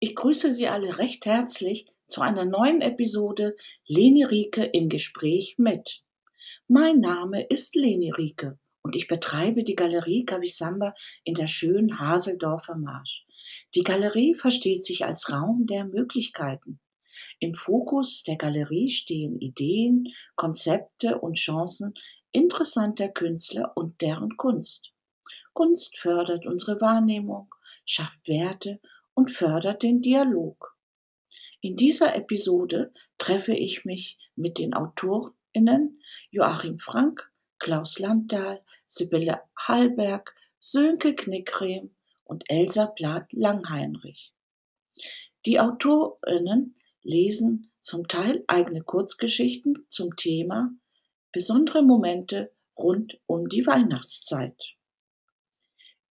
Ich 0.00 0.14
grüße 0.14 0.52
Sie 0.52 0.68
alle 0.68 0.98
recht 0.98 1.26
herzlich 1.26 1.86
zu 2.06 2.20
einer 2.20 2.44
neuen 2.44 2.82
Episode 2.82 3.56
Leni 3.84 4.22
Rieke 4.22 4.62
im 4.64 4.88
Gespräch 4.88 5.56
mit. 5.58 6.04
Mein 6.68 7.00
Name 7.00 7.42
ist 7.42 7.74
Leni 7.74 8.12
Rieke 8.12 8.60
und 8.82 8.94
ich 8.94 9.08
betreibe 9.08 9.64
die 9.64 9.74
Galerie 9.74 10.24
Kavisamba 10.24 10.94
in 11.24 11.34
der 11.34 11.48
schönen 11.48 11.98
Haseldorfer 11.98 12.76
Marsch. 12.76 13.26
Die 13.74 13.82
Galerie 13.82 14.36
versteht 14.36 14.84
sich 14.84 15.04
als 15.04 15.32
Raum 15.32 15.66
der 15.66 15.84
Möglichkeiten. 15.84 16.78
Im 17.40 17.54
Fokus 17.54 18.22
der 18.22 18.36
Galerie 18.36 18.90
stehen 18.90 19.40
Ideen, 19.40 20.14
Konzepte 20.36 21.18
und 21.18 21.38
Chancen 21.38 21.94
interessanter 22.30 23.08
Künstler 23.08 23.72
und 23.74 24.00
deren 24.00 24.36
Kunst. 24.36 24.92
Kunst 25.54 25.98
fördert 25.98 26.46
unsere 26.46 26.80
Wahrnehmung, 26.80 27.52
schafft 27.84 28.28
Werte 28.28 28.78
und 29.18 29.32
fördert 29.32 29.82
den 29.82 30.00
Dialog. 30.00 30.76
In 31.60 31.74
dieser 31.74 32.14
Episode 32.14 32.92
treffe 33.18 33.52
ich 33.52 33.84
mich 33.84 34.16
mit 34.36 34.58
den 34.58 34.74
AutorInnen 34.74 36.00
Joachim 36.30 36.78
Frank, 36.78 37.28
Klaus 37.58 37.98
Landdahl, 37.98 38.62
Sibylle 38.86 39.40
Hallberg, 39.56 40.36
Sönke 40.60 41.16
Knickrehm 41.16 41.90
und 42.22 42.44
Elsa 42.46 42.86
Blatt-Langheinrich. 42.86 44.32
Die 45.46 45.58
AutorInnen 45.58 46.76
lesen 47.02 47.72
zum 47.80 48.06
Teil 48.06 48.44
eigene 48.46 48.82
Kurzgeschichten 48.82 49.84
zum 49.88 50.14
Thema 50.14 50.70
besondere 51.32 51.82
Momente 51.82 52.52
rund 52.76 53.18
um 53.26 53.48
die 53.48 53.66
Weihnachtszeit. 53.66 54.76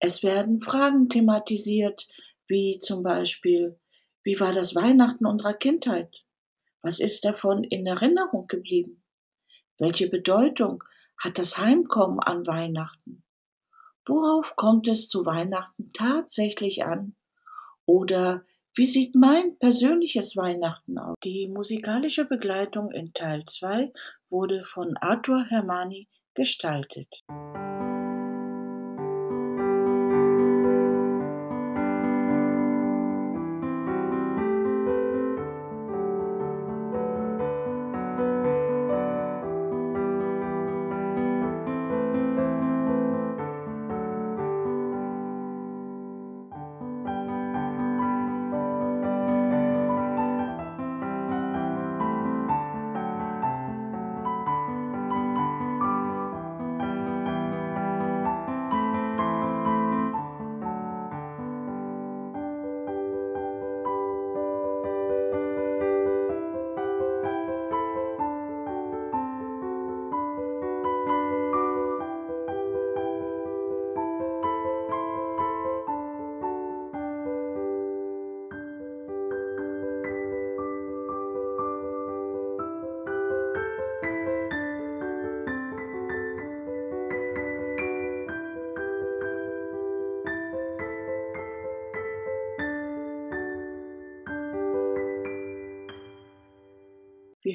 Es 0.00 0.24
werden 0.24 0.60
Fragen 0.60 1.08
thematisiert, 1.08 2.08
wie 2.48 2.78
zum 2.78 3.02
Beispiel, 3.02 3.78
wie 4.22 4.38
war 4.40 4.52
das 4.52 4.74
Weihnachten 4.74 5.26
unserer 5.26 5.54
Kindheit? 5.54 6.24
Was 6.82 7.00
ist 7.00 7.24
davon 7.24 7.64
in 7.64 7.86
Erinnerung 7.86 8.46
geblieben? 8.46 9.02
Welche 9.78 10.08
Bedeutung 10.08 10.82
hat 11.18 11.38
das 11.38 11.58
Heimkommen 11.58 12.20
an 12.20 12.46
Weihnachten? 12.46 13.24
Worauf 14.06 14.54
kommt 14.56 14.86
es 14.86 15.08
zu 15.08 15.26
Weihnachten 15.26 15.92
tatsächlich 15.92 16.84
an? 16.84 17.16
Oder 17.86 18.44
wie 18.74 18.84
sieht 18.84 19.14
mein 19.14 19.58
persönliches 19.58 20.36
Weihnachten 20.36 20.98
aus? 20.98 21.16
Die 21.24 21.48
musikalische 21.48 22.24
Begleitung 22.24 22.92
in 22.92 23.12
Teil 23.14 23.44
2 23.44 23.92
wurde 24.28 24.64
von 24.64 24.96
Arthur 24.98 25.44
Hermani 25.44 26.08
gestaltet. 26.34 27.08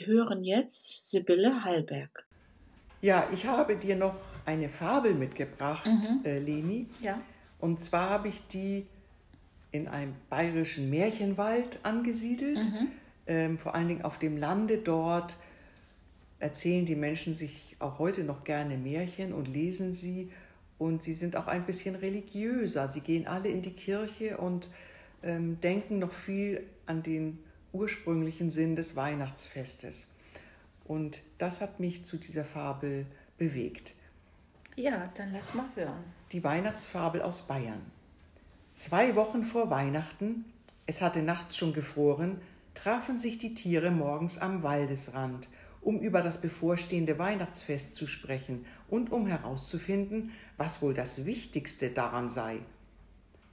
Wir 0.01 0.07
hören 0.07 0.43
jetzt 0.43 1.11
Sibylle 1.11 1.63
Hallberg. 1.63 2.25
Ja, 3.01 3.27
ich 3.31 3.45
habe 3.45 3.75
dir 3.75 3.95
noch 3.95 4.15
eine 4.47 4.67
Fabel 4.67 5.13
mitgebracht, 5.13 5.85
mhm. 5.85 6.25
äh, 6.25 6.39
Leni. 6.39 6.87
Ja. 7.01 7.21
Und 7.59 7.81
zwar 7.81 8.09
habe 8.09 8.27
ich 8.27 8.47
die 8.47 8.87
in 9.71 9.87
einem 9.87 10.15
bayerischen 10.29 10.89
Märchenwald 10.89 11.79
angesiedelt. 11.83 12.57
Mhm. 12.57 12.87
Ähm, 13.27 13.57
vor 13.59 13.75
allen 13.75 13.89
Dingen 13.89 14.01
auf 14.03 14.17
dem 14.17 14.37
Lande 14.37 14.79
dort 14.79 15.35
erzählen 16.39 16.85
die 16.87 16.95
Menschen 16.95 17.35
sich 17.35 17.75
auch 17.77 17.99
heute 17.99 18.23
noch 18.23 18.43
gerne 18.43 18.77
Märchen 18.77 19.33
und 19.33 19.47
lesen 19.47 19.91
sie. 19.91 20.31
Und 20.79 21.03
sie 21.03 21.13
sind 21.13 21.35
auch 21.35 21.45
ein 21.45 21.67
bisschen 21.67 21.93
religiöser. 21.93 22.89
Sie 22.89 23.01
gehen 23.01 23.27
alle 23.27 23.49
in 23.49 23.61
die 23.61 23.73
Kirche 23.73 24.37
und 24.37 24.71
ähm, 25.21 25.59
denken 25.61 25.99
noch 25.99 26.11
viel 26.11 26.63
an 26.87 27.03
den 27.03 27.37
ursprünglichen 27.73 28.49
Sinn 28.49 28.75
des 28.75 28.95
Weihnachtsfestes. 28.95 30.07
Und 30.85 31.21
das 31.37 31.61
hat 31.61 31.79
mich 31.79 32.05
zu 32.05 32.17
dieser 32.17 32.43
Fabel 32.43 33.05
bewegt. 33.37 33.93
Ja, 34.75 35.11
dann 35.15 35.31
lass 35.31 35.53
mal 35.53 35.69
hören. 35.75 36.03
Die 36.31 36.43
Weihnachtsfabel 36.43 37.21
aus 37.21 37.43
Bayern. 37.43 37.81
Zwei 38.73 39.15
Wochen 39.15 39.43
vor 39.43 39.69
Weihnachten, 39.69 40.45
es 40.85 41.01
hatte 41.01 41.21
nachts 41.21 41.57
schon 41.57 41.73
gefroren, 41.73 42.41
trafen 42.73 43.17
sich 43.17 43.37
die 43.37 43.53
Tiere 43.53 43.91
morgens 43.91 44.37
am 44.37 44.63
Waldesrand, 44.63 45.49
um 45.81 45.99
über 45.99 46.21
das 46.21 46.39
bevorstehende 46.39 47.19
Weihnachtsfest 47.19 47.95
zu 47.95 48.07
sprechen 48.07 48.65
und 48.89 49.11
um 49.11 49.27
herauszufinden, 49.27 50.31
was 50.57 50.81
wohl 50.81 50.93
das 50.93 51.25
Wichtigste 51.25 51.89
daran 51.89 52.29
sei. 52.29 52.59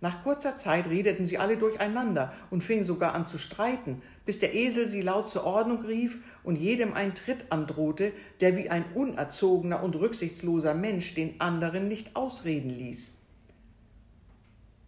Nach 0.00 0.22
kurzer 0.22 0.56
Zeit 0.56 0.86
redeten 0.86 1.26
sie 1.26 1.38
alle 1.38 1.56
durcheinander 1.56 2.32
und 2.50 2.62
fingen 2.62 2.84
sogar 2.84 3.14
an 3.14 3.26
zu 3.26 3.36
streiten, 3.36 4.00
bis 4.24 4.38
der 4.38 4.54
Esel 4.54 4.86
sie 4.86 5.02
laut 5.02 5.28
zur 5.28 5.44
Ordnung 5.44 5.84
rief 5.84 6.22
und 6.44 6.56
jedem 6.56 6.94
einen 6.94 7.14
Tritt 7.14 7.50
androhte, 7.50 8.12
der 8.40 8.56
wie 8.56 8.70
ein 8.70 8.84
unerzogener 8.94 9.82
und 9.82 9.96
rücksichtsloser 9.96 10.74
Mensch 10.74 11.14
den 11.14 11.40
anderen 11.40 11.88
nicht 11.88 12.14
ausreden 12.14 12.70
ließ. 12.70 13.14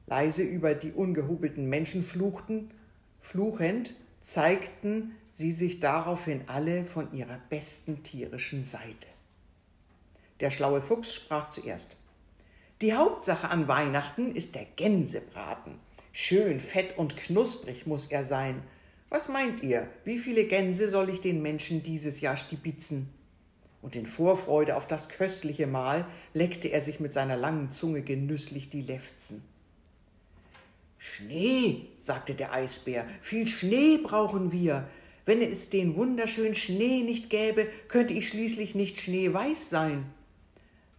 Leise 0.06 0.42
über 0.42 0.74
die 0.74 0.92
ungehobelten 0.92 1.68
Menschen 1.68 2.04
fluchten, 2.04 2.70
fluchend 3.20 3.94
zeigten 4.22 5.16
sie 5.32 5.52
sich 5.52 5.80
daraufhin 5.80 6.42
alle 6.46 6.84
von 6.84 7.12
ihrer 7.12 7.38
besten 7.48 8.02
tierischen 8.02 8.64
Seite. 8.64 9.08
Der 10.40 10.50
schlaue 10.50 10.80
Fuchs 10.80 11.14
sprach 11.14 11.48
zuerst. 11.48 11.99
Die 12.82 12.94
Hauptsache 12.94 13.50
an 13.50 13.68
Weihnachten 13.68 14.34
ist 14.34 14.54
der 14.54 14.64
Gänsebraten. 14.76 15.74
Schön 16.12 16.60
fett 16.60 16.96
und 16.96 17.14
knusprig 17.14 17.86
muss 17.86 18.06
er 18.06 18.24
sein. 18.24 18.62
Was 19.10 19.28
meint 19.28 19.62
ihr, 19.62 19.86
wie 20.06 20.16
viele 20.16 20.44
Gänse 20.44 20.88
soll 20.88 21.10
ich 21.10 21.20
den 21.20 21.42
Menschen 21.42 21.82
dieses 21.82 22.22
Jahr 22.22 22.38
stibitzen? 22.38 23.10
Und 23.82 23.96
in 23.96 24.06
Vorfreude 24.06 24.76
auf 24.76 24.86
das 24.86 25.10
köstliche 25.10 25.66
Mahl 25.66 26.06
leckte 26.32 26.68
er 26.68 26.80
sich 26.80 27.00
mit 27.00 27.12
seiner 27.12 27.36
langen 27.36 27.70
Zunge 27.70 28.00
genüsslich 28.00 28.70
die 28.70 28.82
Lefzen. 28.82 29.42
Schnee, 30.96 31.86
sagte 31.98 32.32
der 32.32 32.54
Eisbär, 32.54 33.06
viel 33.20 33.46
Schnee 33.46 33.98
brauchen 33.98 34.52
wir. 34.52 34.88
Wenn 35.26 35.42
es 35.42 35.68
den 35.68 35.96
wunderschönen 35.96 36.54
Schnee 36.54 37.02
nicht 37.02 37.28
gäbe, 37.28 37.66
könnte 37.88 38.14
ich 38.14 38.28
schließlich 38.28 38.74
nicht 38.74 38.98
schneeweiß 38.98 39.68
sein. 39.68 40.06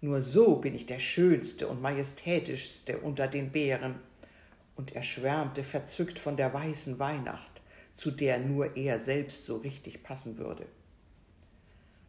Nur 0.03 0.23
so 0.23 0.55
bin 0.55 0.73
ich 0.73 0.87
der 0.87 0.97
schönste 0.97 1.67
und 1.67 1.79
majestätischste 1.79 2.97
unter 2.97 3.27
den 3.27 3.51
Bären. 3.51 3.99
Und 4.75 4.95
er 4.95 5.03
schwärmte 5.03 5.63
verzückt 5.63 6.17
von 6.17 6.37
der 6.37 6.51
weißen 6.51 6.97
Weihnacht, 6.97 7.61
zu 7.95 8.09
der 8.09 8.39
nur 8.39 8.75
er 8.75 8.97
selbst 8.97 9.45
so 9.45 9.57
richtig 9.57 10.01
passen 10.01 10.39
würde. 10.39 10.65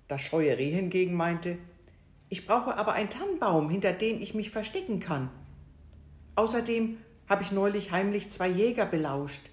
Das 0.09 0.23
scheue 0.23 0.57
Reh 0.57 0.71
hingegen 0.71 1.15
meinte, 1.15 1.59
ich 2.31 2.47
brauche 2.47 2.79
aber 2.79 2.95
einen 2.95 3.11
Tannenbaum, 3.11 3.69
hinter 3.69 3.93
dem 3.93 4.23
ich 4.23 4.33
mich 4.33 4.51
verstecken 4.51 4.99
kann. 4.99 5.29
Außerdem 6.35 6.97
habe 7.29 7.43
ich 7.43 7.53
neulich 7.53 7.91
heimlich 7.91 8.31
zwei 8.31 8.49
Jäger 8.49 8.87
belauscht. 8.87 9.51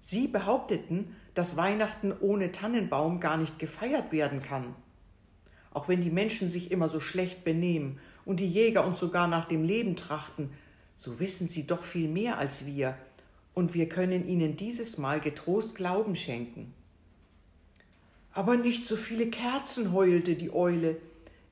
Sie 0.00 0.28
behaupteten, 0.28 1.14
dass 1.34 1.58
Weihnachten 1.58 2.14
ohne 2.18 2.52
Tannenbaum 2.52 3.20
gar 3.20 3.36
nicht 3.36 3.58
gefeiert 3.58 4.12
werden 4.12 4.40
kann 4.40 4.74
auch 5.74 5.88
wenn 5.88 6.02
die 6.02 6.10
Menschen 6.10 6.50
sich 6.50 6.70
immer 6.70 6.88
so 6.88 7.00
schlecht 7.00 7.44
benehmen 7.44 7.98
und 8.24 8.40
die 8.40 8.48
Jäger 8.48 8.86
uns 8.86 9.00
sogar 9.00 9.28
nach 9.28 9.46
dem 9.46 9.64
Leben 9.64 9.96
trachten, 9.96 10.50
so 10.96 11.18
wissen 11.18 11.48
sie 11.48 11.66
doch 11.66 11.82
viel 11.82 12.08
mehr 12.08 12.38
als 12.38 12.66
wir. 12.66 12.96
und 13.54 13.74
wir 13.74 13.88
können 13.88 14.28
ihnen 14.28 14.56
dieses 14.56 14.98
Mal 14.98 15.20
getrost 15.20 15.74
Glauben 15.74 16.16
schenken. 16.16 16.72
Aber 18.32 18.56
nicht 18.56 18.86
so 18.86 18.96
viele 18.96 19.26
Kerzen, 19.26 19.92
heulte 19.92 20.34
die 20.34 20.52
Eule. 20.52 20.96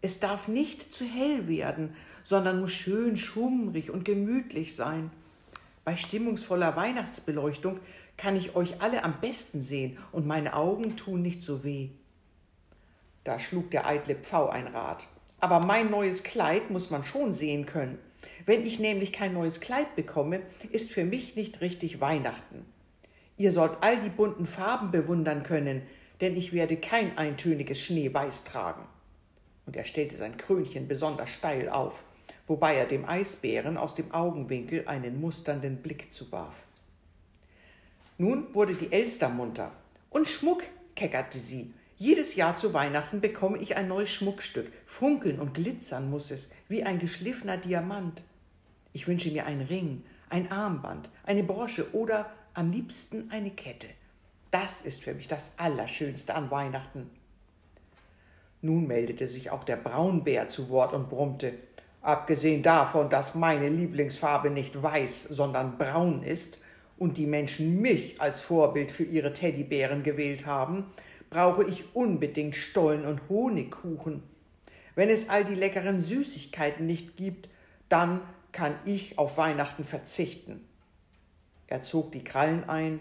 Es 0.01 0.19
darf 0.19 0.49
nicht 0.49 0.95
zu 0.95 1.05
hell 1.05 1.47
werden, 1.47 1.95
sondern 2.25 2.61
muss 2.61 2.73
schön 2.73 3.17
schummrig 3.17 3.91
und 3.91 4.05
gemütlich 4.05 4.75
sein. 4.75 5.11
Bei 5.85 5.97
stimmungsvoller 5.97 6.75
Weihnachtsbeleuchtung 6.77 7.81
kann 8.17 8.37
ich 8.37 8.55
euch 8.55 8.81
alle 8.81 9.05
am 9.05 9.21
besten 9.21 9.63
sehen 9.63 9.99
und 10.13 10.27
meine 10.27 10.55
Augen 10.55 10.97
tun 10.97 11.23
nicht 11.23 11.43
so 11.43 11.65
weh. 11.65 11.91
Da 13.25 13.39
schlug 13.39 13.71
der 13.71 13.87
eitle 13.87 14.15
Pfau 14.15 14.49
ein 14.49 14.67
Rad. 14.67 15.07
Aber 15.41 15.61
mein 15.61 15.91
neues 15.91 16.23
Kleid 16.23 16.71
muss 16.71 16.91
man 16.91 17.05
schon 17.05 17.33
sehen 17.33 17.67
können. 17.67 17.99
Wenn 18.47 18.67
ich 18.67 18.79
nämlich 18.79 19.13
kein 19.13 19.33
neues 19.33 19.61
Kleid 19.61 19.97
bekomme, 19.97 20.43
ist 20.71 20.93
für 20.93 21.05
mich 21.05 21.37
nicht 21.37 21.61
richtig 21.61 22.01
Weihnachten. 22.01 22.67
Ihr 23.37 23.53
sollt 23.53 23.79
all 23.81 23.97
die 23.99 24.11
bunten 24.11 24.47
Farben 24.47 24.91
bewundern 24.91 25.43
können, 25.43 25.83
denn 26.21 26.37
ich 26.37 26.53
werde 26.53 26.77
kein 26.77 27.17
eintöniges 27.17 27.81
Schneeweiß 27.81 28.45
tragen. 28.45 28.85
Und 29.67 29.77
er 29.77 29.85
stellte 29.85 30.17
sein 30.17 30.37
Krönchen 30.37 30.89
besonders 30.89 31.31
steil 31.31 31.69
auf, 31.69 32.05
wobei 32.47 32.75
er 32.75 32.87
dem 32.87 33.09
Eisbären 33.09 33.77
aus 33.77 33.95
dem 33.95 34.13
Augenwinkel 34.13 34.87
einen 34.87 35.21
musternden 35.21 35.77
Blick 35.77 36.13
zuwarf. 36.13 36.55
Nun 38.19 38.53
wurde 38.55 38.75
die 38.75 38.93
Elster 38.93 39.31
munter. 39.31 39.73
Und 40.11 40.29
Schmuck, 40.29 40.65
keckerte 40.95 41.39
sie. 41.39 41.73
Jedes 42.03 42.35
Jahr 42.35 42.57
zu 42.57 42.73
Weihnachten 42.73 43.21
bekomme 43.21 43.59
ich 43.59 43.77
ein 43.77 43.87
neues 43.87 44.09
Schmuckstück. 44.09 44.73
Funkeln 44.87 45.39
und 45.39 45.53
glitzern 45.53 46.09
muss 46.09 46.31
es, 46.31 46.51
wie 46.67 46.83
ein 46.83 46.99
geschliffener 46.99 47.59
Diamant. 47.59 48.25
Ich 48.95 49.07
wünsche 49.07 49.31
mir 49.31 49.45
einen 49.45 49.61
Ring, 49.61 50.03
ein 50.31 50.51
Armband, 50.51 51.11
eine 51.25 51.43
Brosche 51.43 51.93
oder 51.93 52.33
am 52.55 52.73
liebsten 52.73 53.31
eine 53.31 53.51
Kette. 53.51 53.89
Das 54.51 54.81
ist 54.81 55.03
für 55.03 55.13
mich 55.13 55.29
das 55.29 55.53
Allerschönste 55.59 56.35
an 56.35 56.51
Weihnachten. 56.51 57.11
Nun 58.63 58.87
meldete 58.87 59.29
sich 59.29 59.51
auch 59.51 59.65
der 59.65 59.77
Braunbär 59.77 60.49
zu 60.49 60.71
Wort 60.71 60.95
und 60.95 61.11
brummte. 61.11 61.53
Abgesehen 62.01 62.63
davon, 62.63 63.11
dass 63.11 63.35
meine 63.35 63.69
Lieblingsfarbe 63.69 64.49
nicht 64.49 64.83
weiß, 64.83 65.25
sondern 65.25 65.77
braun 65.77 66.23
ist 66.23 66.63
und 66.97 67.19
die 67.19 67.27
Menschen 67.27 67.83
mich 67.83 68.19
als 68.23 68.41
Vorbild 68.41 68.91
für 68.91 69.05
ihre 69.05 69.35
Teddybären 69.35 70.03
gewählt 70.03 70.47
haben, 70.47 70.87
brauche 71.31 71.65
ich 71.65 71.95
unbedingt 71.95 72.57
Stollen 72.57 73.07
und 73.07 73.21
Honigkuchen. 73.29 74.23
Wenn 74.97 75.09
es 75.09 75.29
all 75.29 75.45
die 75.45 75.55
leckeren 75.55 76.01
Süßigkeiten 76.01 76.87
nicht 76.87 77.17
gibt, 77.17 77.49
dann 77.89 78.21
kann 78.53 78.75
ich 78.85 79.19
auf 79.19 79.39
Weihnachten 79.39 79.85
verzichten. 79.85 80.67
Er 81.69 81.83
zog 81.83 82.11
die 82.13 82.25
Krallen 82.25 82.69
ein, 82.69 83.01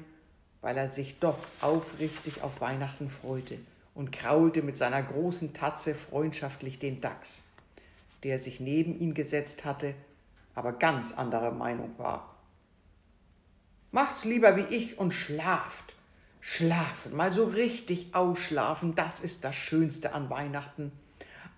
weil 0.62 0.78
er 0.78 0.90
sich 0.90 1.20
doch 1.20 1.40
aufrichtig 1.62 2.44
auf 2.44 2.62
Weihnachten 2.62 3.10
freute 3.10 3.58
und 3.96 4.12
kraulte 4.12 4.62
mit 4.62 4.78
seiner 4.78 5.02
großen 5.02 5.54
Tatze 5.54 5.96
freundschaftlich 5.96 6.80
den 6.80 7.02
Dachs, 7.02 7.44
der 8.24 8.38
sich 8.38 8.60
neben 8.60 9.00
ihn 9.00 9.14
gesetzt 9.14 9.66
hatte, 9.66 9.96
aber 10.54 10.74
ganz 10.74 11.14
anderer 11.14 11.52
Meinung 11.52 11.96
war. 11.98 12.36
Macht's 13.92 14.24
lieber 14.24 14.56
wie 14.56 14.76
ich 14.76 15.00
und 15.00 15.14
schlaft. 15.14 15.96
Schlafen, 16.42 17.16
mal 17.16 17.32
so 17.32 17.46
richtig 17.46 18.16
ausschlafen, 18.16 18.96
das 18.96 19.20
ist 19.20 19.44
das 19.44 19.56
Schönste 19.56 20.14
an 20.14 20.30
Weihnachten. 20.30 20.92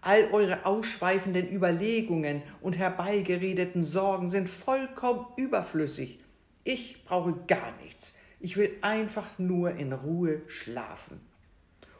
All 0.02 0.30
eure 0.32 0.66
ausschweifenden 0.66 1.52
Überlegungen 1.52 2.42
und 2.62 2.78
herbeigeredeten 2.78 3.84
Sorgen 3.84 4.30
sind 4.30 4.50
vollkommen 4.50 5.28
überflüssig. 5.36 6.20
Ich 6.64 7.06
brauche 7.06 7.34
gar 7.48 7.72
nichts. 7.84 8.18
Ich 8.40 8.58
will 8.58 8.72
einfach 8.82 9.38
nur 9.38 9.72
in 9.76 9.94
Ruhe 9.94 10.42
schlafen. 10.48 11.22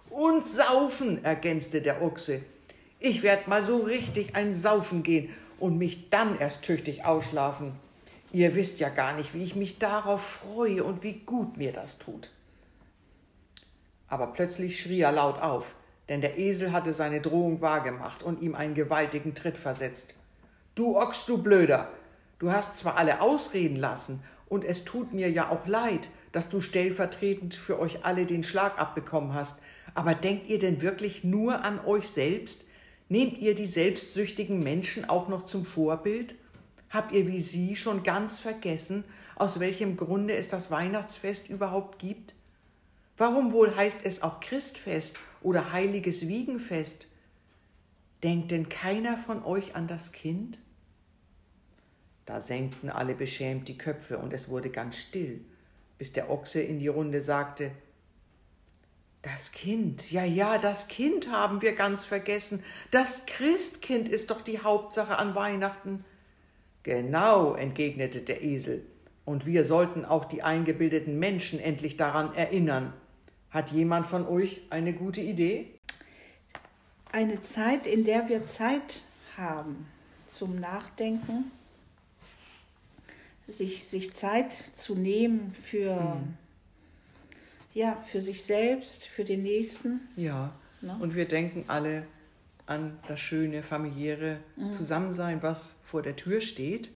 Und 0.10 0.48
saufen, 0.48 1.24
ergänzte 1.24 1.82
der 1.82 2.02
Ochse. 2.02 2.42
Ich 3.00 3.22
werd 3.22 3.48
mal 3.48 3.62
so 3.62 3.78
richtig 3.78 4.36
ein 4.36 4.54
Saufen 4.54 5.04
gehen 5.04 5.30
und 5.60 5.78
mich 5.78 6.10
dann 6.10 6.40
erst 6.40 6.66
tüchtig 6.66 7.06
ausschlafen. 7.06 7.74
Ihr 8.34 8.56
wisst 8.56 8.80
ja 8.80 8.90
gar 8.90 9.16
nicht, 9.16 9.34
wie 9.36 9.44
ich 9.44 9.56
mich 9.56 9.78
darauf 9.78 10.22
freue 10.22 10.84
und 10.84 11.04
wie 11.04 11.22
gut 11.26 11.58
mir 11.58 11.72
das 11.72 12.00
tut. 12.00 12.30
Aber 14.12 14.28
plötzlich 14.28 14.80
schrie 14.80 15.02
er 15.02 15.12
laut 15.12 15.42
auf 15.42 15.74
denn 16.12 16.20
der 16.20 16.38
Esel 16.38 16.74
hatte 16.74 16.94
seine 16.94 17.22
Drohung 17.22 17.62
wahrgemacht 17.62 18.22
und 18.22 18.42
ihm 18.42 18.54
einen 18.54 18.74
gewaltigen 18.74 19.34
Tritt 19.34 19.56
versetzt. 19.56 20.16
Du 20.76 20.98
Ochs, 20.98 21.26
du 21.26 21.42
Blöder, 21.42 21.88
du 22.38 22.52
hast 22.52 22.80
zwar 22.80 22.98
alle 22.98 23.22
ausreden 23.22 23.78
lassen, 23.78 24.22
und 24.50 24.66
es 24.66 24.84
tut 24.84 25.14
mir 25.14 25.32
ja 25.32 25.50
auch 25.50 25.66
leid, 25.66 26.10
dass 26.34 26.50
du 26.50 26.60
stellvertretend 26.60 27.56
für 27.56 27.80
euch 27.80 28.04
alle 28.04 28.26
den 28.26 28.44
Schlag 28.44 28.78
abbekommen 28.78 29.34
hast, 29.34 29.62
aber 29.94 30.14
denkt 30.14 30.50
ihr 30.50 30.60
denn 30.60 30.82
wirklich 30.82 31.24
nur 31.24 31.64
an 31.64 31.80
euch 31.86 32.10
selbst? 32.10 32.66
Nehmt 33.08 33.38
ihr 33.38 33.56
die 33.56 33.66
selbstsüchtigen 33.66 34.60
Menschen 34.60 35.08
auch 35.08 35.30
noch 35.30 35.46
zum 35.46 35.66
Vorbild? 35.66 36.36
Habt 36.90 37.14
ihr 37.14 37.26
wie 37.28 37.40
sie 37.40 37.78
schon 37.78 38.04
ganz 38.04 38.40
vergessen, 38.40 39.06
aus 39.38 39.62
welchem 39.62 39.96
Grunde 39.96 40.36
es 40.36 40.50
das 40.50 40.70
Weihnachtsfest 40.70 41.50
überhaupt 41.50 42.00
gibt? 42.00 42.34
Warum 43.22 43.54
wohl 43.54 43.76
heißt 43.76 44.04
es 44.04 44.24
auch 44.24 44.40
Christfest 44.40 45.20
oder 45.44 45.72
heiliges 45.72 46.28
Wiegenfest? 46.28 47.06
Denkt 48.24 48.50
denn 48.50 48.68
keiner 48.68 49.16
von 49.16 49.46
euch 49.46 49.76
an 49.76 49.88
das 49.88 50.12
Kind? 50.12 50.58
Da 52.26 52.42
senkten 52.42 52.90
alle 52.90 53.14
beschämt 53.14 53.68
die 53.68 53.78
Köpfe 53.78 54.18
und 54.18 54.34
es 54.34 54.50
wurde 54.50 54.72
ganz 54.72 54.98
still, 54.98 55.42
bis 56.00 56.14
der 56.14 56.32
Ochse 56.32 56.64
in 56.64 56.80
die 56.80 56.88
Runde 56.88 57.22
sagte, 57.22 57.70
das 59.22 59.52
Kind, 59.52 60.12
ja, 60.12 60.26
ja, 60.26 60.58
das 60.58 60.88
Kind 60.88 61.32
haben 61.32 61.62
wir 61.62 61.76
ganz 61.76 62.06
vergessen. 62.06 62.64
Das 62.90 63.28
Christkind 63.28 64.10
ist 64.10 64.32
doch 64.32 64.42
die 64.42 64.62
Hauptsache 64.62 65.20
an 65.20 65.36
Weihnachten. 65.36 66.06
Genau, 66.82 67.54
entgegnete 67.54 68.22
der 68.22 68.42
Esel, 68.42 68.84
und 69.26 69.46
wir 69.46 69.64
sollten 69.64 70.06
auch 70.06 70.26
die 70.26 70.42
eingebildeten 70.42 71.20
Menschen 71.20 71.60
endlich 71.60 71.98
daran 71.98 72.34
erinnern. 72.34 72.94
Hat 73.52 73.72
jemand 73.72 74.08
von 74.08 74.26
euch 74.28 74.62
eine 74.70 74.94
gute 74.94 75.22
Idee? 75.22 75.68
Eine 77.12 77.42
Zeit, 77.42 77.86
in 77.86 78.06
der 78.06 78.30
wir 78.30 78.46
Zeit 78.46 79.04
haben 79.38 79.88
zum 80.26 80.60
Nachdenken, 80.60 81.52
sich, 83.48 83.86
sich 83.86 84.14
Zeit 84.14 84.54
zu 84.76 84.96
nehmen 84.96 85.54
für, 85.62 85.96
mhm. 85.96 86.34
ja, 87.74 88.02
für 88.08 88.22
sich 88.22 88.44
selbst, 88.44 89.06
für 89.06 89.26
den 89.26 89.44
Nächsten. 89.44 90.00
Ja, 90.16 90.54
ne? 90.80 90.98
und 91.02 91.16
wir 91.16 91.28
denken 91.28 91.66
alle 91.68 92.06
an 92.66 92.98
das 93.10 93.20
schöne 93.20 93.64
familiäre 93.64 94.40
mhm. 94.56 94.72
Zusammensein, 94.72 95.44
was 95.44 95.76
vor 95.84 96.02
der 96.02 96.16
Tür 96.16 96.40
steht. 96.40 96.92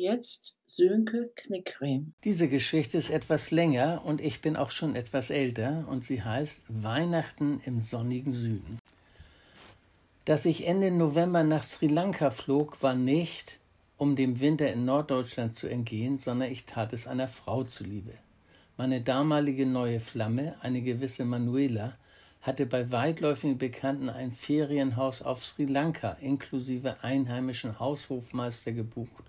Jetzt 0.00 0.54
Sönke 0.66 1.30
Knickrem. 1.34 2.14
Diese 2.24 2.48
Geschichte 2.48 2.96
ist 2.96 3.10
etwas 3.10 3.50
länger 3.50 4.02
und 4.04 4.20
ich 4.20 4.40
bin 4.40 4.56
auch 4.56 4.70
schon 4.70 4.96
etwas 4.96 5.30
älter 5.30 5.84
und 5.88 6.04
sie 6.04 6.22
heißt 6.22 6.62
Weihnachten 6.68 7.60
im 7.66 7.80
sonnigen 7.80 8.32
Süden. 8.32 8.78
Dass 10.24 10.46
ich 10.46 10.66
Ende 10.66 10.90
November 10.90 11.42
nach 11.42 11.62
Sri 11.62 11.86
Lanka 11.86 12.30
flog, 12.30 12.82
war 12.82 12.94
nicht, 12.94 13.58
um 13.98 14.16
dem 14.16 14.40
Winter 14.40 14.72
in 14.72 14.84
Norddeutschland 14.84 15.54
zu 15.54 15.66
entgehen, 15.68 16.18
sondern 16.18 16.50
ich 16.50 16.64
tat 16.64 16.92
es 16.92 17.06
einer 17.06 17.28
Frau 17.28 17.64
zuliebe. 17.64 18.14
Meine 18.78 19.02
damalige 19.02 19.66
neue 19.66 20.00
Flamme, 20.00 20.54
eine 20.62 20.80
gewisse 20.80 21.26
Manuela, 21.26 21.98
hatte 22.40 22.64
bei 22.64 22.90
weitläufigen 22.90 23.58
Bekannten 23.58 24.08
ein 24.08 24.32
Ferienhaus 24.32 25.20
auf 25.20 25.44
Sri 25.44 25.66
Lanka 25.66 26.12
inklusive 26.22 27.02
einheimischen 27.04 27.78
Haushofmeister 27.78 28.72
gebucht 28.72 29.24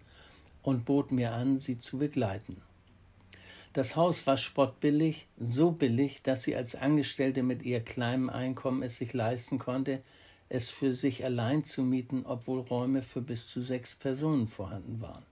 und 0.63 0.85
bot 0.85 1.11
mir 1.11 1.33
an, 1.33 1.59
sie 1.59 1.77
zu 1.77 1.97
begleiten. 1.97 2.61
Das 3.73 3.95
Haus 3.95 4.27
war 4.27 4.35
spottbillig, 4.35 5.27
so 5.39 5.71
billig, 5.71 6.21
dass 6.23 6.43
sie 6.43 6.55
als 6.55 6.75
Angestellte 6.75 7.41
mit 7.41 7.63
ihr 7.63 7.79
kleinem 7.79 8.29
Einkommen 8.29 8.83
es 8.83 8.97
sich 8.97 9.13
leisten 9.13 9.59
konnte, 9.59 10.01
es 10.49 10.69
für 10.69 10.93
sich 10.93 11.23
allein 11.23 11.63
zu 11.63 11.81
mieten, 11.81 12.25
obwohl 12.25 12.59
Räume 12.59 13.01
für 13.01 13.21
bis 13.21 13.47
zu 13.47 13.61
sechs 13.61 13.95
Personen 13.95 14.49
vorhanden 14.49 14.99
waren. 14.99 15.25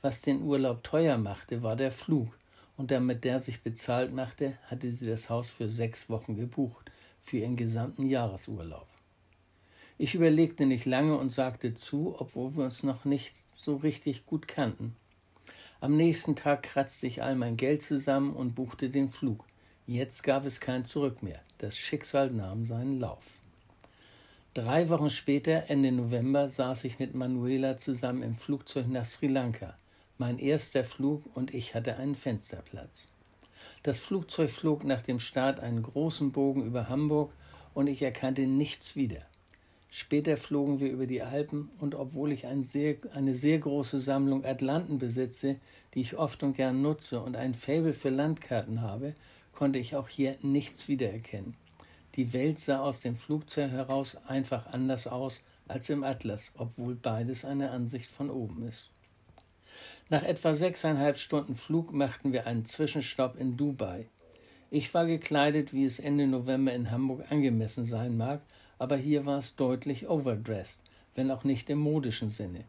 Was 0.00 0.22
den 0.22 0.42
Urlaub 0.42 0.82
teuer 0.82 1.18
machte, 1.18 1.62
war 1.62 1.76
der 1.76 1.92
Flug, 1.92 2.34
und 2.78 2.90
damit 2.90 3.24
der 3.24 3.40
sich 3.40 3.60
bezahlt 3.60 4.14
machte, 4.14 4.56
hatte 4.64 4.90
sie 4.90 5.06
das 5.06 5.28
Haus 5.28 5.50
für 5.50 5.68
sechs 5.68 6.08
Wochen 6.08 6.36
gebucht, 6.36 6.90
für 7.20 7.36
ihren 7.36 7.56
gesamten 7.56 8.06
Jahresurlaub. 8.06 8.86
Ich 10.02 10.14
überlegte 10.14 10.64
nicht 10.64 10.86
lange 10.86 11.18
und 11.18 11.28
sagte 11.28 11.74
zu, 11.74 12.14
obwohl 12.18 12.56
wir 12.56 12.64
uns 12.64 12.82
noch 12.82 13.04
nicht 13.04 13.36
so 13.54 13.76
richtig 13.76 14.24
gut 14.24 14.48
kannten. 14.48 14.96
Am 15.78 15.94
nächsten 15.94 16.36
Tag 16.36 16.62
kratzte 16.62 17.06
ich 17.06 17.22
all 17.22 17.34
mein 17.36 17.58
Geld 17.58 17.82
zusammen 17.82 18.32
und 18.32 18.54
buchte 18.54 18.88
den 18.88 19.10
Flug. 19.10 19.44
Jetzt 19.86 20.22
gab 20.22 20.46
es 20.46 20.58
kein 20.58 20.86
Zurück 20.86 21.22
mehr. 21.22 21.40
Das 21.58 21.76
Schicksal 21.76 22.30
nahm 22.30 22.64
seinen 22.64 22.98
Lauf. 22.98 23.36
Drei 24.54 24.88
Wochen 24.88 25.10
später, 25.10 25.64
Ende 25.68 25.92
November, 25.92 26.48
saß 26.48 26.84
ich 26.84 26.98
mit 26.98 27.14
Manuela 27.14 27.76
zusammen 27.76 28.22
im 28.22 28.36
Flugzeug 28.36 28.88
nach 28.88 29.04
Sri 29.04 29.26
Lanka. 29.26 29.76
Mein 30.16 30.38
erster 30.38 30.82
Flug 30.82 31.24
und 31.34 31.52
ich 31.52 31.74
hatte 31.74 31.96
einen 31.96 32.14
Fensterplatz. 32.14 33.08
Das 33.82 33.98
Flugzeug 33.98 34.48
flog 34.48 34.82
nach 34.82 35.02
dem 35.02 35.20
Start 35.20 35.60
einen 35.60 35.82
großen 35.82 36.32
Bogen 36.32 36.64
über 36.64 36.88
Hamburg 36.88 37.34
und 37.74 37.86
ich 37.86 38.00
erkannte 38.00 38.46
nichts 38.46 38.96
wieder. 38.96 39.26
Später 39.92 40.36
flogen 40.36 40.78
wir 40.78 40.88
über 40.88 41.06
die 41.06 41.22
Alpen 41.22 41.68
und 41.80 41.96
obwohl 41.96 42.30
ich 42.30 42.46
ein 42.46 42.62
sehr, 42.62 42.94
eine 43.12 43.34
sehr 43.34 43.58
große 43.58 43.98
Sammlung 43.98 44.44
Atlanten 44.44 44.98
besitze, 44.98 45.56
die 45.94 46.00
ich 46.00 46.16
oft 46.16 46.44
und 46.44 46.56
gern 46.56 46.80
nutze 46.80 47.20
und 47.20 47.36
ein 47.36 47.54
Faible 47.54 47.92
für 47.92 48.10
Landkarten 48.10 48.82
habe, 48.82 49.14
konnte 49.52 49.80
ich 49.80 49.96
auch 49.96 50.08
hier 50.08 50.36
nichts 50.42 50.86
wiedererkennen. 50.86 51.54
Die 52.14 52.32
Welt 52.32 52.60
sah 52.60 52.78
aus 52.78 53.00
dem 53.00 53.16
Flugzeug 53.16 53.72
heraus 53.72 54.16
einfach 54.26 54.66
anders 54.66 55.08
aus 55.08 55.42
als 55.66 55.90
im 55.90 56.04
Atlas, 56.04 56.52
obwohl 56.56 56.94
beides 56.94 57.44
eine 57.44 57.70
Ansicht 57.70 58.10
von 58.12 58.30
oben 58.30 58.66
ist. 58.68 58.90
Nach 60.08 60.22
etwa 60.22 60.54
sechseinhalb 60.54 61.18
Stunden 61.18 61.56
Flug 61.56 61.92
machten 61.92 62.32
wir 62.32 62.46
einen 62.46 62.64
Zwischenstopp 62.64 63.38
in 63.38 63.56
Dubai. 63.56 64.06
Ich 64.70 64.92
war 64.94 65.06
gekleidet, 65.06 65.72
wie 65.72 65.84
es 65.84 65.98
Ende 65.98 66.28
November 66.28 66.72
in 66.72 66.90
Hamburg 66.92 67.30
angemessen 67.30 67.86
sein 67.86 68.16
mag, 68.16 68.40
aber 68.80 68.96
hier 68.96 69.26
war 69.26 69.38
es 69.38 69.56
deutlich 69.56 70.08
overdressed, 70.08 70.80
wenn 71.14 71.30
auch 71.30 71.44
nicht 71.44 71.68
im 71.68 71.78
modischen 71.78 72.30
Sinne. 72.30 72.64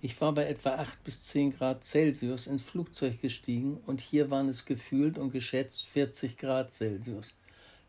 Ich 0.00 0.18
war 0.22 0.32
bei 0.32 0.46
etwa 0.46 0.76
8 0.76 1.04
bis 1.04 1.20
10 1.20 1.52
Grad 1.52 1.84
Celsius 1.84 2.46
ins 2.46 2.62
Flugzeug 2.62 3.20
gestiegen 3.20 3.78
und 3.86 4.00
hier 4.00 4.30
waren 4.30 4.48
es 4.48 4.64
gefühlt 4.64 5.18
und 5.18 5.32
geschätzt 5.32 5.86
40 5.86 6.38
Grad 6.38 6.70
Celsius, 6.70 7.34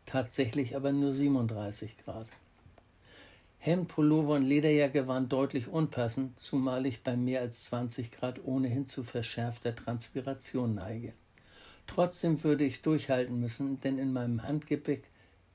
tatsächlich 0.04 0.76
aber 0.76 0.92
nur 0.92 1.14
37 1.14 1.96
Grad. 2.04 2.28
Hemd, 3.58 3.88
Pullover 3.88 4.34
und 4.34 4.42
Lederjacke 4.42 5.08
waren 5.08 5.30
deutlich 5.30 5.68
unpassend, 5.68 6.38
zumal 6.38 6.84
ich 6.84 7.02
bei 7.02 7.16
mehr 7.16 7.40
als 7.40 7.64
20 7.64 8.12
Grad 8.12 8.44
ohnehin 8.44 8.84
zu 8.84 9.02
verschärfter 9.02 9.74
Transpiration 9.74 10.74
neige. 10.74 11.14
Trotzdem 11.86 12.44
würde 12.44 12.64
ich 12.64 12.82
durchhalten 12.82 13.40
müssen, 13.40 13.80
denn 13.80 13.96
in 13.96 14.12
meinem 14.12 14.42
Handgepäck 14.42 15.04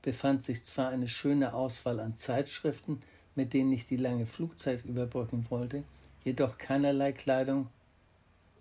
befand 0.02 0.42
sich 0.42 0.62
zwar 0.62 0.90
eine 0.90 1.08
schöne 1.08 1.54
Auswahl 1.54 2.00
an 2.00 2.14
Zeitschriften, 2.14 3.02
mit 3.34 3.54
denen 3.54 3.72
ich 3.72 3.86
die 3.86 3.96
lange 3.96 4.26
Flugzeit 4.26 4.84
überbrücken 4.84 5.46
wollte, 5.48 5.84
jedoch 6.24 6.58
keinerlei 6.58 7.12
Kleidung 7.12 7.68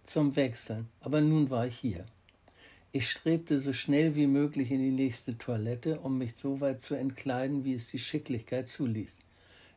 zum 0.04 0.36
Wechseln, 0.36 0.88
aber 1.02 1.22
nun 1.22 1.50
war 1.50 1.68
ich 1.68 1.78
hier. 1.78 2.06
Ich 2.94 3.10
strebte 3.10 3.60
so 3.60 3.74
schnell 3.74 4.16
wie 4.16 4.28
möglich 4.28 4.72
in 4.72 4.80
die 4.80 4.92
nächste 4.92 5.38
Toilette, 5.38 6.00
um 6.00 6.18
mich 6.18 6.36
so 6.36 6.62
weit 6.62 6.80
zu 6.80 6.96
entkleiden, 6.96 7.66
wie 7.66 7.74
es 7.74 7.90
die 7.90 8.00
Schicklichkeit 8.00 8.68
zuließ. 8.68 9.18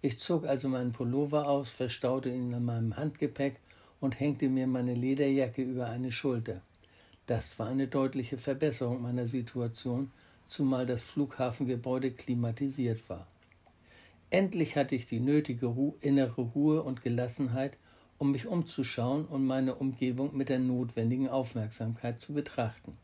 Ich 0.02 0.18
zog 0.18 0.46
also 0.46 0.68
meinen 0.68 0.92
Pullover 0.92 1.48
aus, 1.48 1.70
verstaute 1.70 2.30
ihn 2.30 2.54
an 2.54 2.64
meinem 2.64 2.96
Handgepäck 2.96 3.56
und 4.00 4.18
hängte 4.18 4.48
mir 4.48 4.66
meine 4.66 4.94
Lederjacke 4.94 5.62
über 5.62 5.88
eine 5.88 6.12
Schulter. 6.12 6.62
Das 7.26 7.58
war 7.58 7.68
eine 7.68 7.88
deutliche 7.88 8.38
Verbesserung 8.38 9.02
meiner 9.02 9.26
Situation, 9.26 10.10
zumal 10.50 10.84
das 10.84 11.04
Flughafengebäude 11.04 12.10
klimatisiert 12.10 13.08
war. 13.08 13.26
Endlich 14.30 14.76
hatte 14.76 14.94
ich 14.94 15.06
die 15.06 15.20
nötige 15.20 15.66
Ru 15.66 15.94
innere 16.00 16.42
Ruhe 16.42 16.82
und 16.82 17.02
Gelassenheit, 17.02 17.76
um 18.18 18.32
mich 18.32 18.46
umzuschauen 18.46 19.24
und 19.24 19.46
meine 19.46 19.76
Umgebung 19.76 20.36
mit 20.36 20.48
der 20.48 20.58
notwendigen 20.58 21.28
Aufmerksamkeit 21.28 22.20
zu 22.20 22.34
betrachten. 22.34 22.96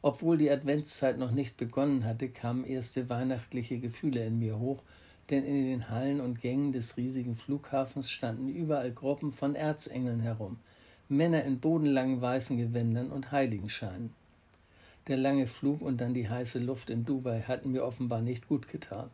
Obwohl 0.00 0.36
die 0.36 0.50
Adventszeit 0.50 1.18
noch 1.18 1.30
nicht 1.30 1.56
begonnen 1.56 2.04
hatte, 2.04 2.28
kamen 2.28 2.64
erste 2.64 3.08
weihnachtliche 3.08 3.78
Gefühle 3.78 4.24
in 4.26 4.38
mir 4.38 4.58
hoch, 4.58 4.82
denn 5.30 5.44
in 5.44 5.64
den 5.64 5.88
Hallen 5.88 6.20
und 6.20 6.40
Gängen 6.42 6.72
des 6.72 6.98
riesigen 6.98 7.34
Flughafens 7.34 8.10
standen 8.10 8.48
überall 8.48 8.92
Gruppen 8.92 9.30
von 9.30 9.54
Erzengeln 9.54 10.20
herum, 10.20 10.58
Männer 11.08 11.42
in 11.44 11.58
bodenlangen 11.58 12.20
weißen 12.20 12.58
Gewändern 12.58 13.10
und 13.10 13.32
Heiligenscheinen. 13.32 14.14
Der 15.06 15.16
lange 15.16 15.46
Flug 15.46 15.82
und 15.82 16.00
dann 16.00 16.14
die 16.14 16.28
heiße 16.28 16.58
Luft 16.58 16.88
in 16.90 17.04
Dubai 17.04 17.42
hatten 17.42 17.72
mir 17.72 17.84
offenbar 17.84 18.22
nicht 18.22 18.48
gut 18.48 18.68
getan. 18.68 19.10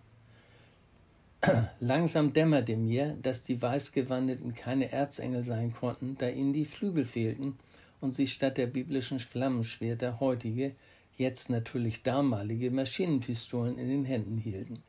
Langsam 1.80 2.32
dämmerte 2.32 2.76
mir, 2.76 3.16
dass 3.23 3.42
die 3.42 3.61
Weißgewandeten 3.61 4.54
keine 4.54 4.92
Erzengel 4.92 5.42
sein 5.42 5.73
konnten, 5.73 6.16
da 6.18 6.28
ihnen 6.28 6.52
die 6.52 6.64
Flügel 6.64 7.04
fehlten 7.04 7.59
und 8.00 8.14
sie 8.14 8.26
statt 8.26 8.56
der 8.56 8.66
biblischen 8.66 9.18
Flammenschwerter 9.18 10.20
heutige, 10.20 10.73
jetzt 11.16 11.50
natürlich 11.50 12.02
damalige 12.02 12.70
Maschinenpistolen 12.70 13.78
in 13.78 13.88
den 13.88 14.04
Händen 14.04 14.38
hielten. 14.38 14.82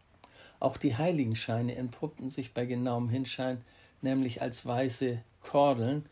Auch 0.59 0.77
die 0.77 0.95
Heiligenscheine 0.95 1.75
entpuppten 1.75 2.29
sich 2.29 2.53
bei 2.53 2.65
genauem 2.65 3.09
Hinschein 3.09 3.61
nämlich 4.01 4.41
als 4.41 4.65
weiße 4.65 5.19
Kordeln, 5.41 6.05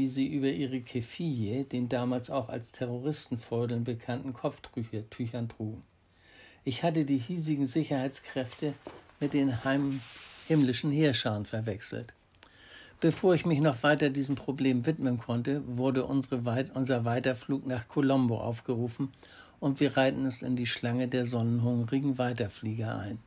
die 0.00 0.06
sie 0.06 0.28
über 0.28 0.48
ihre 0.48 0.80
Kefije, 0.80 1.66
den 1.66 1.90
damals 1.90 2.30
auch 2.30 2.48
als 2.48 2.72
Terroristenfeudeln 2.72 3.84
bekannten 3.84 4.32
Kopftüchern 4.32 5.50
trugen. 5.50 5.82
Ich 6.64 6.82
hatte 6.82 7.04
die 7.04 7.18
hiesigen 7.18 7.66
Sicherheitskräfte 7.66 8.72
mit 9.20 9.34
den 9.34 9.62
heim 9.62 10.00
himmlischen 10.48 10.90
Heerscharen 10.90 11.44
verwechselt. 11.44 12.14
Bevor 12.98 13.34
ich 13.34 13.44
mich 13.44 13.60
noch 13.60 13.82
weiter 13.82 14.08
diesem 14.08 14.36
Problem 14.36 14.86
widmen 14.86 15.18
konnte, 15.18 15.62
wurde 15.66 16.06
Weit 16.06 16.74
unser 16.74 17.04
Weiterflug 17.04 17.66
nach 17.66 17.86
Colombo 17.86 18.40
aufgerufen 18.40 19.12
und 19.58 19.80
wir 19.80 19.98
reihten 19.98 20.24
uns 20.24 20.40
in 20.40 20.56
die 20.56 20.66
Schlange 20.66 21.08
der 21.08 21.26
sonnenhungrigen 21.26 22.16
Weiterflieger 22.16 22.98
ein. 22.98 23.18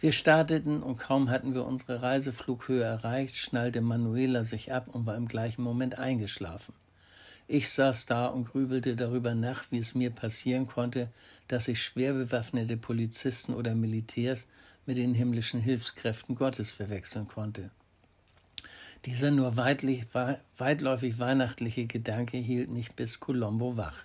Wir 0.00 0.12
starteten 0.12 0.80
und 0.82 0.96
kaum 0.96 1.28
hatten 1.28 1.54
wir 1.54 1.66
unsere 1.66 2.02
Reiseflughöhe 2.02 2.84
erreicht, 2.84 3.36
schnallte 3.36 3.80
Manuela 3.80 4.44
sich 4.44 4.72
ab 4.72 4.86
und 4.92 5.06
war 5.06 5.16
im 5.16 5.26
gleichen 5.26 5.62
Moment 5.62 5.98
eingeschlafen. 5.98 6.72
Ich 7.48 7.70
saß 7.70 8.06
da 8.06 8.26
und 8.26 8.44
grübelte 8.44 8.94
darüber 8.94 9.34
nach, 9.34 9.64
wie 9.70 9.78
es 9.78 9.96
mir 9.96 10.10
passieren 10.10 10.68
konnte, 10.68 11.08
dass 11.48 11.66
ich 11.66 11.82
schwer 11.82 12.12
bewaffnete 12.12 12.76
Polizisten 12.76 13.54
oder 13.54 13.74
Militärs 13.74 14.46
mit 14.86 14.98
den 14.98 15.14
himmlischen 15.14 15.60
Hilfskräften 15.60 16.36
Gottes 16.36 16.70
verwechseln 16.70 17.26
konnte. 17.26 17.70
Dieser 19.04 19.32
nur 19.32 19.56
weitläufig 19.56 21.18
weihnachtliche 21.18 21.86
Gedanke 21.86 22.36
hielt 22.36 22.70
mich 22.70 22.92
bis 22.92 23.18
Colombo 23.18 23.76
wach. 23.76 23.96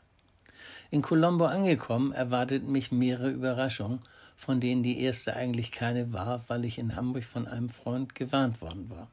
In 0.90 1.02
Colombo 1.02 1.46
angekommen, 1.46 2.14
erwarteten 2.14 2.72
mich 2.72 2.92
mehrere 2.92 3.30
Überraschungen, 3.30 4.00
von 4.36 4.60
denen 4.60 4.84
die 4.84 5.00
erste 5.00 5.36
eigentlich 5.36 5.72
keine 5.72 6.14
war, 6.14 6.44
weil 6.48 6.66
ich 6.66 6.78
in 6.78 6.96
Hamburg 6.96 7.24
von 7.24 7.48
einem 7.48 7.70
Freund 7.70 8.16
gewarnt 8.16 8.62
worden 8.62 8.90
war. 8.90 9.10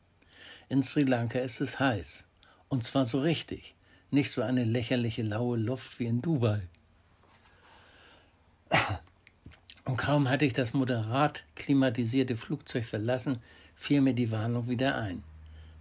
In 0.68 0.82
Sri 0.82 1.04
Lanka 1.04 1.38
ist 1.38 1.60
es 1.60 1.78
heiß. 1.78 2.24
Und 2.68 2.84
zwar 2.84 3.04
so 3.04 3.20
richtig. 3.20 3.74
Nicht 4.10 4.30
so 4.30 4.42
eine 4.42 4.64
lächerliche 4.64 5.22
laue 5.22 5.56
Luft 5.56 5.98
wie 5.98 6.06
in 6.06 6.22
Dubai. 6.22 6.62
Und 9.84 9.96
kaum 9.96 10.28
hatte 10.28 10.44
ich 10.44 10.52
das 10.52 10.74
moderat 10.74 11.44
klimatisierte 11.56 12.36
Flugzeug 12.36 12.84
verlassen, 12.84 13.38
fiel 13.74 14.00
mir 14.00 14.14
die 14.14 14.30
Warnung 14.30 14.68
wieder 14.68 14.96
ein. 14.96 15.22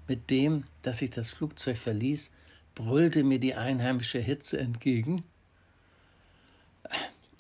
Mit 0.08 0.30
dem, 0.30 0.64
dass 0.82 1.02
ich 1.02 1.12
das 1.12 1.32
Flugzeug 1.32 1.78
verließ, 1.78 2.32
brüllte 2.74 3.24
mir 3.24 3.40
die 3.40 3.56
einheimische 3.56 4.20
Hitze 4.20 4.60
entgegen 4.60 5.24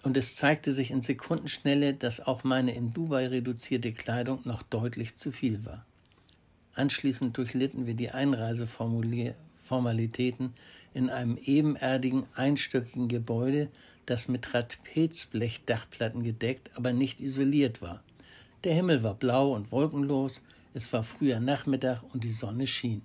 und 0.03 0.18
es 0.18 0.36
zeigte 0.36 0.74
sich 0.74 0.91
in 0.91 1.01
Sekundenschnelle, 1.01 1.94
dass 1.94 2.25
auch 2.25 2.44
meine 2.44 2.74
in 2.74 2.94
Dubai 2.94 3.27
reduzierte 3.27 3.91
Kleidung 3.91 4.39
noch 4.46 4.63
deutlich 4.63 5.15
zu 5.15 5.32
viel 5.32 5.65
war. 5.65 5.86
Anschließend 6.74 7.38
durchlitten 7.38 7.86
wir 7.86 7.96
die 7.96 8.12
Einreiseformalitäten 8.12 10.53
in 10.94 11.10
einem 11.10 11.38
ebenerdigen, 11.44 12.25
einstöckigen 12.34 13.08
Gebäude, 13.08 13.70
das 14.06 14.27
mit 14.27 14.44
Trapezblechdachplatten 14.44 16.24
gedeckt, 16.24 16.72
aber 16.75 16.94
nicht 16.94 17.22
isoliert 17.22 17.82
war. 17.82 18.03
Der 18.63 18.74
Himmel 18.74 19.03
war 19.03 19.15
blau 19.15 19.53
und 19.53 19.72
wolkenlos, 19.72 20.41
es 20.74 20.91
war 20.94 21.03
früher 21.03 21.39
Nachmittag 21.39 22.03
und 22.13 22.24
die 22.24 22.29
Sonne 22.29 22.68
schien. 22.68 23.01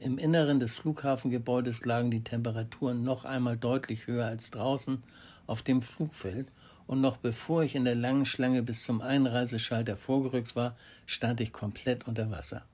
Im 0.00 0.18
Inneren 0.18 0.60
des 0.60 0.72
Flughafengebäudes 0.72 1.84
lagen 1.84 2.10
die 2.10 2.22
Temperaturen 2.22 3.02
noch 3.02 3.24
einmal 3.24 3.56
deutlich 3.56 4.06
höher 4.06 4.26
als 4.26 4.50
draußen 4.50 5.02
auf 5.48 5.62
dem 5.62 5.82
Flugfeld, 5.82 6.46
und 6.86 7.00
noch 7.00 7.16
bevor 7.16 7.64
ich 7.64 7.74
in 7.74 7.84
der 7.84 7.96
langen 7.96 8.24
Schlange 8.24 8.62
bis 8.62 8.84
zum 8.84 9.02
Einreiseschalter 9.02 9.96
vorgerückt 9.96 10.56
war, 10.56 10.76
stand 11.04 11.40
ich 11.40 11.52
komplett 11.52 12.06
unter 12.06 12.30
Wasser. 12.30 12.64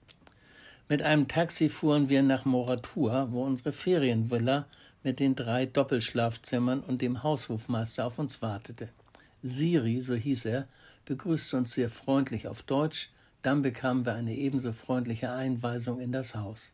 Mit 0.88 1.02
einem 1.02 1.26
Taxi 1.28 1.68
fuhren 1.70 2.10
wir 2.10 2.22
nach 2.22 2.44
Moratua, 2.44 3.28
wo 3.30 3.42
unsere 3.42 3.72
Ferienvilla 3.72 4.66
mit 5.02 5.18
den 5.18 5.34
drei 5.34 5.66
Doppelschlafzimmern 5.66 6.80
und 6.80 7.00
dem 7.00 7.22
Haushofmeister 7.22 8.06
auf 8.06 8.18
uns 8.18 8.42
wartete. 8.42 8.90
Siri, 9.42 10.00
so 10.00 10.14
hieß 10.14 10.44
er, 10.44 10.68
begrüßte 11.06 11.56
uns 11.56 11.72
sehr 11.72 11.88
freundlich 11.88 12.48
auf 12.48 12.62
Deutsch, 12.62 13.10
dann 13.42 13.62
bekamen 13.62 14.06
wir 14.06 14.14
eine 14.14 14.34
ebenso 14.34 14.72
freundliche 14.72 15.30
Einweisung 15.30 16.00
in 16.00 16.12
das 16.12 16.34
Haus. 16.34 16.72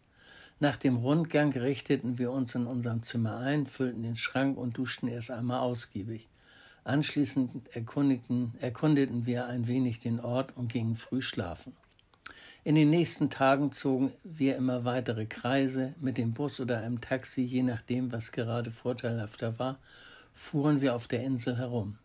Nach 0.63 0.77
dem 0.77 0.99
Rundgang 0.99 1.53
richteten 1.55 2.19
wir 2.19 2.31
uns 2.31 2.55
in 2.55 2.67
unserem 2.67 3.03
Zimmer 3.03 3.39
ein, 3.39 3.65
füllten 3.65 4.03
den 4.03 4.17
Schrank 4.17 4.59
und 4.59 4.77
duschten 4.77 5.09
erst 5.09 5.31
einmal 5.31 5.61
ausgiebig. 5.61 6.29
Anschließend 6.85 7.75
erkundeten 7.75 9.27
wir 9.27 9.47
ein 9.47 9.67
wenig 9.67 10.01
den 10.01 10.21
Ort 10.21 10.55
und 10.59 10.71
gingen 10.71 10.97
früh 10.97 11.23
schlafen. 11.23 11.75
In 12.63 12.75
den 12.75 12.91
nächsten 12.91 13.31
Tagen 13.31 13.73
zogen 13.73 14.13
wir 14.23 14.57
immer 14.57 14.85
weitere 14.85 15.25
Kreise 15.25 15.95
mit 15.99 16.19
dem 16.19 16.35
Bus 16.35 16.61
oder 16.61 16.81
einem 16.81 17.01
Taxi, 17.01 17.41
je 17.41 17.63
nachdem, 17.63 18.13
was 18.13 18.31
gerade 18.31 18.71
vorteilhafter 18.71 19.59
war, 19.59 19.79
fuhren 20.35 20.83
wir 20.83 20.95
auf 20.95 21.07
der 21.07 21.23
Insel 21.23 21.57
herum. 21.57 21.97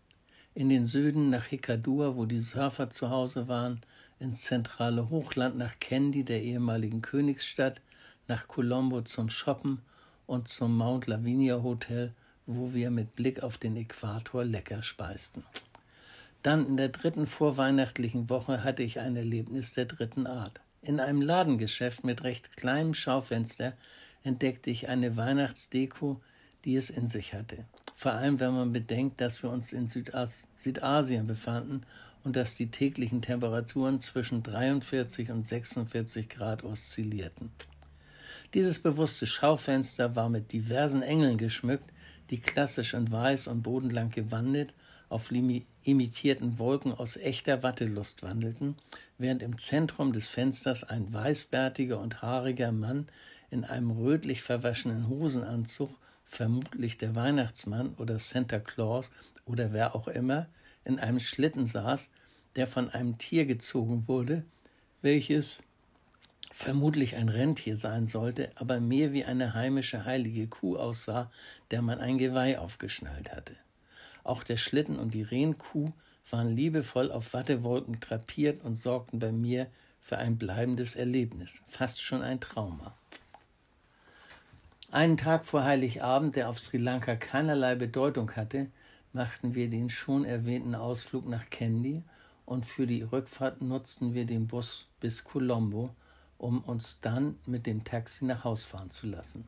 In 0.54 0.70
den 0.70 0.86
Süden 0.86 1.30
nach 1.30 1.48
Hikkadur, 1.48 2.16
wo 2.16 2.26
die 2.26 2.40
Surfer 2.40 2.90
zu 2.90 3.10
Hause 3.10 3.50
waren, 3.50 3.82
ins 4.22 4.44
zentrale 4.44 5.10
Hochland 5.10 5.58
nach 5.58 5.78
Kandy, 5.82 6.24
der 6.24 6.42
ehemaligen 6.42 7.02
Königsstadt, 7.02 7.82
nach 8.28 8.48
Colombo 8.48 9.02
zum 9.02 9.30
Shoppen 9.30 9.82
und 10.28 10.48
zum 10.48 10.78
Mount 10.78 11.08
Lavinia 11.08 11.62
Hotel, 11.62 12.14
wo 12.46 12.74
wir 12.74 12.92
mit 12.92 13.16
Blick 13.16 13.44
auf 13.44 13.58
den 13.58 13.76
Äquator 13.76 14.44
lecker 14.44 14.84
speisten. 14.84 15.44
Dann 16.44 16.68
in 16.68 16.78
der 16.78 16.90
dritten 16.90 17.26
vorweihnachtlichen 17.26 18.30
Woche 18.30 18.64
hatte 18.64 18.84
ich 18.84 19.00
ein 19.00 19.16
Erlebnis 19.16 19.74
der 19.74 19.86
dritten 19.86 20.28
Art. 20.28 20.62
In 20.82 21.00
einem 21.00 21.22
Ladengeschäft 21.22 22.04
mit 22.04 22.24
recht 22.24 22.56
kleinem 22.56 22.94
Schaufenster 22.94 23.74
entdeckte 24.24 24.70
ich 24.70 24.88
eine 24.88 25.18
Weihnachtsdeko, 25.18 26.22
die 26.64 26.76
es 26.76 26.92
in 26.92 27.08
sich 27.08 27.34
hatte. 27.34 27.66
Vor 27.96 28.12
allem, 28.12 28.40
wenn 28.40 28.54
man 28.54 28.74
bedenkt, 28.74 29.22
dass 29.22 29.42
wir 29.42 29.50
uns 29.50 29.74
in 29.74 29.88
Südas 29.88 30.48
Südasien 30.56 31.26
befanden 31.26 31.84
und 32.24 32.36
dass 32.36 32.56
die 32.56 32.70
täglichen 32.70 33.22
Temperaturen 33.22 34.00
zwischen 34.00 34.44
43 34.44 35.32
und 35.32 35.48
46 35.48 36.28
Grad 36.30 36.64
oszillierten. 36.64 37.52
Dieses 38.54 38.80
bewusste 38.80 39.26
Schaufenster 39.26 40.16
war 40.16 40.30
mit 40.30 40.54
diversen 40.54 41.02
Engeln 41.02 41.38
geschmückt, 41.38 41.92
die 42.30 42.40
klassisch 42.40 42.94
in 42.94 43.12
weiß 43.12 43.48
und 43.48 43.64
bodenlang 43.64 44.10
gewandet 44.10 44.74
auf 45.10 45.32
imitierten 45.32 46.58
Wolken 46.58 46.94
aus 46.94 47.18
echter 47.18 47.64
Wattelust 47.64 48.24
wandelten, 48.24 48.76
während 49.18 49.44
im 49.44 49.58
Zentrum 49.58 50.14
des 50.14 50.28
Fensters 50.28 50.84
ein 50.84 51.14
weißbärtiger 51.14 52.00
und 52.00 52.22
haariger 52.22 52.72
Mann 52.72 53.08
in 53.52 53.64
einem 53.64 53.92
rötlich 53.92 54.42
verwaschenen 54.42 55.08
Hosenanzug, 55.08 55.92
vermutlich 56.24 56.98
der 56.98 57.16
Weihnachtsmann 57.16 57.94
oder 57.98 58.18
Santa 58.20 58.60
Claus 58.60 59.12
oder 59.46 59.74
wer 59.74 59.96
auch 59.96 60.08
immer, 60.08 60.48
in 60.84 61.00
einem 61.00 61.20
Schlitten 61.20 61.66
saß, 61.66 62.10
der 62.56 62.68
von 62.68 62.90
einem 62.90 63.18
Tier 63.18 63.46
gezogen 63.46 64.08
wurde, 64.08 64.44
welches 65.02 65.62
vermutlich 66.56 67.18
ein 67.18 67.28
Rentier 67.28 67.76
sein 67.76 68.08
sollte, 68.08 68.50
aber 68.56 68.80
mehr 68.80 69.12
wie 69.12 69.26
eine 69.26 69.56
heimische 69.56 70.06
heilige 70.06 70.48
Kuh 70.48 70.78
aussah, 70.78 71.30
der 71.70 71.82
man 71.82 72.00
ein 72.00 72.18
Geweih 72.18 72.60
aufgeschnallt 72.60 73.34
hatte. 73.34 73.58
Auch 74.24 74.42
der 74.42 74.56
Schlitten 74.56 74.98
und 74.98 75.14
die 75.14 75.22
Rehkuh 75.22 75.92
waren 76.32 76.56
liebevoll 76.56 77.12
auf 77.12 77.34
Wattewolken 77.34 78.00
drapiert 78.00 78.64
und 78.64 78.76
sorgten 78.76 79.20
bei 79.20 79.34
mir 79.34 79.68
für 80.00 80.18
ein 80.18 80.38
bleibendes 80.38 80.96
Erlebnis, 80.96 81.62
fast 81.68 82.02
schon 82.02 82.22
ein 82.22 82.40
Trauma. 82.40 82.96
Einen 84.92 85.18
Tag 85.18 85.44
vor 85.44 85.66
Heiligabend, 85.66 86.38
der 86.38 86.48
auf 86.48 86.58
Sri 86.58 86.78
Lanka 86.78 87.18
keinerlei 87.18 87.76
Bedeutung 87.76 88.32
hatte, 88.32 88.68
machten 89.12 89.56
wir 89.56 89.70
den 89.70 89.90
schon 89.90 90.24
erwähnten 90.24 90.74
Ausflug 90.74 91.28
nach 91.28 91.50
Kandy 91.50 92.02
und 92.46 92.66
für 92.66 92.88
die 92.88 93.02
Rückfahrt 93.02 93.62
nutzten 93.62 94.14
wir 94.14 94.24
den 94.24 94.48
Bus 94.48 94.88
bis 95.02 95.26
Colombo, 95.26 95.94
um 96.46 96.60
uns 96.62 97.02
dann 97.02 97.38
mit 97.48 97.66
dem 97.66 97.84
Taxi 97.84 98.24
nach 98.24 98.44
Haus 98.44 98.66
fahren 98.66 98.92
zu 98.92 99.08
lassen. 99.08 99.48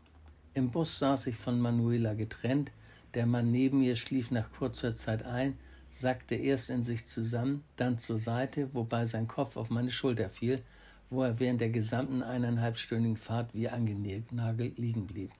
Im 0.55 0.71
Bus 0.71 0.97
saß 0.97 1.27
ich 1.27 1.35
von 1.35 1.59
Manuela 1.59 2.15
getrennt, 2.15 2.71
der 3.13 3.27
Mann 3.27 3.51
neben 3.51 3.81
mir 3.81 3.95
schlief 3.95 4.31
nach 4.31 4.51
kurzer 4.51 4.95
Zeit 4.95 5.21
ein, 5.23 5.59
sackte 5.91 6.33
erst 6.33 6.71
in 6.71 6.81
sich 6.81 7.05
zusammen, 7.05 7.63
dann 7.75 7.99
zur 7.99 8.17
Seite, 8.17 8.73
wobei 8.73 9.05
sein 9.05 9.27
Kopf 9.27 9.57
auf 9.57 9.69
meine 9.69 9.91
Schulter 9.91 10.27
fiel, 10.27 10.63
wo 11.11 11.21
er 11.21 11.39
während 11.39 11.61
der 11.61 11.69
gesamten 11.69 12.23
eineinhalbstündigen 12.23 13.17
Fahrt 13.17 13.53
wie 13.53 13.69
angenagelt 13.69 14.79
liegen 14.79 15.05
blieb. 15.05 15.31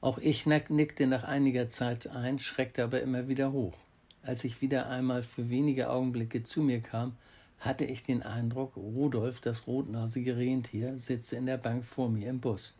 Auch 0.00 0.18
ich 0.18 0.46
nickte 0.46 1.08
nach 1.08 1.24
einiger 1.24 1.68
Zeit 1.68 2.06
ein, 2.06 2.38
schreckte 2.38 2.84
aber 2.84 3.02
immer 3.02 3.26
wieder 3.26 3.50
hoch. 3.50 3.76
Als 4.22 4.44
ich 4.44 4.62
wieder 4.62 4.88
einmal 4.88 5.24
für 5.24 5.50
wenige 5.50 5.90
Augenblicke 5.90 6.44
zu 6.44 6.62
mir 6.62 6.80
kam, 6.80 7.16
hatte 7.64 7.84
ich 7.84 8.02
den 8.02 8.22
Eindruck, 8.22 8.76
Rudolf, 8.76 9.40
das 9.40 9.66
rotnasige 9.66 10.36
Rentier, 10.36 10.96
sitze 10.98 11.36
in 11.36 11.46
der 11.46 11.56
Bank 11.56 11.84
vor 11.84 12.10
mir 12.10 12.28
im 12.28 12.40
Bus. 12.40 12.74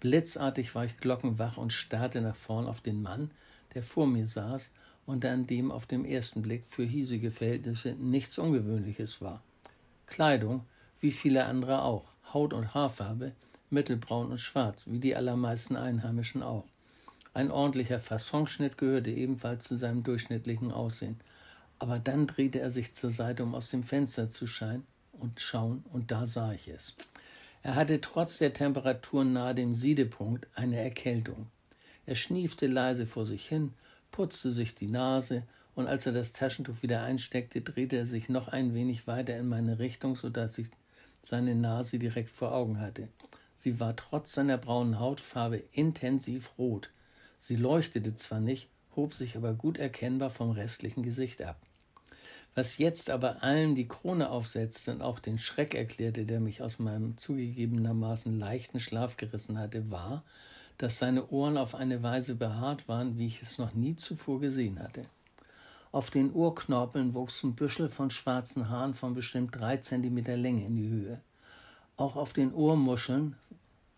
Blitzartig 0.00 0.74
war 0.74 0.84
ich 0.84 0.98
glockenwach 0.98 1.56
und 1.56 1.72
starrte 1.72 2.20
nach 2.20 2.36
vorn 2.36 2.66
auf 2.66 2.80
den 2.80 3.02
Mann, 3.02 3.30
der 3.74 3.82
vor 3.82 4.06
mir 4.06 4.26
saß 4.26 4.70
und 5.06 5.24
an 5.24 5.46
dem 5.46 5.70
auf 5.70 5.86
den 5.86 6.04
ersten 6.04 6.42
Blick 6.42 6.64
für 6.66 6.84
hiesige 6.84 7.30
Verhältnisse 7.30 7.92
nichts 7.92 8.38
Ungewöhnliches 8.38 9.20
war. 9.20 9.42
Kleidung, 10.06 10.64
wie 11.00 11.12
viele 11.12 11.44
andere 11.46 11.82
auch, 11.82 12.04
Haut 12.32 12.52
und 12.52 12.74
Haarfarbe, 12.74 13.32
mittelbraun 13.70 14.30
und 14.30 14.38
schwarz, 14.38 14.86
wie 14.88 15.00
die 15.00 15.16
allermeisten 15.16 15.76
Einheimischen 15.76 16.42
auch. 16.42 16.64
Ein 17.34 17.50
ordentlicher 17.50 18.00
Fassonschnitt 18.00 18.78
gehörte 18.78 19.10
ebenfalls 19.10 19.64
zu 19.64 19.76
seinem 19.76 20.02
durchschnittlichen 20.02 20.72
Aussehen. 20.72 21.20
Aber 21.78 21.98
dann 21.98 22.26
drehte 22.26 22.60
er 22.60 22.70
sich 22.70 22.94
zur 22.94 23.10
Seite, 23.10 23.42
um 23.42 23.54
aus 23.54 23.68
dem 23.68 23.82
Fenster 23.82 24.30
zu 24.30 24.46
scheinen 24.46 24.86
und 25.12 25.40
schauen, 25.40 25.84
und 25.92 26.10
da 26.10 26.26
sah 26.26 26.52
ich 26.52 26.68
es. 26.68 26.94
Er 27.62 27.74
hatte 27.74 28.00
trotz 28.00 28.38
der 28.38 28.52
Temperatur 28.52 29.24
nahe 29.24 29.54
dem 29.54 29.74
Siedepunkt 29.74 30.46
eine 30.54 30.78
Erkältung. 30.80 31.48
Er 32.06 32.14
schniefte 32.14 32.66
leise 32.66 33.06
vor 33.06 33.26
sich 33.26 33.46
hin, 33.46 33.74
putzte 34.10 34.52
sich 34.52 34.74
die 34.74 34.88
Nase, 34.88 35.42
und 35.74 35.88
als 35.88 36.06
er 36.06 36.12
das 36.12 36.32
Taschentuch 36.32 36.82
wieder 36.82 37.02
einsteckte, 37.02 37.60
drehte 37.60 37.96
er 37.96 38.06
sich 38.06 38.28
noch 38.30 38.48
ein 38.48 38.72
wenig 38.72 39.06
weiter 39.06 39.36
in 39.36 39.48
meine 39.48 39.78
Richtung, 39.78 40.14
so 40.14 40.30
dass 40.30 40.56
ich 40.56 40.68
seine 41.22 41.54
Nase 41.54 41.98
direkt 41.98 42.30
vor 42.30 42.52
Augen 42.52 42.80
hatte. 42.80 43.08
Sie 43.56 43.80
war 43.80 43.96
trotz 43.96 44.32
seiner 44.32 44.58
braunen 44.58 45.00
Hautfarbe 45.00 45.62
intensiv 45.72 46.52
rot. 46.56 46.90
Sie 47.38 47.56
leuchtete 47.56 48.14
zwar 48.14 48.40
nicht, 48.40 48.68
hob 48.94 49.12
sich 49.12 49.36
aber 49.36 49.52
gut 49.54 49.76
erkennbar 49.76 50.30
vom 50.30 50.50
restlichen 50.50 51.02
Gesicht 51.02 51.42
ab. 51.42 51.65
Was 52.56 52.78
jetzt 52.78 53.10
aber 53.10 53.42
allem 53.42 53.74
die 53.74 53.86
Krone 53.86 54.30
aufsetzte 54.30 54.90
und 54.90 55.02
auch 55.02 55.18
den 55.18 55.38
Schreck 55.38 55.74
erklärte, 55.74 56.24
der 56.24 56.40
mich 56.40 56.62
aus 56.62 56.78
meinem 56.78 57.18
zugegebenermaßen 57.18 58.38
leichten 58.38 58.80
Schlaf 58.80 59.18
gerissen 59.18 59.58
hatte, 59.58 59.90
war, 59.90 60.24
dass 60.78 60.98
seine 60.98 61.28
Ohren 61.28 61.58
auf 61.58 61.74
eine 61.74 62.02
Weise 62.02 62.34
behaart 62.34 62.88
waren, 62.88 63.18
wie 63.18 63.26
ich 63.26 63.42
es 63.42 63.58
noch 63.58 63.74
nie 63.74 63.94
zuvor 63.94 64.40
gesehen 64.40 64.78
hatte. 64.78 65.04
Auf 65.92 66.08
den 66.08 66.32
Ohrknorpeln 66.32 67.12
wuchsen 67.12 67.54
Büschel 67.54 67.90
von 67.90 68.10
schwarzen 68.10 68.70
Haaren 68.70 68.94
von 68.94 69.12
bestimmt 69.12 69.54
drei 69.54 69.76
Zentimeter 69.76 70.38
Länge 70.38 70.64
in 70.64 70.76
die 70.76 70.88
Höhe. 70.88 71.20
Auch 71.98 72.16
auf 72.16 72.32
den 72.32 72.54
Ohrmuscheln, 72.54 73.36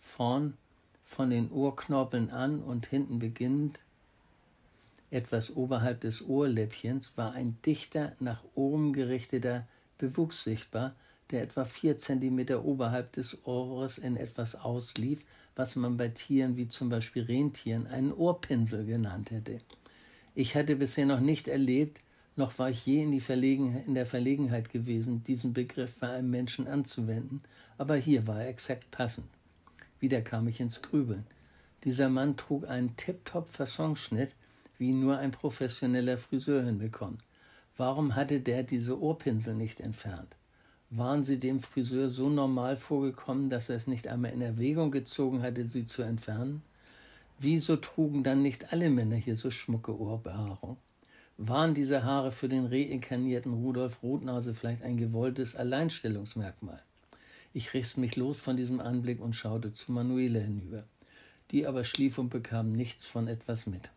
vorn 0.01 0.55
von 1.05 1.31
den 1.31 1.53
Ohrknorpeln 1.53 2.31
an 2.31 2.61
und 2.61 2.87
hinten 2.87 3.21
beginnend, 3.21 3.79
etwas 5.11 5.57
oberhalb 5.57 6.01
des 6.03 6.27
Ohrläppchens 6.27 7.13
war 7.17 7.33
ein 7.33 7.57
dichter, 7.65 8.13
nach 8.21 8.43
oben 8.55 8.93
gerichteter 8.93 9.67
Bewuchs 9.97 10.45
sichtbar, 10.45 10.95
der 11.31 11.43
etwa 11.43 11.65
vier 11.65 11.99
Zentimeter 11.99 12.65
oberhalb 12.65 13.13
des 13.13 13.47
Ohres 13.47 13.99
in 13.99 14.17
etwas 14.17 14.55
auslief, 14.55 15.25
was 15.57 15.77
man 15.77 15.97
bei 15.97 16.09
Tieren 16.09 16.57
wie 16.57 16.69
zum 16.69 16.89
Beispiel 16.89 17.25
Rentieren 17.25 17.87
einen 17.87 18.13
Ohrpinsel 18.13 18.87
genannt 18.87 19.31
hätte. 19.31 19.59
Ich 20.35 20.55
hatte 20.55 20.77
bisher 20.77 21.07
noch 21.07 21.21
nicht 21.21 21.49
erlebt, 21.49 22.01
noch 22.37 22.59
war 22.59 22.71
ich 22.71 22.87
je 22.87 23.03
in, 23.03 23.13
in 23.13 23.95
der 23.95 24.07
Verlegenheit 24.07 24.71
gewesen, 24.71 25.25
diesen 25.25 25.53
Begriff 25.53 25.99
bei 25.99 26.11
einem 26.11 26.31
Menschen 26.31 26.69
anzuwenden, 26.69 27.43
aber 27.77 27.97
hier 27.97 28.27
war 28.27 28.43
er 28.43 28.49
exakt 28.49 28.91
passend. 28.91 29.27
Wieder 30.01 30.23
kam 30.23 30.47
ich 30.47 30.61
ins 30.61 30.81
Grübeln. 30.81 31.27
Dieser 31.85 32.09
Mann 32.09 32.37
trug 32.37 32.69
einen 32.69 32.97
tiptop 32.97 33.49
Fassonschnitt, 33.49 34.31
wie 34.79 34.93
nur 34.93 35.19
ein 35.19 35.33
professioneller 35.33 36.17
Friseur 36.17 36.65
hinbekommt. 36.65 37.21
Warum 37.77 38.17
hatte 38.17 38.41
der 38.41 38.63
diese 38.63 39.01
Ohrpinsel 39.01 39.55
nicht 39.55 39.81
entfernt? 39.81 40.37
Waren 40.91 41.23
sie 41.23 41.39
dem 41.39 41.61
Friseur 41.61 42.09
so 42.09 42.31
normal 42.31 42.77
vorgekommen, 42.77 43.51
dass 43.51 43.69
er 43.69 43.77
es 43.77 43.87
nicht 43.87 44.09
einmal 44.09 44.33
in 44.33 44.41
Erwägung 44.41 44.91
gezogen 44.91 45.43
hatte, 45.43 45.67
sie 45.69 45.85
zu 45.85 46.03
entfernen? 46.03 46.63
Wieso 47.39 47.77
trugen 47.77 48.23
dann 48.23 48.43
nicht 48.43 48.73
alle 48.73 48.89
Männer 48.89 49.17
hier 49.17 49.37
so 49.37 49.51
schmucke 49.51 49.97
Ohrbehaarung? 49.97 50.79
Waren 51.37 51.75
diese 51.75 52.03
Haare 52.03 52.33
für 52.33 52.49
den 52.49 52.67
reinkarnierten 52.67 53.53
Rudolf 53.53 54.03
Rotnase 54.03 54.55
vielleicht 54.55 54.83
ein 54.83 54.97
gewolltes 54.97 55.55
Alleinstellungsmerkmal? 55.55 56.83
Ich 57.53 57.75
riss 57.75 57.97
mich 57.97 58.17
los 58.17 58.41
von 58.41 58.57
diesem 58.57 58.81
Anblick 58.81 59.21
und 59.21 59.37
schaute 59.37 59.73
zu 59.73 59.93
Manuela 59.93 60.41
hinüber. 60.41 60.83
Die 61.51 61.67
aber 61.67 61.85
schlief 61.85 62.19
und 62.19 62.31
bekam 62.31 62.73
nichts 62.73 63.07
von 63.07 63.29
etwas 63.29 63.67
mit. 63.67 63.89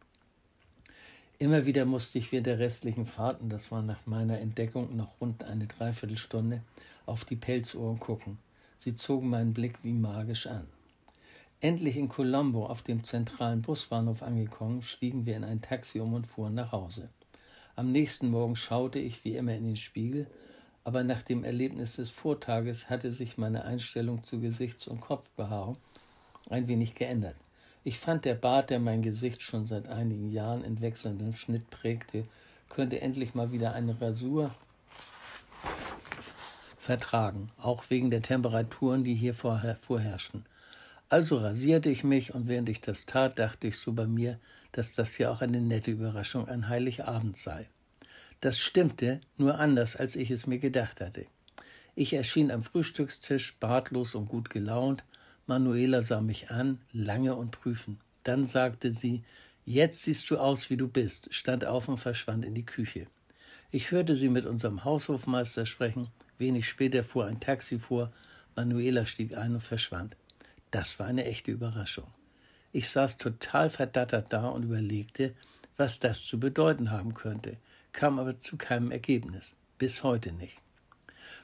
Immer 1.42 1.66
wieder 1.66 1.86
musste 1.86 2.20
ich 2.20 2.32
während 2.32 2.46
der 2.46 2.60
restlichen 2.60 3.08
Fahrten, 3.08 3.50
das 3.50 3.72
war 3.72 3.82
nach 3.82 4.06
meiner 4.06 4.38
Entdeckung 4.38 4.96
noch 4.96 5.20
rund 5.20 5.44
eine 5.44 5.66
Dreiviertelstunde, 5.66 6.62
auf 7.08 7.26
die 7.26 7.36
Pelzohren 7.36 8.00
gucken. 8.00 8.38
Sie 8.78 8.94
zogen 8.94 9.30
meinen 9.30 9.52
Blick 9.52 9.84
wie 9.84 9.92
magisch 9.92 10.46
an. 10.46 10.68
Endlich 11.60 11.98
in 11.98 12.10
Colombo 12.10 12.68
auf 12.68 12.84
dem 12.84 13.04
zentralen 13.04 13.64
Busbahnhof 13.64 14.22
angekommen, 14.22 14.84
stiegen 14.84 15.26
wir 15.26 15.36
in 15.36 15.44
ein 15.44 15.64
Taxi 15.64 16.00
um 16.00 16.14
und 16.14 16.28
fuhren 16.28 16.54
nach 16.54 16.74
Hause. 16.74 17.10
Am 17.76 17.92
nächsten 17.92 18.30
Morgen 18.30 18.56
schaute 18.56 19.00
ich 19.00 19.26
wie 19.26 19.36
immer 19.36 19.56
in 19.56 19.66
den 19.66 19.78
Spiegel, 19.78 20.28
aber 20.84 21.04
nach 21.04 21.24
dem 21.24 21.44
Erlebnis 21.44 21.96
des 21.96 22.12
Vortages 22.12 22.88
hatte 22.88 23.12
sich 23.12 23.40
meine 23.40 23.66
Einstellung 23.66 24.24
zu 24.24 24.40
Gesichts- 24.40 24.88
und 24.88 25.02
Kopfbehaarung 25.02 25.78
ein 26.52 26.68
wenig 26.68 26.94
geändert. 26.94 27.36
Ich 27.84 27.98
fand, 27.98 28.26
der 28.26 28.36
Bart, 28.36 28.70
der 28.70 28.80
mein 28.80 29.02
Gesicht 29.02 29.42
schon 29.42 29.66
seit 29.66 29.88
einigen 29.88 30.30
Jahren 30.30 30.64
in 30.64 30.82
wechselndem 30.82 31.34
Schnitt 31.34 31.70
prägte, 31.72 32.26
könnte 32.70 33.02
endlich 33.02 33.34
mal 33.34 33.52
wieder 33.52 33.74
eine 33.74 34.00
Rasur 34.00 34.54
vertragen, 36.78 37.52
auch 37.58 37.90
wegen 37.90 38.12
der 38.12 38.22
Temperaturen, 38.22 39.04
die 39.04 39.16
hier 39.16 39.34
vorher 39.34 39.76
vorherrschen. 39.76 40.46
Also 41.10 41.38
rasierte 41.38 41.90
ich 41.90 42.04
mich 42.04 42.34
und 42.36 42.48
während 42.48 42.70
ich 42.70 42.82
das 42.82 43.06
tat, 43.06 43.40
dachte 43.40 43.68
ich 43.68 43.78
so 43.78 43.94
bei 43.94 44.08
mir, 44.08 44.40
dass 44.72 44.94
das 44.94 45.18
ja 45.18 45.32
auch 45.32 45.42
eine 45.42 45.60
nette 45.60 45.92
Überraschung 45.92 46.48
an 46.48 46.70
Heiligabend 46.70 47.36
sei. 47.36 47.68
Das 48.42 48.60
stimmte, 48.60 49.22
nur 49.38 49.60
anders, 49.60 49.96
als 49.96 50.16
ich 50.16 50.32
es 50.32 50.48
mir 50.48 50.60
gedacht 50.60 51.02
hatte. 51.02 51.26
Ich 51.96 52.14
erschien 52.14 52.52
am 52.52 52.64
Frühstückstisch, 52.64 53.58
bartlos 53.60 54.16
und 54.16 54.28
gut 54.28 54.50
gelaunt, 54.50 55.04
Manuela 55.52 56.02
sah 56.02 56.22
mich 56.22 56.50
an, 56.50 56.80
lange 56.94 57.36
und 57.36 57.52
prüfend. 57.52 58.00
Dann 58.24 58.46
sagte 58.46 58.94
sie, 58.94 59.22
Jetzt 59.66 60.04
siehst 60.04 60.30
du 60.30 60.38
aus, 60.38 60.70
wie 60.70 60.78
du 60.78 60.88
bist, 60.88 61.34
stand 61.34 61.66
auf 61.66 61.90
und 61.90 61.98
verschwand 61.98 62.46
in 62.46 62.56
die 62.56 62.66
Küche. 62.66 63.08
Ich 63.70 63.92
hörte 63.92 64.16
sie 64.16 64.30
mit 64.30 64.46
unserem 64.46 64.86
Haushofmeister 64.86 65.66
sprechen. 65.66 66.08
Wenig 66.38 66.70
später 66.70 67.04
fuhr 67.04 67.26
ein 67.26 67.42
Taxi 67.42 67.80
vor. 67.80 68.14
Manuela 68.56 69.06
stieg 69.06 69.36
ein 69.36 69.56
und 69.56 69.60
verschwand. 69.60 70.16
Das 70.72 71.00
war 71.00 71.08
eine 71.08 71.26
echte 71.26 71.52
Überraschung. 71.52 72.08
Ich 72.72 72.90
saß 72.90 73.18
total 73.18 73.70
verdattert 73.70 74.32
da 74.32 74.48
und 74.48 74.64
überlegte, 74.64 75.36
was 75.76 76.00
das 76.00 76.24
zu 76.24 76.40
bedeuten 76.40 76.92
haben 76.92 77.14
könnte, 77.14 77.58
kam 77.92 78.20
aber 78.20 78.40
zu 78.40 78.56
keinem 78.56 78.90
Ergebnis. 78.90 79.58
Bis 79.78 80.02
heute 80.02 80.32
nicht. 80.32 80.58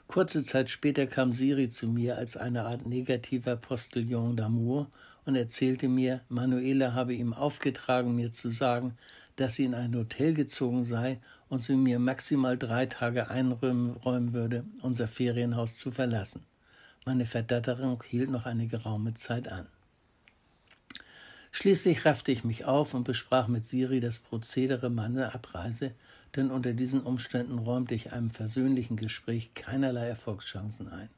Kurze 0.07 0.41
Zeit 0.43 0.69
später 0.69 1.05
kam 1.05 1.33
Siri 1.33 1.67
zu 1.67 1.87
mir 1.87 2.17
als 2.17 2.37
eine 2.37 2.63
Art 2.63 2.85
negativer 2.85 3.57
Postillon 3.57 4.37
d'amour 4.37 4.87
und 5.25 5.35
erzählte 5.35 5.89
mir, 5.89 6.21
Manuela 6.29 6.93
habe 6.93 7.13
ihm 7.13 7.33
aufgetragen, 7.33 8.15
mir 8.15 8.31
zu 8.31 8.49
sagen, 8.49 8.97
dass 9.35 9.55
sie 9.55 9.65
in 9.65 9.75
ein 9.75 9.93
Hotel 9.93 10.33
gezogen 10.33 10.85
sei 10.85 11.19
und 11.49 11.61
sie 11.61 11.75
mir 11.75 11.99
maximal 11.99 12.57
drei 12.57 12.85
Tage 12.85 13.29
einräumen 13.29 14.33
würde, 14.33 14.63
unser 14.81 15.09
Ferienhaus 15.09 15.77
zu 15.77 15.91
verlassen. 15.91 16.45
Meine 17.05 17.25
Verdatterung 17.25 18.01
hielt 18.07 18.29
noch 18.29 18.45
eine 18.45 18.67
geraume 18.67 19.13
Zeit 19.13 19.51
an. 19.51 19.67
Schließlich 21.51 22.05
raffte 22.05 22.31
ich 22.31 22.43
mich 22.43 22.65
auf 22.65 22.93
und 22.93 23.03
besprach 23.03 23.47
mit 23.47 23.65
Siri 23.65 23.99
das 23.99 24.19
Prozedere 24.19 24.89
meiner 24.89 25.33
Abreise, 25.33 25.91
denn 26.35 26.51
unter 26.51 26.73
diesen 26.73 27.01
Umständen 27.01 27.59
räumte 27.59 27.95
ich 27.95 28.13
einem 28.13 28.29
versöhnlichen 28.29 28.97
Gespräch 28.97 29.53
keinerlei 29.53 30.07
Erfolgschancen 30.07 30.89
ein. 30.89 31.09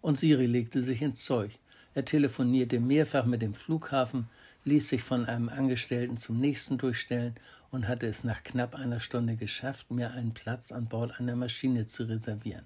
Und 0.00 0.18
Siri 0.18 0.46
legte 0.46 0.82
sich 0.82 1.02
ins 1.02 1.24
Zeug. 1.24 1.58
Er 1.94 2.04
telefonierte 2.04 2.78
mehrfach 2.78 3.24
mit 3.24 3.42
dem 3.42 3.54
Flughafen, 3.54 4.28
ließ 4.64 4.88
sich 4.88 5.02
von 5.02 5.26
einem 5.26 5.48
Angestellten 5.48 6.16
zum 6.16 6.38
nächsten 6.40 6.78
durchstellen 6.78 7.34
und 7.70 7.88
hatte 7.88 8.06
es 8.06 8.24
nach 8.24 8.42
knapp 8.42 8.74
einer 8.74 9.00
Stunde 9.00 9.36
geschafft, 9.36 9.90
mir 9.90 10.10
einen 10.12 10.34
Platz 10.34 10.72
an 10.72 10.86
Bord 10.86 11.18
einer 11.20 11.36
Maschine 11.36 11.86
zu 11.86 12.04
reservieren. 12.04 12.64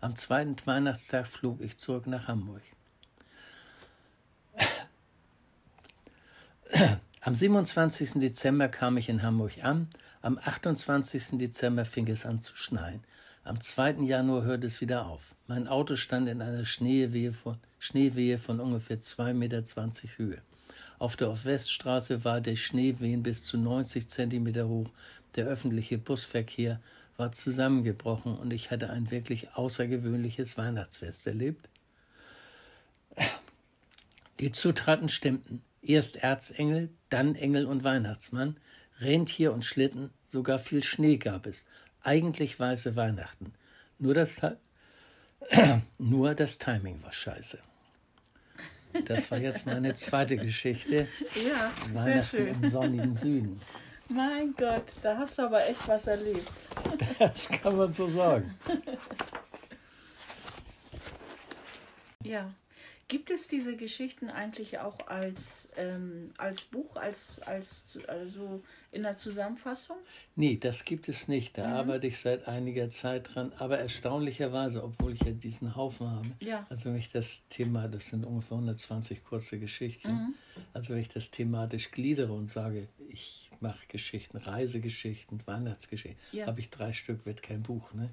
Am 0.00 0.16
zweiten 0.16 0.56
Weihnachtstag 0.64 1.26
flog 1.26 1.60
ich 1.60 1.76
zurück 1.76 2.06
nach 2.06 2.28
Hamburg. 2.28 2.62
Am 7.22 7.34
27. 7.34 8.12
Dezember 8.14 8.68
kam 8.68 8.96
ich 8.96 9.08
in 9.08 9.22
Hamburg 9.22 9.62
an 9.62 9.88
am 10.22 10.38
28. 10.38 11.38
Dezember 11.38 11.84
fing 11.84 12.08
es 12.08 12.26
an 12.26 12.40
zu 12.40 12.56
schneien. 12.56 13.02
Am 13.42 13.60
2. 13.60 14.02
Januar 14.02 14.42
hörte 14.42 14.66
es 14.66 14.80
wieder 14.80 15.06
auf. 15.06 15.34
Mein 15.46 15.66
Auto 15.66 15.96
stand 15.96 16.28
in 16.28 16.42
einer 16.42 16.66
Schneewehe 16.66 17.32
von, 17.32 17.56
Schneewehe 17.78 18.36
von 18.38 18.60
ungefähr 18.60 19.00
2,20 19.00 19.34
Meter 19.34 19.62
Höhe. 20.16 20.42
Auf 20.98 21.16
der 21.16 21.30
Ost-West-Straße 21.30 22.24
war 22.24 22.42
der 22.42 22.56
Schneewehen 22.56 23.22
bis 23.22 23.44
zu 23.44 23.56
90 23.56 24.08
Zentimeter 24.08 24.68
hoch. 24.68 24.90
Der 25.36 25.46
öffentliche 25.46 25.96
Busverkehr 25.96 26.80
war 27.16 27.32
zusammengebrochen 27.32 28.36
und 28.36 28.52
ich 28.52 28.70
hatte 28.70 28.90
ein 28.90 29.10
wirklich 29.10 29.54
außergewöhnliches 29.54 30.58
Weihnachtsfest 30.58 31.26
erlebt. 31.26 31.68
Die 34.38 34.52
Zutaten 34.52 35.08
stimmten. 35.08 35.62
Erst 35.82 36.16
Erzengel, 36.16 36.90
dann 37.08 37.34
Engel 37.34 37.64
und 37.64 37.84
Weihnachtsmann. 37.84 38.56
Rentier 39.00 39.52
und 39.52 39.64
Schlitten, 39.64 40.10
sogar 40.28 40.58
viel 40.58 40.82
Schnee 40.84 41.16
gab 41.16 41.46
es. 41.46 41.66
Eigentlich 42.02 42.58
weiße 42.58 42.96
Weihnachten. 42.96 43.52
Nur 43.98 44.14
das, 44.14 44.40
nur 45.98 46.34
das 46.34 46.58
Timing 46.58 47.02
war 47.02 47.12
scheiße. 47.12 47.58
Das 49.04 49.30
war 49.30 49.38
jetzt 49.38 49.66
meine 49.66 49.94
zweite 49.94 50.36
Geschichte. 50.36 51.06
Ja, 51.34 51.70
Weihnachten 51.92 52.04
sehr 52.04 52.22
schön. 52.22 52.48
im 52.48 52.68
sonnigen 52.68 53.14
Süden. 53.14 53.60
Mein 54.08 54.52
Gott, 54.56 54.86
da 55.02 55.16
hast 55.18 55.38
du 55.38 55.42
aber 55.42 55.64
echt 55.68 55.86
was 55.86 56.06
erlebt. 56.06 56.50
Das 57.18 57.48
kann 57.48 57.76
man 57.76 57.92
so 57.92 58.10
sagen. 58.10 58.58
Ja. 62.24 62.52
Gibt 63.10 63.28
es 63.32 63.48
diese 63.48 63.74
Geschichten 63.76 64.30
eigentlich 64.30 64.78
auch 64.78 65.08
als, 65.08 65.68
ähm, 65.76 66.30
als 66.38 66.62
Buch, 66.62 66.94
als, 66.94 67.42
als 67.42 67.98
also 68.06 68.62
in 68.92 69.02
der 69.02 69.16
Zusammenfassung? 69.16 69.96
Nee, 70.36 70.56
das 70.58 70.84
gibt 70.84 71.08
es 71.08 71.26
nicht. 71.26 71.58
Da 71.58 71.72
arbeite 71.72 72.06
ich 72.06 72.18
seit 72.20 72.46
einiger 72.46 72.88
Zeit 72.88 73.34
dran. 73.34 73.52
Aber 73.58 73.78
erstaunlicherweise, 73.80 74.84
obwohl 74.84 75.12
ich 75.14 75.22
ja 75.24 75.32
diesen 75.32 75.74
Haufen 75.74 76.08
habe, 76.08 76.28
Ja. 76.38 76.64
also 76.70 76.84
wenn 76.90 76.94
ich 76.96 77.10
das 77.10 77.48
Thema, 77.48 77.88
das 77.88 78.10
sind 78.10 78.24
ungefähr 78.24 78.56
120 78.58 79.24
kurze 79.24 79.58
Geschichten, 79.58 80.36
also 80.72 80.94
wenn 80.94 81.00
ich 81.00 81.08
das 81.08 81.32
thematisch 81.32 81.90
gliedere 81.90 82.32
und 82.32 82.48
sage, 82.48 82.86
ich 83.08 83.50
mache 83.58 83.88
Geschichten, 83.88 84.36
Reisegeschichten, 84.36 85.44
Weihnachtsgeschichten, 85.48 86.20
Ja. 86.30 86.46
habe 86.46 86.60
ich 86.60 86.70
drei 86.70 86.92
Stück, 86.92 87.26
wird 87.26 87.42
kein 87.42 87.64
Buch. 87.64 87.92
Ne? 87.92 88.10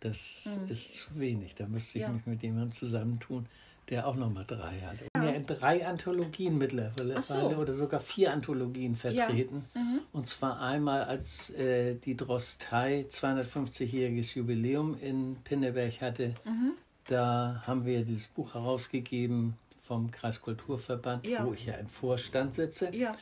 Das 0.00 0.58
ist 0.68 0.96
zu 0.96 1.18
wenig. 1.18 1.54
Da 1.54 1.66
müsste 1.66 1.96
ich 1.98 2.02
Ja. 2.02 2.10
mich 2.10 2.26
mit 2.26 2.42
jemandem 2.42 2.72
zusammentun, 2.72 3.48
der 3.90 4.06
auch 4.06 4.16
nochmal 4.16 4.44
drei 4.46 4.80
hat. 4.80 4.96
Ich 5.02 5.12
bin 5.12 5.22
ja 5.22 5.30
in 5.30 5.46
drei 5.46 5.86
Anthologien 5.86 6.56
mittlerweile 6.58 7.20
so. 7.22 7.34
oder 7.56 7.74
sogar 7.74 8.00
vier 8.00 8.32
Anthologien 8.32 8.94
vertreten. 8.94 9.64
Und 10.12 10.26
zwar 10.26 10.60
einmal, 10.60 11.04
als 11.04 11.50
äh, 11.50 11.96
die 11.96 12.16
Drostei 12.16 13.00
250-jähriges 13.08 14.36
Jubiläum 14.36 14.96
in 15.00 15.36
Pinneberg 15.44 16.00
hatte. 16.00 16.34
Da 17.06 17.62
haben 17.66 17.84
wir 17.84 18.04
dieses 18.04 18.28
Buch 18.28 18.54
herausgegeben 18.54 19.54
vom 19.76 20.10
Kreiskulturverband, 20.10 21.26
Ja. 21.26 21.44
wo 21.44 21.52
ich 21.52 21.66
ja 21.66 21.74
im 21.74 21.88
Vorstand 21.88 22.54
sitze. 22.54 22.94
Ja. 22.94 23.12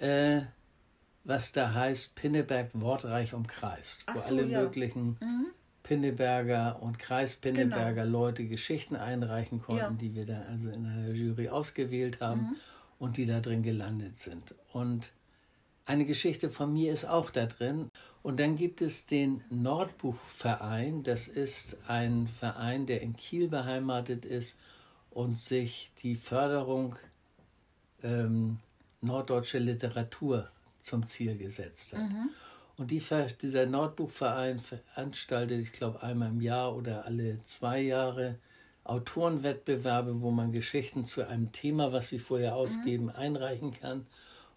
Äh, 0.00 0.42
was 1.24 1.52
da 1.52 1.74
heißt 1.74 2.14
Pinneberg 2.14 2.70
wortreich 2.72 3.34
umkreist, 3.34 4.02
Ach 4.06 4.14
wo 4.14 4.20
so, 4.20 4.26
alle 4.28 4.46
ja. 4.46 4.62
Mhm. 4.62 5.46
Pinneberger 5.86 6.82
und 6.82 6.98
Kreispinneberger 6.98 8.04
Leute 8.04 8.44
Geschichten 8.46 8.96
einreichen 8.96 9.60
konnten, 9.62 9.78
Genau. 9.80 9.90
Ja. 9.92 9.96
die 9.98 10.14
wir 10.16 10.26
dann 10.26 10.42
also 10.48 10.68
in 10.70 10.84
einer 10.84 11.12
Jury 11.12 11.48
ausgewählt 11.48 12.20
haben 12.20 12.40
Mhm. 12.40 12.56
und 12.98 13.16
die 13.16 13.24
da 13.26 13.38
drin 13.38 13.62
gelandet 13.62 14.16
sind. 14.16 14.54
Und 14.72 15.12
eine 15.84 16.04
Geschichte 16.04 16.48
von 16.48 16.72
mir 16.72 16.92
ist 16.92 17.04
auch 17.04 17.30
da 17.30 17.46
drin. 17.46 17.88
Und 18.24 18.40
dann 18.40 18.56
gibt 18.56 18.82
es 18.82 19.06
den 19.06 19.44
Nordbuchverein. 19.50 21.04
Das 21.04 21.28
ist 21.28 21.76
ein 21.86 22.26
Verein, 22.26 22.86
der 22.86 23.00
in 23.02 23.14
Kiel 23.14 23.46
beheimatet 23.48 24.24
ist 24.24 24.56
und 25.10 25.38
sich 25.38 25.92
die 25.98 26.16
Förderung 26.16 26.96
ähm, 28.02 28.58
norddeutsche 29.00 29.58
Literatur 29.60 30.50
zum 30.80 31.06
Ziel 31.06 31.38
gesetzt 31.38 31.92
hat. 31.96 32.10
Mhm. 32.10 32.30
Und 32.76 32.90
die, 32.90 33.02
dieser 33.40 33.66
Nordbuchverein 33.66 34.58
veranstaltet, 34.58 35.60
ich 35.60 35.72
glaube, 35.72 36.02
einmal 36.02 36.28
im 36.28 36.40
Jahr 36.40 36.76
oder 36.76 37.06
alle 37.06 37.42
zwei 37.42 37.80
Jahre 37.80 38.38
Autorenwettbewerbe, 38.84 40.20
wo 40.20 40.30
man 40.30 40.52
Geschichten 40.52 41.04
zu 41.04 41.26
einem 41.26 41.52
Thema, 41.52 41.92
was 41.92 42.08
sie 42.08 42.18
vorher 42.18 42.52
mhm. 42.52 42.56
ausgeben, 42.56 43.04
mhm. 43.04 43.10
einreichen 43.10 43.72
kann. 43.72 44.06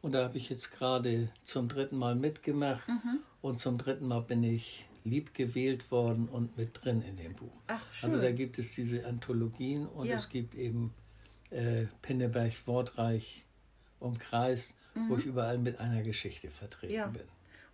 Und 0.01 0.13
da 0.13 0.23
habe 0.23 0.38
ich 0.38 0.49
jetzt 0.49 0.71
gerade 0.71 1.29
zum 1.43 1.67
dritten 1.67 1.97
Mal 1.97 2.15
mitgemacht 2.15 2.88
mhm. 2.88 3.19
und 3.41 3.60
zum 3.60 3.77
dritten 3.77 4.08
Mal 4.08 4.21
bin 4.21 4.43
ich 4.43 4.86
lieb 5.03 5.34
gewählt 5.34 5.91
worden 5.91 6.27
und 6.27 6.58
mit 6.58 6.84
drin 6.84 7.01
in 7.01 7.15
dem 7.15 7.34
Buch. 7.34 7.53
Ach, 7.67 7.82
also 8.01 8.19
da 8.19 8.32
gibt 8.32 8.60
es 8.60 8.75
diese 8.75 9.05
Anthologien 9.05 9.88
und 9.88 10.08
ja. 10.08 10.15
es 10.15 10.29
gibt 10.29 10.55
eben 10.55 10.93
äh, 11.49 11.86
Pinneberg 12.01 12.53
Wortreich 12.67 13.43
umkreist, 13.99 14.75
mhm. 14.93 15.10
wo 15.10 15.17
ich 15.17 15.25
überall 15.25 15.58
mit 15.58 15.79
einer 15.79 16.01
Geschichte 16.03 16.49
vertreten 16.49 16.93
ja. 16.93 17.08
bin. 17.08 17.23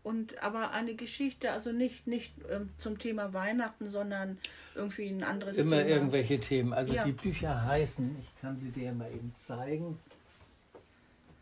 Und 0.06 0.44
aber 0.44 0.70
eine 0.70 0.94
Geschichte, 0.94 1.52
also 1.52 1.72
nicht, 1.72 2.06
nicht 2.06 2.32
ähm, 2.52 2.70
zum 2.78 3.00
Thema 3.00 3.34
Weihnachten, 3.34 3.90
sondern 3.90 4.38
irgendwie 4.76 5.08
ein 5.08 5.24
anderes 5.24 5.58
Immer 5.58 5.78
Thema. 5.78 5.90
irgendwelche 5.90 6.40
Themen. 6.40 6.74
Also 6.74 6.94
ja. 6.94 7.04
die 7.04 7.12
Bücher 7.12 7.66
heißen, 7.66 8.16
ich 8.22 8.40
kann 8.40 8.60
sie 8.60 8.70
dir 8.70 8.92
mal 8.92 9.10
eben 9.10 9.34
zeigen. 9.34 9.98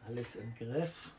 Alles 0.08 0.38
im 0.38 0.56
Griff. 0.56 1.12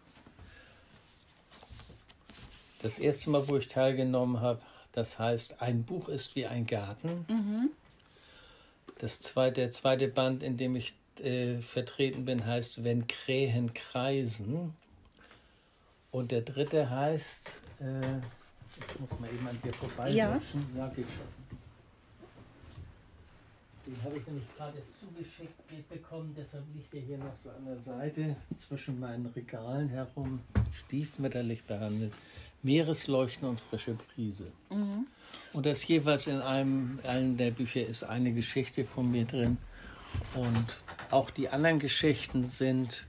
Das 2.80 2.98
erste 2.98 3.28
Mal, 3.28 3.46
wo 3.46 3.58
ich 3.58 3.68
teilgenommen 3.68 4.40
habe, 4.40 4.62
das 4.92 5.18
heißt, 5.18 5.60
ein 5.60 5.84
Buch 5.84 6.08
ist 6.08 6.36
wie 6.36 6.46
ein 6.46 6.66
Garten. 6.66 7.26
Mhm. 7.28 7.70
Das 8.96 9.20
zweite, 9.20 9.60
der 9.60 9.70
zweite 9.70 10.08
Band, 10.08 10.42
in 10.42 10.56
dem 10.56 10.76
ich 10.76 10.94
äh, 11.20 11.58
vertreten 11.58 12.24
bin, 12.24 12.46
heißt 12.46 12.84
Wenn 12.84 13.06
Krähen 13.06 13.74
kreisen. 13.74 14.74
Und 16.14 16.30
der 16.30 16.42
dritte 16.42 16.88
heißt, 16.88 17.60
äh, 17.80 18.18
ich 18.92 19.00
muss 19.00 19.18
mal 19.18 19.28
eben 19.28 19.48
an 19.48 19.58
dir 19.64 19.72
vorbeilutschen. 19.72 20.64
Ja. 20.76 20.86
ja, 20.86 20.92
geht 20.94 21.06
schon. 21.08 21.56
Den 23.84 24.04
habe 24.04 24.18
ich 24.18 24.26
nämlich 24.28 24.46
gerade 24.56 24.78
zugeschickt 25.00 25.90
bekommen, 25.90 26.32
deshalb 26.38 26.62
liegt 26.72 26.94
er 26.94 27.00
hier 27.00 27.18
noch 27.18 27.36
so 27.42 27.50
an 27.50 27.64
der 27.66 27.80
Seite 27.80 28.36
zwischen 28.54 29.00
meinen 29.00 29.26
Regalen 29.26 29.88
herum, 29.88 30.38
stiefmütterlich 30.72 31.64
behandelt. 31.64 32.12
Meeresleuchten 32.62 33.48
und 33.48 33.58
frische 33.58 33.94
Brise. 33.94 34.52
Mhm. 34.70 35.08
Und 35.52 35.66
das 35.66 35.84
jeweils 35.84 36.28
in 36.28 36.40
einem, 36.40 37.00
einem 37.02 37.36
der 37.36 37.50
Bücher 37.50 37.84
ist 37.84 38.04
eine 38.04 38.32
Geschichte 38.32 38.84
von 38.84 39.10
mir 39.10 39.24
drin. 39.24 39.58
Und 40.36 40.78
auch 41.10 41.30
die 41.30 41.48
anderen 41.48 41.80
Geschichten 41.80 42.44
sind, 42.44 43.08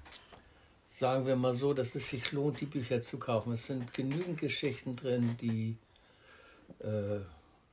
sagen 0.97 1.27
wir 1.27 1.35
mal 1.35 1.53
so, 1.53 1.73
dass 1.73 1.93
es 1.95 2.09
sich 2.09 2.31
lohnt, 2.31 2.61
die 2.61 2.65
Bücher 2.65 3.01
zu 3.01 3.19
kaufen. 3.19 3.51
Es 3.51 3.65
sind 3.65 3.93
genügend 3.93 4.39
Geschichten 4.39 4.95
drin, 4.95 5.35
die 5.41 5.77
äh, 6.79 7.19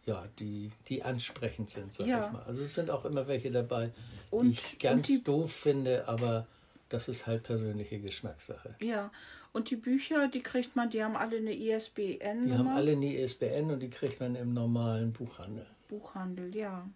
ja, 0.04 0.24
die, 0.40 0.72
die 0.88 1.04
ansprechend 1.04 1.70
sind, 1.70 1.92
sag 1.92 2.06
ja. 2.08 2.26
ich 2.26 2.32
mal. 2.32 2.42
Also 2.42 2.62
es 2.62 2.74
sind 2.74 2.90
auch 2.90 3.04
immer 3.04 3.28
welche 3.28 3.52
dabei, 3.52 3.92
und, 4.32 4.46
die 4.46 4.52
ich 4.52 4.78
ganz 4.80 5.06
die, 5.06 5.22
doof 5.22 5.52
finde, 5.52 6.08
aber 6.08 6.48
das 6.88 7.06
ist 7.06 7.28
halt 7.28 7.44
persönliche 7.44 8.00
Geschmackssache. 8.00 8.74
Ja, 8.80 9.12
und 9.52 9.70
die 9.70 9.76
Bücher, 9.76 10.26
die 10.26 10.42
kriegt 10.42 10.74
man, 10.74 10.90
die 10.90 11.04
haben 11.04 11.14
alle 11.14 11.36
eine 11.36 11.54
ISBN. 11.54 12.46
Die 12.46 12.54
haben 12.54 12.68
alle 12.68 12.92
eine 12.92 13.16
ISBN 13.16 13.70
und 13.70 13.80
die 13.80 13.90
kriegt 13.90 14.18
man 14.18 14.34
im 14.34 14.52
normalen 14.52 15.12
Buchhandel. 15.12 15.66
Buchhandel, 15.88 16.56
ja. 16.56 16.88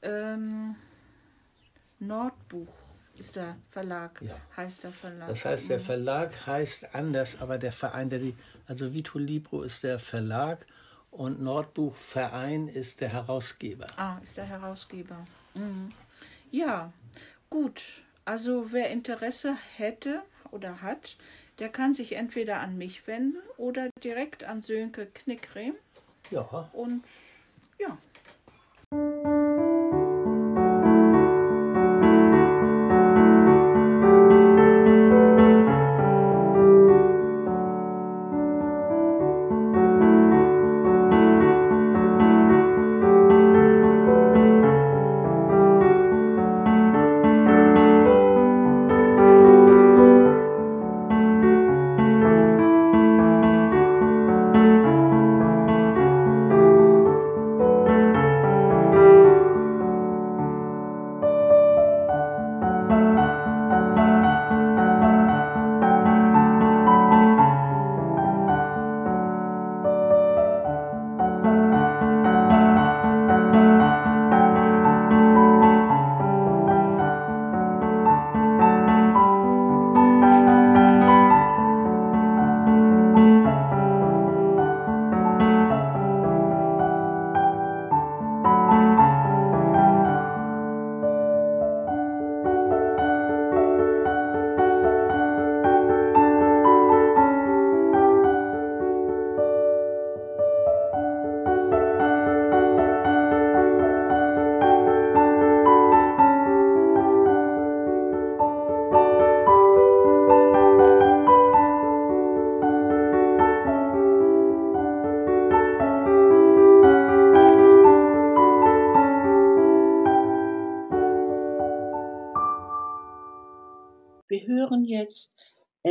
Ähm, 0.00 0.76
Nordbuch 1.98 2.87
ist 3.18 3.36
der 3.36 3.56
Verlag, 3.70 4.20
ja. 4.22 4.34
heißt 4.56 4.84
der 4.84 4.92
Verlag. 4.92 5.28
Das 5.28 5.44
heißt, 5.44 5.70
der 5.70 5.80
Verlag 5.80 6.46
heißt 6.46 6.94
anders, 6.94 7.40
aber 7.40 7.58
der 7.58 7.72
Verein, 7.72 8.10
der 8.10 8.18
die, 8.18 8.34
also 8.66 8.94
Vito 8.94 9.18
Libro 9.18 9.62
ist 9.62 9.82
der 9.82 9.98
Verlag 9.98 10.66
und 11.10 11.40
Nordbuchverein 11.42 12.68
ist 12.68 13.00
der 13.00 13.10
Herausgeber. 13.10 13.86
Ah, 13.96 14.18
ist 14.22 14.36
der 14.36 14.46
Herausgeber. 14.46 15.26
Mhm. 15.54 15.92
Ja, 16.50 16.92
gut. 17.50 17.82
Also 18.24 18.72
wer 18.72 18.90
Interesse 18.90 19.56
hätte 19.76 20.22
oder 20.50 20.82
hat, 20.82 21.16
der 21.58 21.68
kann 21.70 21.92
sich 21.92 22.12
entweder 22.12 22.60
an 22.60 22.76
mich 22.76 23.06
wenden 23.06 23.38
oder 23.56 23.88
direkt 24.04 24.44
an 24.44 24.62
Sönke 24.62 25.06
Knickrehm. 25.06 25.74
Ja. 26.30 26.70
Und 26.72 27.04
ja. 27.78 27.98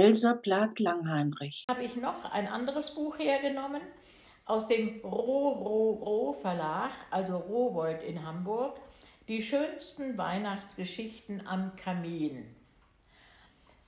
Elsa 0.08 0.36
Plath-Langheinrich. 0.36 1.66
Habe 1.70 1.84
ich 1.84 1.98
noch 1.98 2.32
ein 2.32 2.48
anderes 2.48 2.96
Buch 2.96 3.20
hergenommen 3.20 3.82
aus 4.46 4.66
dem 4.70 5.02
Roh-Roh-Roh 5.02 6.32
Verlag, 6.32 6.92
also 7.12 7.36
Rowold 7.36 8.02
in 8.04 8.26
Hamburg. 8.26 8.80
Die 9.28 9.44
schönsten 9.44 10.18
Weihnachtsgeschichten 10.18 11.46
am 11.46 11.76
Kamin. 11.76 12.46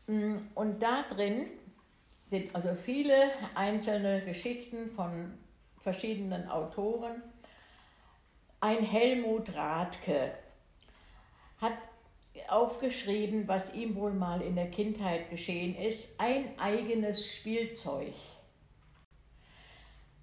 Mm, 0.07 0.39
und 0.55 0.83
da 0.83 1.03
drin 1.03 1.45
sind 2.29 2.53
also 2.53 2.75
viele 2.75 3.15
einzelne 3.55 4.19
Geschichten 4.19 4.91
von 4.91 5.37
verschiedenen 5.77 6.49
Autoren. 6.49 7.23
Ein 8.59 8.79
Helmut 8.79 9.55
Rathke 9.55 10.33
hat 11.61 11.77
aufgeschrieben, 12.47 13.47
was 13.47 13.75
ihm 13.75 13.95
wohl 13.95 14.13
mal 14.13 14.41
in 14.41 14.55
der 14.55 14.69
Kindheit 14.69 15.29
geschehen 15.29 15.75
ist, 15.75 16.19
ein 16.19 16.57
eigenes 16.59 17.27
Spielzeug. 17.27 18.13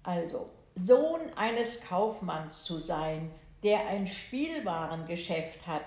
Also, 0.03 0.49
Sohn 0.75 1.21
eines 1.35 1.81
Kaufmanns 1.81 2.63
zu 2.63 2.79
sein, 2.79 3.31
der 3.63 3.87
ein 3.87 4.07
Spielwarengeschäft 4.07 5.65
hat, 5.67 5.85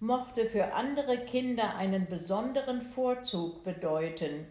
mochte 0.00 0.46
für 0.46 0.74
andere 0.74 1.24
Kinder 1.24 1.74
einen 1.74 2.06
besonderen 2.06 2.82
Vorzug 2.82 3.64
bedeuten, 3.64 4.46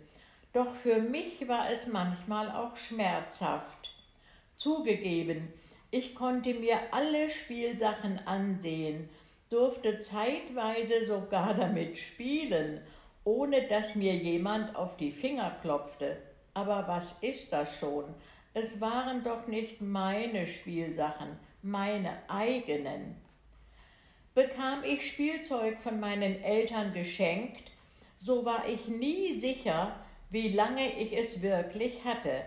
doch 0.53 0.75
für 0.75 0.99
mich 0.99 1.47
war 1.47 1.69
es 1.71 1.87
manchmal 1.87 2.51
auch 2.51 2.75
schmerzhaft. 2.75 3.91
Zugegeben, 4.57 5.53
ich 5.91 6.15
konnte 6.15 6.53
mir 6.53 6.79
alle 6.91 7.29
Spielsachen 7.29 8.19
ansehen, 8.25 9.07
durfte 9.49 9.99
zeitweise 9.99 11.03
sogar 11.03 11.53
damit 11.53 11.97
spielen 11.97 12.81
ohne 13.27 13.67
dass 13.67 13.95
mir 13.95 14.15
jemand 14.15 14.73
auf 14.77 14.95
die 14.95 15.11
Finger 15.11 15.57
klopfte. 15.61 16.15
Aber 16.53 16.87
was 16.87 17.21
ist 17.21 17.51
das 17.51 17.77
schon? 17.77 18.05
Es 18.53 18.79
waren 18.79 19.21
doch 19.25 19.47
nicht 19.47 19.81
meine 19.81 20.47
Spielsachen, 20.47 21.37
meine 21.61 22.17
eigenen. 22.29 23.17
Bekam 24.33 24.81
ich 24.85 25.05
Spielzeug 25.05 25.77
von 25.81 25.99
meinen 25.99 26.41
Eltern 26.41 26.93
geschenkt, 26.93 27.69
so 28.21 28.45
war 28.45 28.65
ich 28.65 28.87
nie 28.87 29.41
sicher, 29.41 29.93
wie 30.29 30.53
lange 30.53 30.97
ich 30.97 31.11
es 31.11 31.41
wirklich 31.41 32.05
hatte. 32.05 32.45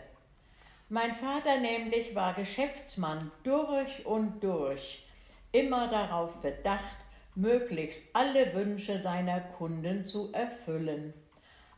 Mein 0.89 1.15
Vater 1.15 1.61
nämlich 1.61 2.15
war 2.15 2.33
Geschäftsmann 2.33 3.31
durch 3.43 4.07
und 4.07 4.43
durch, 4.43 5.07
immer 5.53 5.89
darauf 5.89 6.37
bedacht, 6.41 6.97
möglichst 7.35 8.15
alle 8.15 8.55
Wünsche 8.55 8.99
seiner 8.99 9.41
Kunden 9.41 10.05
zu 10.05 10.33
erfüllen, 10.33 11.15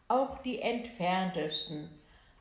auch 0.09 0.39
die 0.39 0.61
entferntesten, 0.61 1.89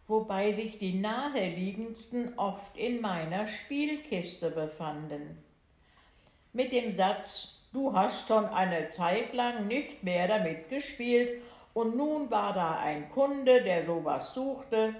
wobei 0.07 0.51
sich 0.51 0.77
die 0.77 0.99
naheliegendsten 0.99 2.37
oft 2.37 2.77
in 2.77 3.01
meiner 3.01 3.47
Spielkiste 3.47 4.51
befanden. 4.51 5.43
Mit 6.53 6.71
dem 6.71 6.91
Satz 6.91 7.57
Du 7.73 7.93
hast 7.93 8.27
schon 8.27 8.45
eine 8.47 8.89
Zeit 8.89 9.33
lang 9.33 9.67
nicht 9.67 10.03
mehr 10.03 10.27
damit 10.27 10.67
gespielt 10.67 11.41
und 11.73 11.95
nun 11.95 12.29
war 12.29 12.51
da 12.53 12.77
ein 12.79 13.09
Kunde, 13.09 13.63
der 13.63 13.85
sowas 13.85 14.33
suchte, 14.33 14.93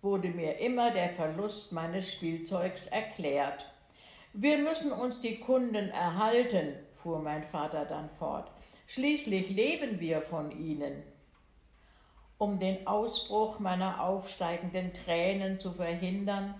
wurde 0.00 0.28
mir 0.28 0.58
immer 0.58 0.90
der 0.90 1.10
Verlust 1.10 1.70
meines 1.70 2.10
Spielzeugs 2.10 2.86
erklärt. 2.86 3.71
Wir 4.34 4.56
müssen 4.56 4.92
uns 4.92 5.20
die 5.20 5.40
Kunden 5.40 5.90
erhalten, 5.90 6.72
fuhr 7.02 7.18
mein 7.18 7.44
Vater 7.44 7.84
dann 7.84 8.08
fort. 8.08 8.50
Schließlich 8.86 9.50
leben 9.50 10.00
wir 10.00 10.22
von 10.22 10.50
ihnen. 10.50 11.02
Um 12.38 12.58
den 12.58 12.86
Ausbruch 12.86 13.58
meiner 13.58 14.02
aufsteigenden 14.02 14.94
Tränen 14.94 15.60
zu 15.60 15.72
verhindern, 15.72 16.54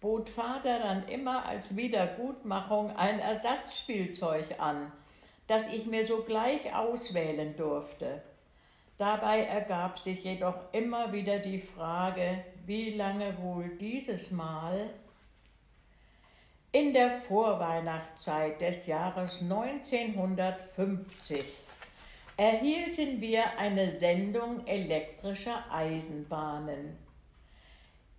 bot 0.00 0.30
Vater 0.30 0.80
dann 0.80 1.06
immer 1.06 1.46
als 1.46 1.76
Wiedergutmachung 1.76 2.96
ein 2.96 3.20
Ersatzspielzeug 3.20 4.58
an, 4.58 4.90
das 5.46 5.62
ich 5.72 5.86
mir 5.86 6.04
sogleich 6.04 6.74
auswählen 6.74 7.56
durfte. 7.56 8.20
Dabei 8.98 9.44
ergab 9.44 10.00
sich 10.00 10.24
jedoch 10.24 10.56
immer 10.72 11.12
wieder 11.12 11.38
die 11.38 11.60
Frage, 11.60 12.44
wie 12.66 12.90
lange 12.90 13.40
wohl 13.40 13.68
dieses 13.78 14.32
Mal 14.32 14.90
in 16.74 16.94
der 16.94 17.20
Vorweihnachtszeit 17.20 18.62
des 18.62 18.86
Jahres 18.86 19.42
1950 19.42 21.44
erhielten 22.38 23.20
wir 23.20 23.58
eine 23.58 23.90
Sendung 23.90 24.66
elektrischer 24.66 25.66
Eisenbahnen. 25.70 26.96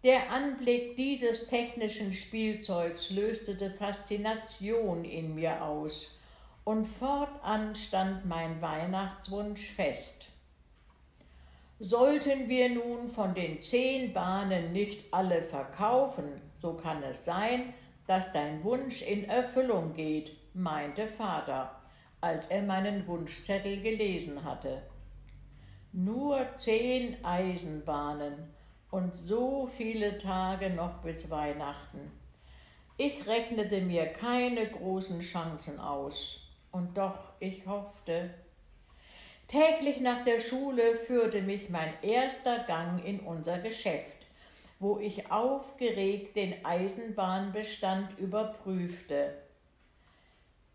Der 0.03 0.31
Anblick 0.31 0.95
dieses 0.95 1.47
technischen 1.47 2.13
Spielzeugs 2.13 3.09
löste 3.09 3.55
die 3.55 3.71
Faszination 3.71 5.03
in 5.03 5.33
mir 5.33 5.63
aus, 5.63 6.19
und 6.63 6.85
fortan 6.85 7.75
stand 7.75 8.23
mein 8.25 8.61
Weihnachtswunsch 8.61 9.71
fest. 9.71 10.27
Sollten 11.79 12.47
wir 12.47 12.69
nun 12.69 13.09
von 13.09 13.33
den 13.33 13.63
zehn 13.63 14.13
Bahnen 14.13 14.71
nicht 14.71 15.11
alle 15.11 15.41
verkaufen, 15.41 16.39
so 16.61 16.75
kann 16.75 17.01
es 17.03 17.25
sein, 17.25 17.73
dass 18.07 18.31
dein 18.33 18.63
Wunsch 18.63 19.01
in 19.01 19.25
Erfüllung 19.29 19.93
geht, 19.93 20.31
meinte 20.53 21.07
Vater, 21.07 21.71
als 22.21 22.47
er 22.47 22.63
meinen 22.63 23.05
Wunschzettel 23.07 23.81
gelesen 23.81 24.43
hatte. 24.43 24.81
Nur 25.91 26.45
zehn 26.57 27.23
Eisenbahnen 27.23 28.33
und 28.91 29.15
so 29.15 29.69
viele 29.77 30.17
Tage 30.17 30.69
noch 30.69 31.01
bis 31.01 31.29
Weihnachten. 31.29 32.11
Ich 32.97 33.25
rechnete 33.25 33.81
mir 33.81 34.05
keine 34.05 34.67
großen 34.67 35.19
Chancen 35.21 35.79
aus, 35.79 36.39
und 36.71 36.97
doch 36.97 37.33
ich 37.39 37.65
hoffte. 37.65 38.33
Täglich 39.47 39.99
nach 39.99 40.23
der 40.25 40.39
Schule 40.39 40.95
führte 40.97 41.41
mich 41.41 41.69
mein 41.69 41.93
erster 42.01 42.59
Gang 42.59 43.03
in 43.05 43.19
unser 43.19 43.59
Geschäft 43.59 44.22
wo 44.83 44.99
ich 44.99 45.31
aufgeregt 45.31 46.35
den 46.35 46.65
Eisenbahnbestand 46.65 48.19
überprüfte. 48.19 49.33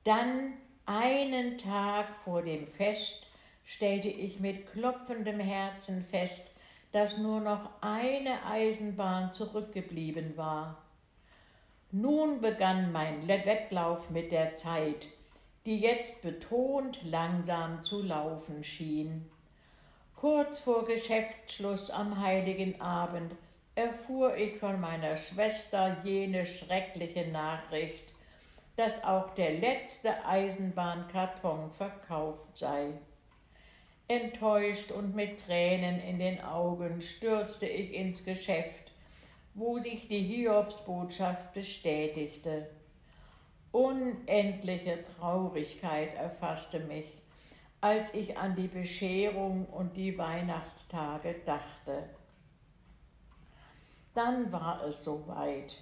Dann, 0.03 0.55
einen 0.87 1.59
Tag 1.59 2.07
vor 2.25 2.41
dem 2.41 2.67
Fest, 2.67 3.27
stellte 3.67 4.09
ich 4.09 4.41
mit 4.41 4.73
klopfendem 4.73 5.39
Herzen 5.39 6.03
fest, 6.03 6.51
dass 6.91 7.19
nur 7.19 7.41
noch 7.41 7.69
eine 7.83 8.47
Eisenbahn 8.47 9.35
zurückgeblieben 9.35 10.39
war. 10.39 10.79
Nun 11.93 12.41
begann 12.41 12.91
mein 12.93 13.29
Wettlauf 13.29 14.09
mit 14.09 14.33
der 14.33 14.55
Zeit, 14.55 15.07
die 15.67 15.79
jetzt 15.81 16.23
betont 16.23 16.99
langsam 17.05 17.85
zu 17.85 18.03
laufen 18.03 18.65
schien. 18.65 19.31
Kurz 20.17 20.61
vor 20.61 20.87
Geschäftsschluss 20.87 21.91
am 21.91 22.23
heiligen 22.23 22.81
Abend 22.81 23.35
erfuhr 23.79 24.37
ich 24.37 24.59
von 24.59 24.81
meiner 24.81 25.17
Schwester 25.17 25.99
jene 26.03 26.45
schreckliche 26.45 27.29
Nachricht, 27.29 28.03
dass 28.75 29.05
auch 29.05 29.37
der 29.37 29.53
letzte 29.53 30.25
Eisenbahnkarton 30.27 31.71
verkauft 31.71 32.59
sei. 32.59 32.89
Enttäuscht 34.09 34.91
und 34.91 35.15
mit 35.15 35.47
Tränen 35.47 36.01
in 36.01 36.19
den 36.19 36.41
Augen 36.43 37.01
stürzte 37.01 37.67
ich 37.67 37.95
ins 37.95 38.25
Geschäft, 38.25 38.91
wo 39.55 39.79
sich 39.79 40.09
die 40.09 40.23
Hiobsbotschaft 40.23 41.55
bestätigte. 41.55 42.67
Unendliche 43.71 45.05
Traurigkeit 45.05 46.17
erfasste 46.17 46.81
mich, 46.81 47.07
als 47.81 48.15
ich 48.15 48.37
an 48.37 48.57
die 48.57 48.67
Bescherung 48.67 49.67
und 49.67 49.97
die 49.97 50.19
Weihnachtstage 50.19 51.37
dachte. 51.47 52.18
Dann 54.19 54.51
war 54.51 54.83
es 54.85 55.05
soweit. 55.05 55.77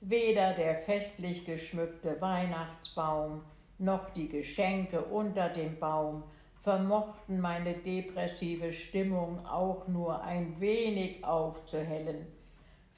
Weder 0.00 0.52
der 0.52 0.76
festlich 0.76 1.44
geschmückte 1.44 2.20
Weihnachtsbaum 2.20 3.42
noch 3.78 4.10
die 4.10 4.28
Geschenke 4.28 5.00
unter 5.00 5.48
dem 5.48 5.76
Baum 5.80 6.22
vermochten 6.60 7.40
meine 7.40 7.74
depressive 7.74 8.72
Stimmung 8.72 9.44
auch 9.44 9.88
nur 9.88 10.22
ein 10.22 10.60
wenig 10.60 11.24
aufzuhellen, 11.24 12.28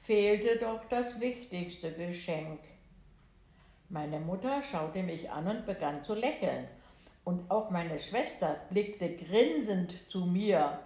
fehlte 0.01 0.59
doch 0.59 0.85
das 0.89 1.19
wichtigste 1.19 1.91
Geschenk. 1.93 2.59
Meine 3.89 4.19
Mutter 4.19 4.61
schaute 4.61 5.01
mich 5.01 5.31
an 5.31 5.47
und 5.47 5.65
begann 5.65 6.03
zu 6.03 6.13
lächeln, 6.13 6.67
und 7.23 7.49
auch 7.49 7.71
meine 7.71 7.97
Schwester 7.97 8.57
blickte 8.69 9.15
grinsend 9.15 10.07
zu 10.07 10.27
mir 10.27 10.84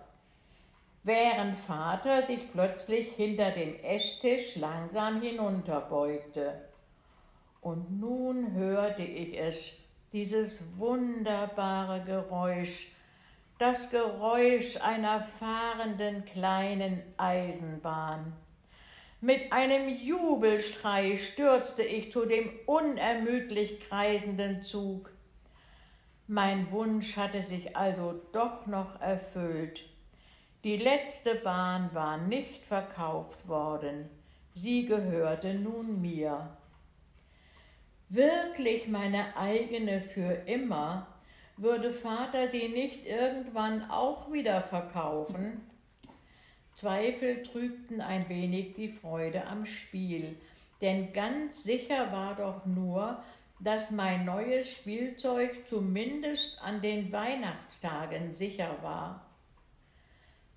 während 1.04 1.58
Vater 1.58 2.22
sich 2.22 2.52
plötzlich 2.52 3.14
hinter 3.14 3.52
dem 3.52 3.76
Esstisch 3.84 4.56
langsam 4.58 5.22
hinunterbeugte. 5.22 6.70
Und 7.62 8.00
nun 8.00 8.54
hörte 8.54 9.04
ich 9.04 9.38
es, 9.38 9.74
dieses 10.14 10.64
wunderbare 10.78 12.02
Geräusch, 12.04 12.92
das 13.60 13.92
Geräusch 13.92 14.78
einer 14.82 15.22
fahrenden 15.22 16.26
kleinen 16.26 17.02
Eisenbahn. 17.18 18.34
Mit 19.22 19.52
einem 19.52 19.90
Jubelschrei 19.90 21.18
stürzte 21.18 21.84
ich 21.84 22.14
zu 22.14 22.26
dem 22.26 22.50
unermüdlich 22.66 23.82
kreisenden 23.82 24.64
Zug. 24.64 25.12
Mein 26.28 26.72
Wunsch 26.72 27.18
hatte 27.18 27.44
sich 27.44 27.76
also 27.76 28.22
doch 28.32 28.66
noch 28.66 29.02
erfüllt. 29.02 29.84
Die 30.66 30.76
letzte 30.76 31.36
Bahn 31.36 31.90
war 31.94 32.18
nicht 32.18 32.66
verkauft 32.66 33.48
worden, 33.48 34.10
sie 34.56 34.86
gehörte 34.86 35.54
nun 35.54 36.02
mir. 36.02 36.50
Wirklich 38.10 38.90
meine 38.90 39.38
eigene 39.38 40.02
für 40.02 40.34
immer, 40.48 41.08
würde 41.56 41.94
Vater 41.94 42.48
sie 42.48 42.68
nicht 42.68 43.06
irgendwann 43.06 43.90
auch 43.90 44.34
wieder 44.34 44.62
verkaufen? 44.62 45.62
Zweifel 46.74 47.42
trübten 47.44 48.02
ein 48.02 48.28
wenig 48.28 48.74
die 48.74 48.90
Freude 48.90 49.46
am 49.46 49.66
Spiel, 49.66 50.36
denn 50.82 51.14
ganz 51.14 51.64
sicher 51.64 52.12
war 52.12 52.36
doch 52.36 52.66
nur, 52.66 53.24
dass 53.62 53.92
mein 53.92 54.26
neues 54.26 54.70
Spielzeug 54.70 55.66
zumindest 55.66 56.62
an 56.62 56.82
den 56.82 57.14
Weihnachtstagen 57.14 58.34
sicher 58.34 58.76
war. 58.82 59.29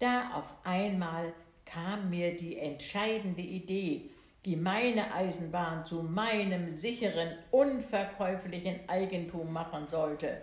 Da 0.02 0.32
auf 0.34 0.52
einmal 0.64 1.32
kam 1.64 2.10
mir 2.10 2.34
die 2.34 2.58
entscheidende 2.58 3.40
Idee, 3.40 4.10
die 4.44 4.56
meine 4.56 5.14
Eisenbahn 5.14 5.86
zu 5.86 6.02
meinem 6.02 6.68
sicheren, 6.68 7.38
unverkäuflichen 7.52 8.80
Eigentum 8.88 9.52
machen 9.52 9.88
sollte. 9.88 10.38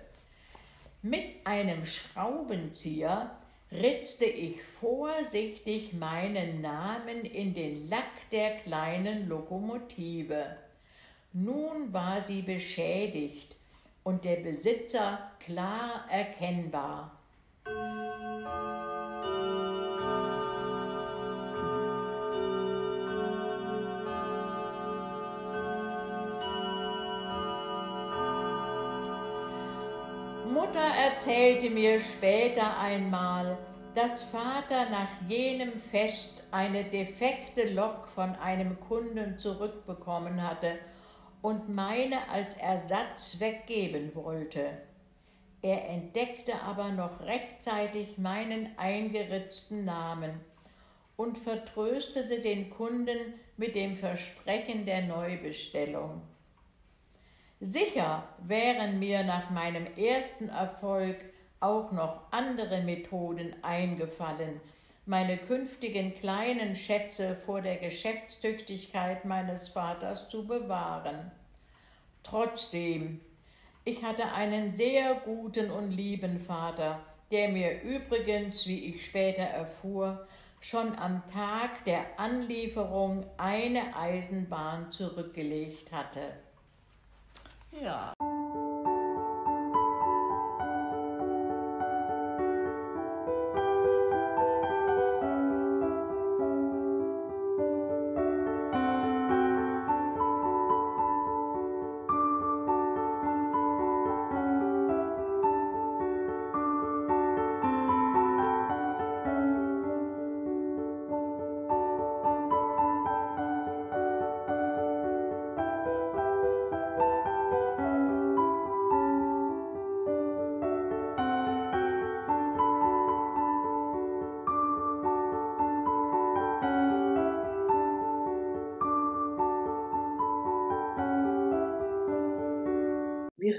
Mit 1.01 1.25
einem 1.43 1.85
Schraubenzieher 1.85 3.31
ritzte 3.69 4.23
ich 4.23 4.63
vorsichtig 4.63 5.91
meinen 5.91 6.61
Namen 6.61 7.25
in 7.25 7.53
den 7.53 7.89
Lack 7.89 8.29
der 8.31 8.55
kleinen 8.59 9.27
Lokomotive. 9.27 10.55
Nun 11.33 11.91
war 11.91 12.21
sie 12.21 12.43
beschädigt 12.43 13.57
und 14.05 14.23
der 14.23 14.37
Besitzer 14.37 15.31
klar 15.41 16.05
erkennbar. 16.09 17.19
Mutter 30.69 30.95
erzählte 31.03 31.71
mir 31.71 31.99
später 31.99 32.77
einmal, 32.77 33.57
dass 33.95 34.21
Vater 34.21 34.87
nach 34.91 35.09
jenem 35.27 35.79
Fest 35.79 36.47
eine 36.51 36.83
defekte 36.83 37.69
Lok 37.69 38.07
von 38.13 38.35
einem 38.35 38.79
Kunden 38.79 39.35
zurückbekommen 39.35 40.47
hatte 40.47 40.77
und 41.41 41.73
meine 41.73 42.29
als 42.29 42.55
Ersatz 42.57 43.39
weggeben 43.39 44.11
wollte. 44.13 44.77
Er 45.63 45.89
entdeckte 45.89 46.61
aber 46.61 46.89
noch 46.89 47.19
rechtzeitig 47.21 48.19
meinen 48.19 48.77
eingeritzten 48.77 49.85
Namen 49.85 50.39
und 51.17 51.39
vertröstete 51.39 52.41
den 52.41 52.69
Kunden 52.69 53.17
mit 53.57 53.73
dem 53.73 53.95
Versprechen 53.95 54.85
der 54.85 55.01
Neubestellung. 55.01 56.21
Sicher 57.61 58.23
wären 58.41 58.99
mir 58.99 59.23
nach 59.23 59.49
meinem 59.49 59.85
ersten 59.97 60.47
Erfolg 60.47 61.17
auch 61.59 61.91
noch 61.91 62.31
andere 62.31 62.81
Methoden 62.83 63.53
eingefallen, 63.61 64.61
meine 65.05 65.37
künftigen 65.37 66.13
kleinen 66.13 66.73
Schätze 66.73 67.35
vor 67.35 67.59
der 67.61 67.75
Geschäftstüchtigkeit 67.75 69.25
meines 69.25 69.67
Vaters 69.67 70.29
zu 70.29 70.47
bewahren. 70.47 71.31
Trotzdem, 72.23 73.19
ich 73.83 74.03
hatte 74.03 74.31
einen 74.31 74.77
sehr 74.77 75.15
guten 75.15 75.69
und 75.69 75.91
lieben 75.91 76.39
Vater, 76.39 77.01
der 77.29 77.49
mir 77.49 77.81
übrigens, 77.81 78.67
wie 78.67 78.85
ich 78.85 79.03
später 79.03 79.43
erfuhr, 79.43 80.25
schon 80.61 80.97
am 80.97 81.23
Tag 81.27 81.83
der 81.83 82.05
Anlieferung 82.17 83.25
eine 83.37 83.97
Eisenbahn 83.97 84.89
zurückgelegt 84.91 85.91
hatte. 85.91 86.21
Ja. 87.71 88.13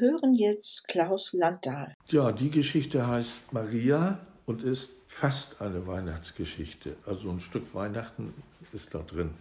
Wir 0.00 0.12
hören 0.12 0.34
jetzt 0.34 0.88
Klaus 0.88 1.34
Landahl. 1.34 1.94
Ja, 2.08 2.32
die 2.32 2.50
Geschichte 2.50 3.06
heißt 3.06 3.52
Maria 3.52 4.18
und 4.46 4.62
ist 4.62 4.92
fast 5.08 5.60
eine 5.60 5.86
Weihnachtsgeschichte. 5.86 6.96
Also 7.04 7.30
ein 7.30 7.40
Stück 7.40 7.74
Weihnachten 7.74 8.32
ist 8.72 8.94
da 8.94 9.00
drin. 9.00 9.32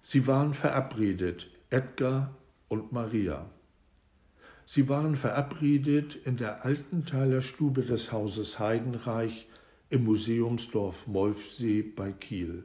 Sie 0.00 0.28
waren 0.28 0.54
verabredet, 0.54 1.48
Edgar 1.70 2.30
und 2.68 2.92
Maria. 2.92 3.46
Sie 4.64 4.88
waren 4.88 5.16
verabredet 5.16 6.14
in 6.24 6.36
der 6.36 6.64
Altenthaler 6.64 7.40
Stube 7.40 7.82
des 7.82 8.12
Hauses 8.12 8.60
Heidenreich 8.60 9.48
im 9.90 10.04
Museumsdorf 10.04 11.08
Molfsee 11.08 11.82
bei 11.82 12.12
Kiel. 12.12 12.64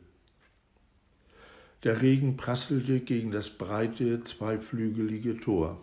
Der 1.84 2.04
Regen 2.04 2.38
prasselte 2.38 3.00
gegen 3.00 3.32
das 3.32 3.50
breite, 3.50 4.24
zweiflügelige 4.24 5.40
Tor. 5.40 5.82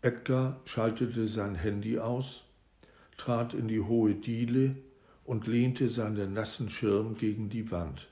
Edgar 0.00 0.60
schaltete 0.64 1.26
sein 1.26 1.56
Handy 1.56 1.98
aus, 1.98 2.44
trat 3.16 3.52
in 3.52 3.66
die 3.66 3.80
hohe 3.80 4.14
Diele 4.14 4.76
und 5.24 5.48
lehnte 5.48 5.88
seinen 5.88 6.34
nassen 6.34 6.70
Schirm 6.70 7.16
gegen 7.16 7.48
die 7.48 7.72
Wand. 7.72 8.08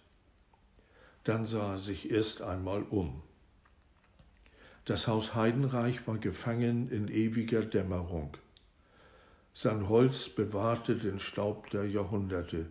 Dann 1.23 1.47
sah 1.47 1.75
er 1.75 1.79
sich 1.79 2.11
erst 2.11 2.43
einmal 2.43 2.83
um. 2.83 3.23
Das 4.85 5.07
Haus 5.07 5.37
Heidenreich 5.37 6.07
war 6.09 6.19
gefangen 6.19 6.91
in 6.91 7.09
ewiger 7.09 7.65
Dämmerung. 7.65 8.37
Sein 9.55 9.89
Holz 9.89 10.29
bewahrte 10.29 10.97
den 10.97 11.21
Staub 11.21 11.71
der 11.71 11.89
Jahrhunderte. 11.89 12.67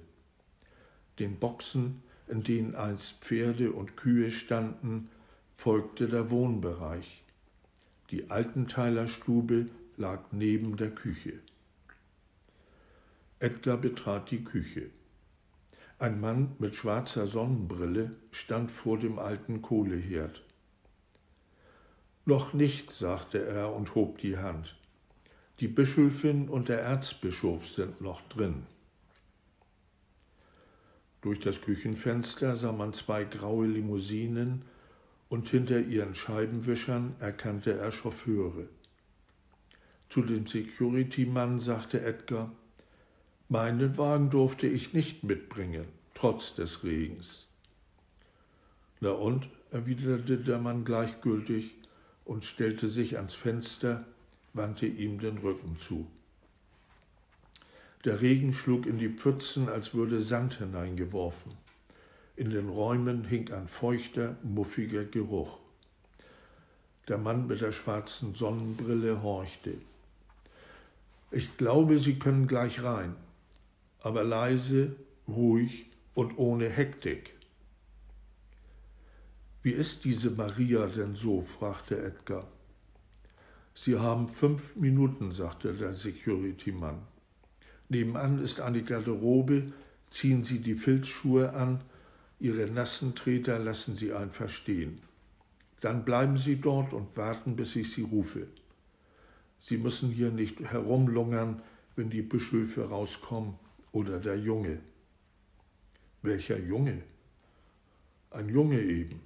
Den 1.19 1.39
Boxen, 1.39 2.03
in 2.27 2.43
denen 2.43 2.75
einst 2.75 3.23
Pferde 3.23 3.71
und 3.71 3.95
Kühe 3.95 4.29
standen, 4.29 5.09
folgte 5.55 6.07
der 6.07 6.29
Wohnbereich. 6.31 7.24
Die 8.11 8.29
Altenthaler 8.29 9.07
Stube 9.07 9.67
lag 9.97 10.25
neben 10.31 10.77
der 10.77 10.91
Küche. 10.91 11.39
Edgar 13.39 13.77
betrat 13.77 14.29
die 14.29 14.43
Küche. 14.43 14.91
Ein 15.97 16.19
Mann 16.19 16.55
mit 16.59 16.75
schwarzer 16.75 17.25
Sonnenbrille 17.25 18.11
stand 18.31 18.71
vor 18.71 18.99
dem 18.99 19.17
alten 19.17 19.61
Kohleherd. 19.63 20.43
Noch 22.25 22.53
nicht, 22.53 22.91
sagte 22.91 23.43
er 23.43 23.73
und 23.73 23.95
hob 23.95 24.19
die 24.19 24.37
Hand. 24.37 24.77
Die 25.59 25.67
Bischöfin 25.67 26.47
und 26.47 26.69
der 26.69 26.81
Erzbischof 26.81 27.67
sind 27.67 28.01
noch 28.01 28.21
drin. 28.27 28.67
Durch 31.21 31.39
das 31.39 31.61
Küchenfenster 31.61 32.55
sah 32.55 32.71
man 32.71 32.93
zwei 32.93 33.23
graue 33.23 33.65
Limousinen 33.65 34.63
und 35.29 35.49
hinter 35.49 35.79
ihren 35.79 36.15
Scheibenwischern 36.15 37.15
erkannte 37.19 37.73
er 37.73 37.91
Chauffeure. 37.91 38.67
Zu 40.09 40.21
dem 40.21 40.45
Security-Mann 40.45 41.59
sagte 41.59 42.01
Edgar, 42.01 42.51
meinen 43.49 43.97
Wagen 43.97 44.29
durfte 44.29 44.67
ich 44.67 44.93
nicht 44.93 45.23
mitbringen, 45.23 45.85
trotz 46.13 46.55
des 46.55 46.83
Regens. 46.83 47.47
Na 48.99 49.11
und? 49.11 49.49
erwiderte 49.71 50.37
der 50.37 50.59
Mann 50.59 50.85
gleichgültig 50.85 51.75
und 52.23 52.45
stellte 52.45 52.87
sich 52.87 53.17
ans 53.17 53.33
Fenster, 53.33 54.05
wandte 54.53 54.85
ihm 54.85 55.19
den 55.19 55.37
Rücken 55.39 55.75
zu. 55.75 56.07
Der 58.05 58.21
Regen 58.21 58.53
schlug 58.53 58.85
in 58.85 58.99
die 58.99 59.09
Pfützen, 59.09 59.67
als 59.67 59.93
würde 59.93 60.21
Sand 60.21 60.59
hineingeworfen. 60.59 61.51
In 62.37 62.49
den 62.49 62.67
Räumen 62.67 63.23
hing 63.23 63.51
ein 63.53 63.67
feuchter, 63.67 64.35
muffiger 64.43 65.05
Geruch. 65.05 65.57
Der 67.07 67.17
Mann 67.17 67.47
mit 67.47 67.61
der 67.61 67.71
schwarzen 67.71 68.33
Sonnenbrille 68.33 69.21
horchte. 69.21 69.75
Ich 71.31 71.57
glaube, 71.57 71.97
Sie 71.99 72.19
können 72.19 72.47
gleich 72.47 72.83
rein, 72.83 73.15
aber 74.01 74.23
leise, 74.23 74.95
ruhig 75.27 75.85
und 76.13 76.37
ohne 76.37 76.69
Hektik. 76.69 77.33
Wie 79.63 79.71
ist 79.71 80.03
diese 80.03 80.31
Maria 80.31 80.87
denn 80.87 81.15
so? 81.15 81.41
fragte 81.41 81.97
Edgar. 81.97 82.47
Sie 83.73 83.97
haben 83.97 84.29
fünf 84.29 84.75
Minuten, 84.75 85.31
sagte 85.31 85.73
der 85.73 85.93
Security-Mann. 85.93 86.99
Nebenan 87.89 88.43
ist 88.43 88.59
eine 88.59 88.83
Garderobe, 88.83 89.73
ziehen 90.09 90.43
Sie 90.43 90.59
die 90.59 90.75
Filzschuhe 90.75 91.53
an, 91.53 91.81
Ihre 92.39 92.67
nassen 92.67 93.15
Treter 93.15 93.59
lassen 93.59 93.95
Sie 93.95 94.13
einfach 94.13 94.49
stehen. 94.49 95.01
Dann 95.81 96.03
bleiben 96.03 96.37
Sie 96.37 96.57
dort 96.57 96.93
und 96.93 97.15
warten, 97.15 97.55
bis 97.55 97.75
ich 97.75 97.93
Sie 97.93 98.01
rufe. 98.01 98.47
Sie 99.59 99.77
müssen 99.77 100.09
hier 100.09 100.31
nicht 100.31 100.59
herumlungern, 100.59 101.61
wenn 101.95 102.09
die 102.09 102.21
Bischöfe 102.21 102.89
rauskommen 102.89 103.55
oder 103.91 104.19
der 104.19 104.37
Junge. 104.37 104.79
Welcher 106.21 106.59
Junge? 106.59 107.03
Ein 108.31 108.49
Junge 108.49 108.81
eben. 108.81 109.21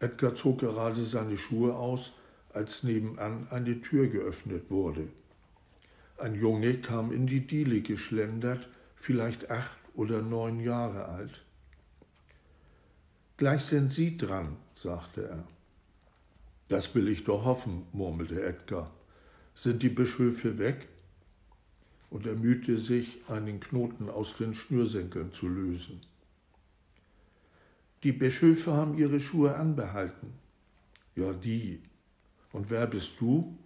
Edgar 0.00 0.34
zog 0.34 0.60
gerade 0.60 1.04
seine 1.04 1.38
Schuhe 1.38 1.74
aus, 1.74 2.12
als 2.52 2.82
nebenan 2.82 3.46
eine 3.50 3.80
Tür 3.80 4.08
geöffnet 4.08 4.70
wurde. 4.70 5.08
Ein 6.18 6.34
Junge 6.34 6.78
kam 6.80 7.12
in 7.12 7.26
die 7.26 7.46
Diele 7.46 7.80
geschlendert, 7.80 8.68
vielleicht 8.96 9.50
acht 9.50 9.76
oder 9.94 10.22
neun 10.22 10.60
Jahre 10.60 11.06
alt. 11.06 11.44
Gleich 13.36 13.62
sind 13.62 13.90
Sie 13.90 14.16
dran, 14.16 14.56
sagte 14.74 15.26
er. 15.26 15.44
Das 16.68 16.94
will 16.94 17.08
ich 17.08 17.24
doch 17.24 17.44
hoffen, 17.44 17.86
murmelte 17.92 18.42
Edgar. 18.42 18.90
Sind 19.54 19.82
die 19.82 19.88
Bischöfe 19.88 20.58
weg? 20.58 20.88
Und 22.10 22.26
er 22.26 22.34
mühte 22.34 22.78
sich, 22.78 23.18
einen 23.28 23.60
Knoten 23.60 24.08
aus 24.08 24.36
den 24.36 24.54
Schnürsenkeln 24.54 25.32
zu 25.32 25.48
lösen. 25.48 26.00
Die 28.02 28.12
Bischöfe 28.12 28.72
haben 28.72 28.96
ihre 28.98 29.18
Schuhe 29.18 29.56
anbehalten. 29.56 30.34
Ja, 31.16 31.32
die. 31.32 31.82
Und 32.52 32.70
wer 32.70 32.86
bist 32.86 33.20
du? 33.20 33.58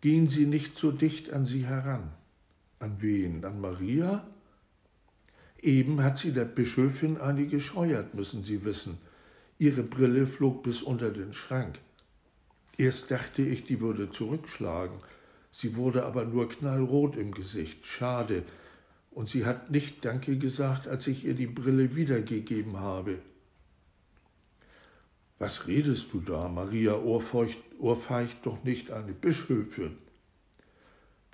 Gehen 0.00 0.26
Sie 0.26 0.46
nicht 0.46 0.76
so 0.76 0.90
dicht 0.90 1.32
an 1.32 1.44
sie 1.44 1.66
heran. 1.66 2.12
An 2.78 3.00
wen? 3.00 3.44
An 3.44 3.60
Maria? 3.60 4.26
Eben 5.62 6.02
hat 6.02 6.18
sie 6.18 6.32
der 6.32 6.44
Bischöfin 6.44 7.18
eine 7.18 7.46
gescheuert, 7.46 8.14
müssen 8.14 8.42
Sie 8.42 8.64
wissen. 8.64 8.98
Ihre 9.58 9.84
Brille 9.84 10.26
flog 10.26 10.64
bis 10.64 10.82
unter 10.82 11.10
den 11.10 11.32
Schrank. 11.32 11.78
Erst 12.76 13.12
dachte 13.12 13.42
ich, 13.42 13.64
die 13.64 13.80
würde 13.80 14.10
zurückschlagen. 14.10 14.98
Sie 15.52 15.76
wurde 15.76 16.04
aber 16.04 16.24
nur 16.24 16.48
knallrot 16.48 17.14
im 17.14 17.30
Gesicht. 17.30 17.86
Schade. 17.86 18.42
Und 19.12 19.28
sie 19.28 19.44
hat 19.46 19.70
nicht 19.70 20.04
Danke 20.04 20.36
gesagt, 20.36 20.88
als 20.88 21.06
ich 21.06 21.24
ihr 21.24 21.34
die 21.34 21.46
Brille 21.46 21.94
wiedergegeben 21.94 22.80
habe. 22.80 23.18
Was 25.38 25.68
redest 25.68 26.12
du 26.12 26.20
da? 26.20 26.48
Maria 26.48 26.96
ohrfeucht, 26.96 27.58
ohrfeicht 27.78 28.44
doch 28.46 28.64
nicht 28.64 28.90
eine 28.90 29.12
Bischöfin. 29.12 29.96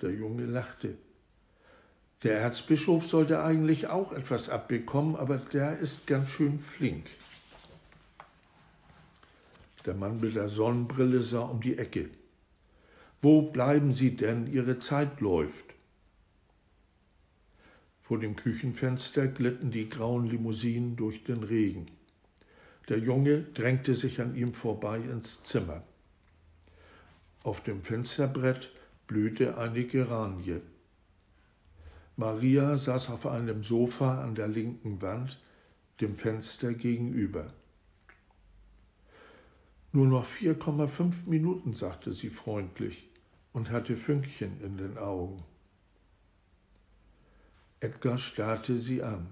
Der 0.01 0.11
Junge 0.11 0.45
lachte. 0.45 0.97
Der 2.23 2.39
Erzbischof 2.39 3.05
sollte 3.05 3.41
eigentlich 3.41 3.87
auch 3.87 4.11
etwas 4.11 4.49
abbekommen, 4.49 5.15
aber 5.15 5.37
der 5.37 5.79
ist 5.79 6.05
ganz 6.05 6.29
schön 6.29 6.59
flink. 6.59 7.05
Der 9.85 9.93
Mann 9.93 10.19
mit 10.19 10.35
der 10.35 10.49
Sonnenbrille 10.49 11.21
sah 11.21 11.43
um 11.43 11.61
die 11.61 11.77
Ecke. 11.77 12.09
Wo 13.21 13.43
bleiben 13.43 13.93
Sie 13.93 14.17
denn? 14.17 14.47
Ihre 14.47 14.79
Zeit 14.79 15.21
läuft. 15.21 15.65
Vor 18.01 18.19
dem 18.19 18.35
Küchenfenster 18.35 19.27
glitten 19.27 19.71
die 19.71 19.87
grauen 19.87 20.29
Limousinen 20.29 20.97
durch 20.97 21.23
den 21.23 21.43
Regen. 21.43 21.87
Der 22.89 22.97
Junge 22.97 23.43
drängte 23.53 23.95
sich 23.95 24.19
an 24.19 24.35
ihm 24.35 24.53
vorbei 24.53 24.97
ins 24.97 25.43
Zimmer. 25.43 25.83
Auf 27.43 27.61
dem 27.61 27.83
Fensterbrett 27.83 28.71
blühte 29.07 29.57
eine 29.57 29.85
Geranie. 29.85 30.59
Maria 32.19 32.75
saß 32.75 33.11
auf 33.11 33.27
einem 33.27 33.63
Sofa 33.63 34.21
an 34.21 34.35
der 34.35 34.49
linken 34.49 35.01
Wand, 35.01 35.39
dem 36.01 36.17
Fenster 36.17 36.73
gegenüber. 36.73 37.53
Nur 39.93 40.05
noch 40.05 40.25
4,5 40.25 41.27
Minuten, 41.27 41.73
sagte 41.73 42.11
sie 42.11 42.29
freundlich 42.29 43.07
und 43.53 43.71
hatte 43.71 43.95
Fünkchen 43.95 44.59
in 44.59 44.75
den 44.75 44.97
Augen. 44.97 45.45
Edgar 47.79 48.17
starrte 48.17 48.77
sie 48.77 49.01
an. 49.01 49.27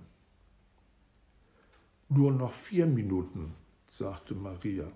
Nur 2.07 2.31
noch 2.31 2.53
vier 2.53 2.85
Minuten, 2.85 3.53
sagte 3.89 4.33
Maria. 4.33 4.89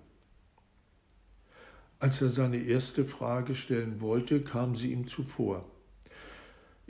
Als 1.98 2.22
er 2.22 2.30
seine 2.30 2.56
erste 2.56 3.04
Frage 3.04 3.54
stellen 3.54 4.00
wollte, 4.00 4.42
kam 4.42 4.74
sie 4.74 4.92
ihm 4.92 5.06
zuvor. 5.06 5.70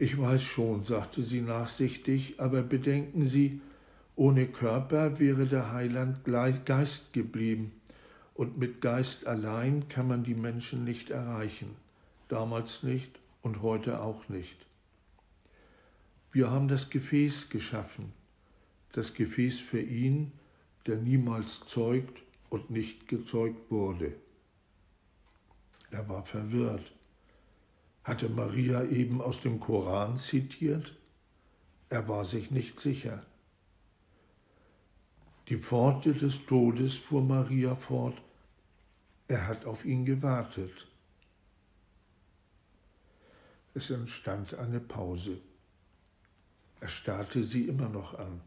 Ich 0.02 0.18
weiß 0.18 0.42
schon, 0.42 0.82
sagte 0.82 1.22
sie 1.22 1.42
nachsichtig, 1.42 2.40
aber 2.40 2.62
bedenken 2.62 3.24
Sie, 3.24 3.60
ohne 4.16 4.48
Körper 4.48 5.20
wäre 5.20 5.46
der 5.46 5.70
Heiland 5.70 6.24
gleich 6.24 6.64
Geist 6.64 7.12
geblieben, 7.12 7.70
und 8.34 8.58
mit 8.58 8.80
Geist 8.80 9.28
allein 9.28 9.86
kann 9.86 10.08
man 10.08 10.24
die 10.24 10.34
Menschen 10.34 10.82
nicht 10.82 11.10
erreichen, 11.10 11.76
damals 12.26 12.82
nicht 12.82 13.20
und 13.42 13.62
heute 13.62 14.00
auch 14.00 14.28
nicht. 14.28 14.66
Wir 16.32 16.50
haben 16.50 16.66
das 16.66 16.90
Gefäß 16.90 17.48
geschaffen, 17.48 18.12
das 18.90 19.14
Gefäß 19.14 19.60
für 19.60 19.80
ihn, 19.80 20.32
der 20.88 20.96
niemals 20.96 21.64
zeugt 21.66 22.24
und 22.50 22.70
nicht 22.70 23.06
gezeugt 23.06 23.70
wurde. 23.70 24.14
Er 25.92 26.08
war 26.08 26.24
verwirrt. 26.24 26.92
Hatte 28.04 28.28
Maria 28.28 28.84
eben 28.84 29.20
aus 29.20 29.42
dem 29.42 29.60
Koran 29.60 30.16
zitiert? 30.16 30.96
Er 31.88 32.08
war 32.08 32.24
sich 32.24 32.50
nicht 32.50 32.80
sicher. 32.80 33.24
Die 35.48 35.58
Pforte 35.58 36.12
des 36.12 36.46
Todes 36.46 36.94
fuhr 36.94 37.22
Maria 37.22 37.76
fort. 37.76 38.20
Er 39.28 39.46
hat 39.46 39.66
auf 39.66 39.84
ihn 39.84 40.04
gewartet. 40.04 40.88
Es 43.74 43.90
entstand 43.90 44.54
eine 44.54 44.80
Pause. 44.80 45.38
Er 46.80 46.88
starrte 46.88 47.44
sie 47.44 47.68
immer 47.68 47.88
noch 47.88 48.18
an. 48.18 48.40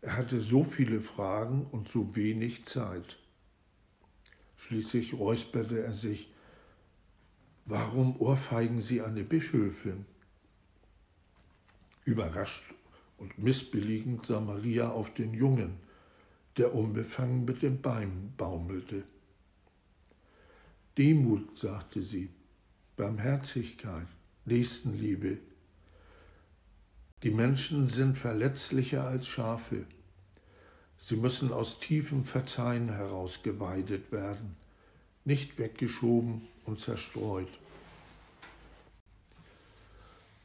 Er 0.00 0.16
hatte 0.16 0.40
so 0.40 0.62
viele 0.62 1.00
Fragen 1.00 1.66
und 1.66 1.88
so 1.88 2.14
wenig 2.14 2.64
Zeit. 2.64 3.18
Schließlich 4.56 5.14
räusperte 5.14 5.82
er 5.82 5.94
sich. 5.94 6.32
Warum 7.70 8.18
ohrfeigen 8.18 8.80
Sie 8.80 9.02
eine 9.02 9.22
Bischöfin? 9.24 10.06
Überrascht 12.06 12.64
und 13.18 13.36
missbilligend 13.36 14.24
sah 14.24 14.40
Maria 14.40 14.88
auf 14.88 15.12
den 15.12 15.34
Jungen, 15.34 15.76
der 16.56 16.74
unbefangen 16.74 17.44
mit 17.44 17.60
dem 17.60 17.82
Bein 17.82 18.32
baumelte. 18.38 19.02
Demut, 20.96 21.58
sagte 21.58 22.02
sie, 22.02 22.30
Barmherzigkeit, 22.96 24.06
Nächstenliebe. 24.46 25.36
Die 27.22 27.30
Menschen 27.30 27.86
sind 27.86 28.16
verletzlicher 28.16 29.04
als 29.04 29.26
Schafe. 29.26 29.84
Sie 30.96 31.16
müssen 31.16 31.52
aus 31.52 31.80
tiefem 31.80 32.24
Verzeihen 32.24 32.88
heraus 32.88 33.42
geweidet 33.42 34.10
werden 34.10 34.56
nicht 35.28 35.58
weggeschoben 35.58 36.48
und 36.64 36.80
zerstreut. 36.80 37.50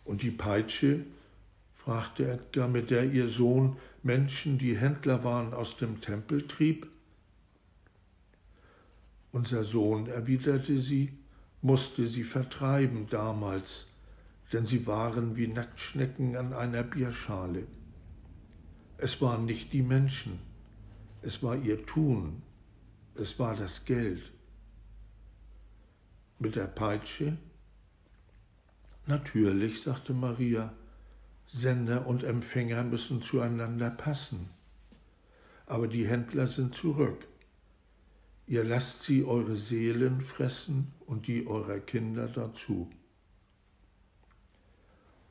Und 0.03 0.21
die 0.21 0.29
Peitsche, 0.29 1.05
fragte 1.73 2.29
Edgar, 2.29 2.67
mit 2.67 2.89
der 2.89 3.05
ihr 3.05 3.29
Sohn 3.29 3.77
Menschen, 4.03 4.57
die 4.57 4.77
Händler 4.77 5.23
waren, 5.23 5.53
aus 5.53 5.77
dem 5.77 6.01
Tempel 6.01 6.45
trieb? 6.49 6.87
Unser 9.31 9.63
Sohn, 9.63 10.07
erwiderte 10.07 10.77
sie, 10.77 11.13
musste 11.61 12.05
sie 12.05 12.25
vertreiben 12.25 13.07
damals, 13.09 13.87
denn 14.51 14.65
sie 14.65 14.85
waren 14.85 15.37
wie 15.37 15.47
Nacktschnecken 15.47 16.35
an 16.35 16.51
einer 16.51 16.83
Bierschale. 16.83 17.63
Es 18.97 19.21
waren 19.21 19.45
nicht 19.45 19.71
die 19.71 19.81
Menschen, 19.81 20.39
es 21.21 21.41
war 21.41 21.55
ihr 21.55 21.85
Tun, 21.85 22.41
es 23.15 23.39
war 23.39 23.55
das 23.55 23.85
Geld 23.85 24.32
mit 26.43 26.57
der 26.57 26.67
Peitsche? 26.67 27.37
Natürlich, 29.07 29.81
sagte 29.81 30.13
Maria, 30.13 30.73
Sender 31.45 32.05
und 32.05 32.23
Empfänger 32.23 32.83
müssen 32.83 33.21
zueinander 33.21 33.89
passen. 33.89 34.49
Aber 35.65 35.87
die 35.87 36.05
Händler 36.05 36.47
sind 36.47 36.75
zurück. 36.75 37.25
Ihr 38.45 38.65
lasst 38.65 39.03
sie 39.03 39.23
eure 39.23 39.55
Seelen 39.55 40.19
fressen 40.19 40.91
und 41.05 41.27
die 41.27 41.47
eurer 41.47 41.79
Kinder 41.79 42.27
dazu. 42.27 42.89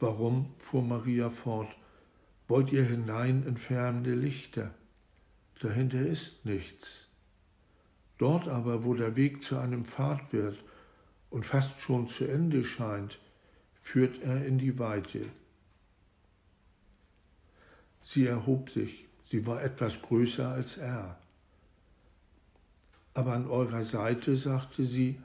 Warum, 0.01 0.55
fuhr 0.59 0.83
Maria 0.83 1.29
fort, 1.29 1.69
wollt 2.49 2.73
ihr 2.73 2.85
hinein 2.85 3.45
in 3.47 3.59
ferne 3.59 4.15
Lichter? 4.15 4.75
Dahinter 5.61 6.07
ist 6.07 6.47
nichts. 6.47 7.09
Dort 8.17 8.49
aber, 8.49 8.85
wo 8.85 8.95
der 8.95 9.15
Weg 9.15 9.43
zu 9.43 9.59
einem 9.59 9.85
Pfad 9.85 10.33
wird 10.33 10.65
und 11.33 11.47
fast 11.47 11.81
schon 11.81 12.07
zu 12.09 12.27
Ende 12.27 12.63
scheint, 12.63 13.19
führt 13.83 14.23
er 14.23 14.45
in 14.45 14.59
die 14.59 14.79
Weite. 14.79 15.25
Sie 18.03 18.27
erhob 18.27 18.69
sich, 18.69 19.07
sie 19.25 19.47
war 19.47 19.63
etwas 19.63 20.03
größer 20.03 20.49
als 20.49 20.77
er. 20.77 21.19
Aber 23.15 23.33
an 23.33 23.47
eurer 23.49 23.83
Seite, 23.83 24.37
sagte 24.37 24.85
sie, 24.85 25.19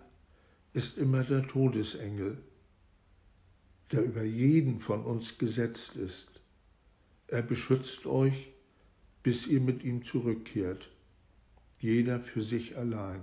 ist 0.73 0.97
immer 0.97 1.23
der 1.23 1.45
Todesengel, 1.45 2.37
der 3.91 4.03
über 4.03 4.23
jeden 4.23 4.79
von 4.79 5.03
uns 5.03 5.37
gesetzt 5.37 5.97
ist. 5.97 6.39
Er 7.27 7.41
beschützt 7.41 8.05
euch, 8.05 8.49
bis 9.23 9.47
ihr 9.47 9.59
mit 9.59 9.83
ihm 9.83 10.03
zurückkehrt, 10.03 10.89
jeder 11.79 12.21
für 12.21 12.41
sich 12.41 12.77
allein. 12.77 13.21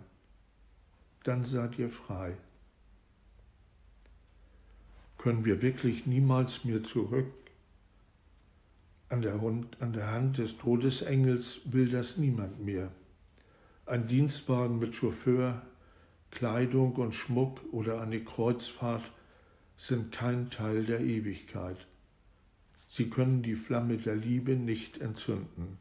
dann 1.23 1.47
seid 1.47 1.79
ihr 1.79 1.89
frei. 1.89 2.37
Können 5.25 5.47
wir 5.47 5.63
wirklich 5.63 6.05
niemals 6.05 6.67
mehr 6.67 6.85
zurück? 6.85 7.33
An 9.09 9.23
der, 9.23 9.41
Hund, 9.41 9.81
an 9.81 9.95
der 9.95 10.11
Hand 10.11 10.37
des 10.37 10.59
Todesengels 10.59 11.63
will 11.65 11.89
das 11.89 12.19
niemand 12.19 12.63
mehr. 12.63 12.93
Ein 13.87 14.07
Dienstwagen 14.07 14.79
mit 14.79 14.95
Chauffeur, 14.95 15.63
Kleidung 16.31 16.97
und 16.97 17.15
Schmuck 17.15 17.63
oder 17.73 18.03
eine 18.03 18.23
Kreuzfahrt 18.23 19.11
sind 19.79 20.13
kein 20.13 20.51
Teil 20.51 20.85
der 20.85 21.01
Ewigkeit. 21.01 21.87
Sie 22.87 23.09
können 23.09 23.43
die 23.43 23.55
Flamme 23.55 23.97
der 23.97 24.17
Liebe 24.17 24.57
nicht 24.57 24.99
entzünden. 24.99 25.79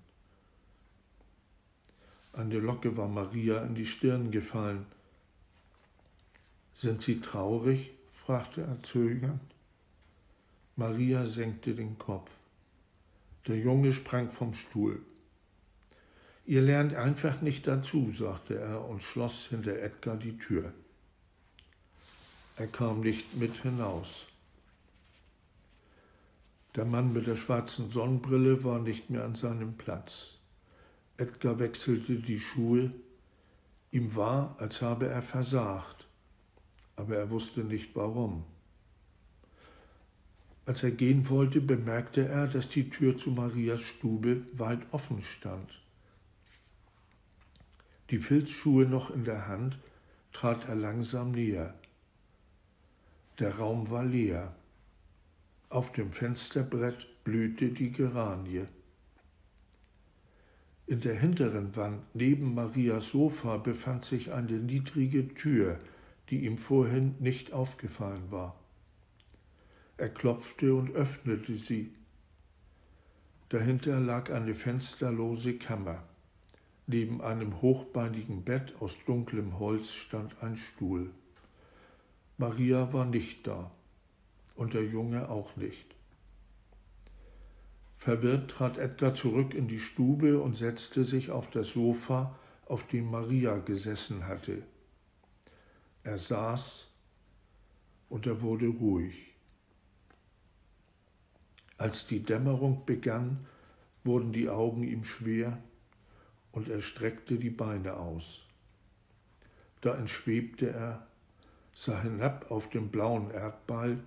Eine 2.31 2.59
Locke 2.59 2.95
war 2.95 3.09
Maria 3.09 3.61
in 3.63 3.75
die 3.75 3.87
Stirn 3.87 4.31
gefallen. 4.31 4.85
Sind 6.73 7.01
Sie 7.01 7.19
traurig? 7.19 7.91
Fragte 8.25 8.61
er 8.61 8.81
zögernd. 8.83 9.41
Maria 10.75 11.25
senkte 11.25 11.75
den 11.75 11.97
Kopf. 11.97 12.31
Der 13.47 13.57
Junge 13.57 13.91
sprang 13.91 14.31
vom 14.31 14.53
Stuhl. 14.53 15.01
Ihr 16.45 16.61
lernt 16.61 16.93
einfach 16.93 17.41
nicht 17.41 17.67
dazu, 17.67 18.09
sagte 18.09 18.57
er 18.57 18.85
und 18.85 19.03
schloss 19.03 19.47
hinter 19.47 19.77
Edgar 19.79 20.15
die 20.15 20.37
Tür. 20.37 20.73
Er 22.55 22.67
kam 22.67 23.01
nicht 23.01 23.35
mit 23.35 23.61
hinaus. 23.61 24.25
Der 26.75 26.85
Mann 26.85 27.13
mit 27.13 27.27
der 27.27 27.35
schwarzen 27.35 27.89
Sonnenbrille 27.89 28.63
war 28.63 28.79
nicht 28.79 29.09
mehr 29.09 29.23
an 29.25 29.35
seinem 29.35 29.75
Platz. 29.75 30.37
Edgar 31.17 31.59
wechselte 31.59 32.15
die 32.15 32.39
Schuhe. 32.39 32.91
Ihm 33.91 34.15
war, 34.15 34.55
als 34.59 34.81
habe 34.81 35.07
er 35.07 35.21
versagt, 35.21 36.02
aber 36.95 37.17
er 37.17 37.29
wusste 37.29 37.61
nicht 37.61 37.95
warum. 37.95 38.43
Als 40.65 40.83
er 40.83 40.91
gehen 40.91 41.29
wollte, 41.29 41.59
bemerkte 41.59 42.27
er, 42.27 42.47
dass 42.47 42.69
die 42.69 42.89
Tür 42.89 43.17
zu 43.17 43.31
Marias 43.31 43.81
Stube 43.81 44.43
weit 44.53 44.81
offen 44.91 45.21
stand. 45.21 45.81
Die 48.09 48.19
Filzschuhe 48.19 48.85
noch 48.85 49.09
in 49.09 49.25
der 49.25 49.47
Hand, 49.47 49.77
trat 50.31 50.67
er 50.67 50.75
langsam 50.75 51.31
näher. 51.31 51.73
Der 53.39 53.57
Raum 53.57 53.89
war 53.89 54.05
leer. 54.05 54.55
Auf 55.69 55.91
dem 55.91 56.11
Fensterbrett 56.13 57.07
blühte 57.23 57.69
die 57.69 57.91
Geranie. 57.91 58.65
In 60.85 61.01
der 61.01 61.15
hinteren 61.15 61.75
Wand 61.75 62.03
neben 62.13 62.53
Marias 62.53 63.09
Sofa 63.09 63.57
befand 63.57 64.05
sich 64.05 64.31
eine 64.31 64.59
niedrige 64.59 65.33
Tür, 65.33 65.79
die 66.29 66.45
ihm 66.45 66.57
vorhin 66.57 67.15
nicht 67.19 67.53
aufgefallen 67.53 68.31
war. 68.31 68.59
Er 69.97 70.09
klopfte 70.09 70.73
und 70.73 70.91
öffnete 70.91 71.55
sie. 71.55 71.93
Dahinter 73.49 73.99
lag 73.99 74.31
eine 74.31 74.55
fensterlose 74.55 75.53
Kammer. 75.57 76.03
Neben 76.87 77.21
einem 77.21 77.61
hochbeinigen 77.61 78.43
Bett 78.43 78.73
aus 78.79 78.97
dunklem 79.05 79.59
Holz 79.59 79.93
stand 79.93 80.41
ein 80.41 80.57
Stuhl. 80.57 81.11
Maria 82.37 82.91
war 82.91 83.05
nicht 83.05 83.45
da 83.45 83.71
und 84.55 84.73
der 84.73 84.83
Junge 84.83 85.29
auch 85.29 85.55
nicht. 85.55 85.95
Verwirrt 87.97 88.51
trat 88.51 88.77
Edgar 88.77 89.13
zurück 89.13 89.53
in 89.53 89.67
die 89.67 89.79
Stube 89.79 90.41
und 90.41 90.57
setzte 90.57 91.05
sich 91.05 91.31
auf 91.31 91.49
das 91.51 91.69
Sofa, 91.69 92.37
auf 92.65 92.85
dem 92.87 93.09
Maria 93.09 93.57
gesessen 93.59 94.27
hatte. 94.27 94.63
Er 96.03 96.17
saß 96.17 96.87
und 98.09 98.27
er 98.27 98.41
wurde 98.41 98.67
ruhig. 98.67 99.33
Als 101.77 102.05
die 102.07 102.21
Dämmerung 102.21 102.85
begann, 102.85 103.45
wurden 104.03 104.31
die 104.31 104.49
Augen 104.49 104.83
ihm 104.83 105.03
schwer 105.03 105.57
und 106.51 106.69
er 106.69 106.81
streckte 106.81 107.37
die 107.37 107.49
Beine 107.49 107.97
aus. 107.97 108.43
Da 109.81 109.95
entschwebte 109.95 110.69
er, 110.69 111.07
sah 111.73 112.01
hinab 112.01 112.51
auf 112.51 112.69
den 112.69 112.89
blauen 112.89 113.31
Erdball 113.31 113.97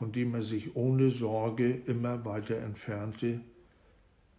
von 0.00 0.12
dem 0.12 0.34
er 0.34 0.40
sich 0.40 0.76
ohne 0.76 1.10
Sorge 1.10 1.72
immer 1.84 2.24
weiter 2.24 2.56
entfernte, 2.56 3.42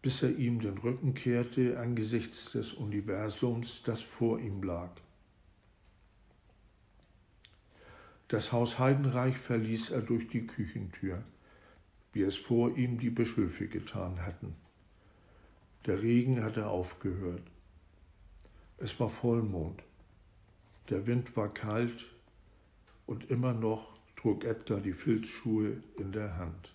bis 0.01 0.23
er 0.23 0.35
ihm 0.35 0.59
den 0.59 0.79
Rücken 0.79 1.13
kehrte 1.13 1.77
angesichts 1.77 2.51
des 2.51 2.73
Universums, 2.73 3.83
das 3.83 4.01
vor 4.01 4.39
ihm 4.39 4.63
lag. 4.63 4.89
Das 8.31 8.53
Haus 8.53 8.79
Heidenreich 8.79 9.37
verließ 9.37 9.89
er 9.89 9.99
durch 9.99 10.29
die 10.29 10.47
Küchentür, 10.47 11.21
wie 12.13 12.21
es 12.21 12.37
vor 12.37 12.77
ihm 12.77 12.97
die 12.97 13.09
Bischöfe 13.09 13.67
getan 13.67 14.25
hatten. 14.25 14.55
Der 15.85 16.01
Regen 16.01 16.41
hatte 16.41 16.67
aufgehört. 16.67 17.43
Es 18.77 18.97
war 19.01 19.09
Vollmond. 19.09 19.83
Der 20.89 21.07
Wind 21.07 21.35
war 21.35 21.53
kalt 21.53 22.05
und 23.05 23.29
immer 23.29 23.51
noch 23.51 23.97
trug 24.15 24.45
Edgar 24.45 24.79
die 24.79 24.93
Filzschuhe 24.93 25.83
in 25.97 26.13
der 26.13 26.37
Hand. 26.37 26.73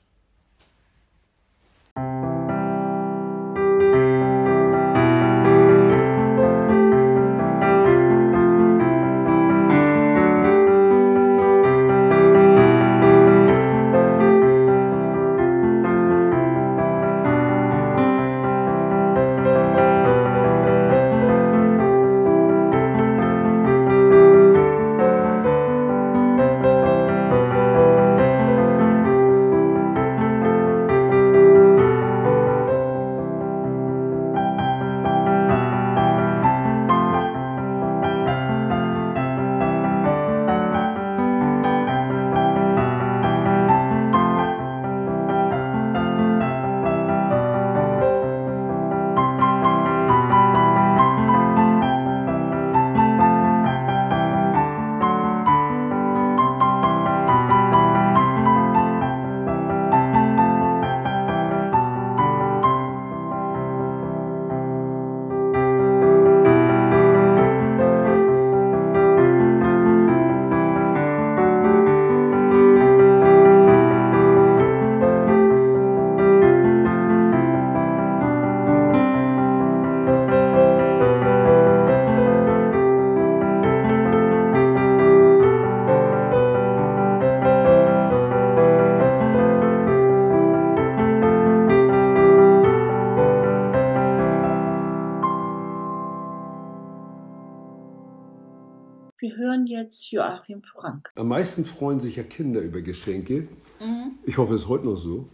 Meisten 101.46 101.64
freuen 101.64 102.00
sich 102.00 102.16
ja 102.16 102.24
Kinder 102.24 102.60
über 102.60 102.80
Geschenke. 102.80 103.46
Mhm. 103.80 104.12
Ich 104.24 104.36
hoffe, 104.36 104.54
es 104.54 104.62
ist 104.62 104.68
heute 104.68 104.86
noch 104.86 104.96
so. 104.96 105.28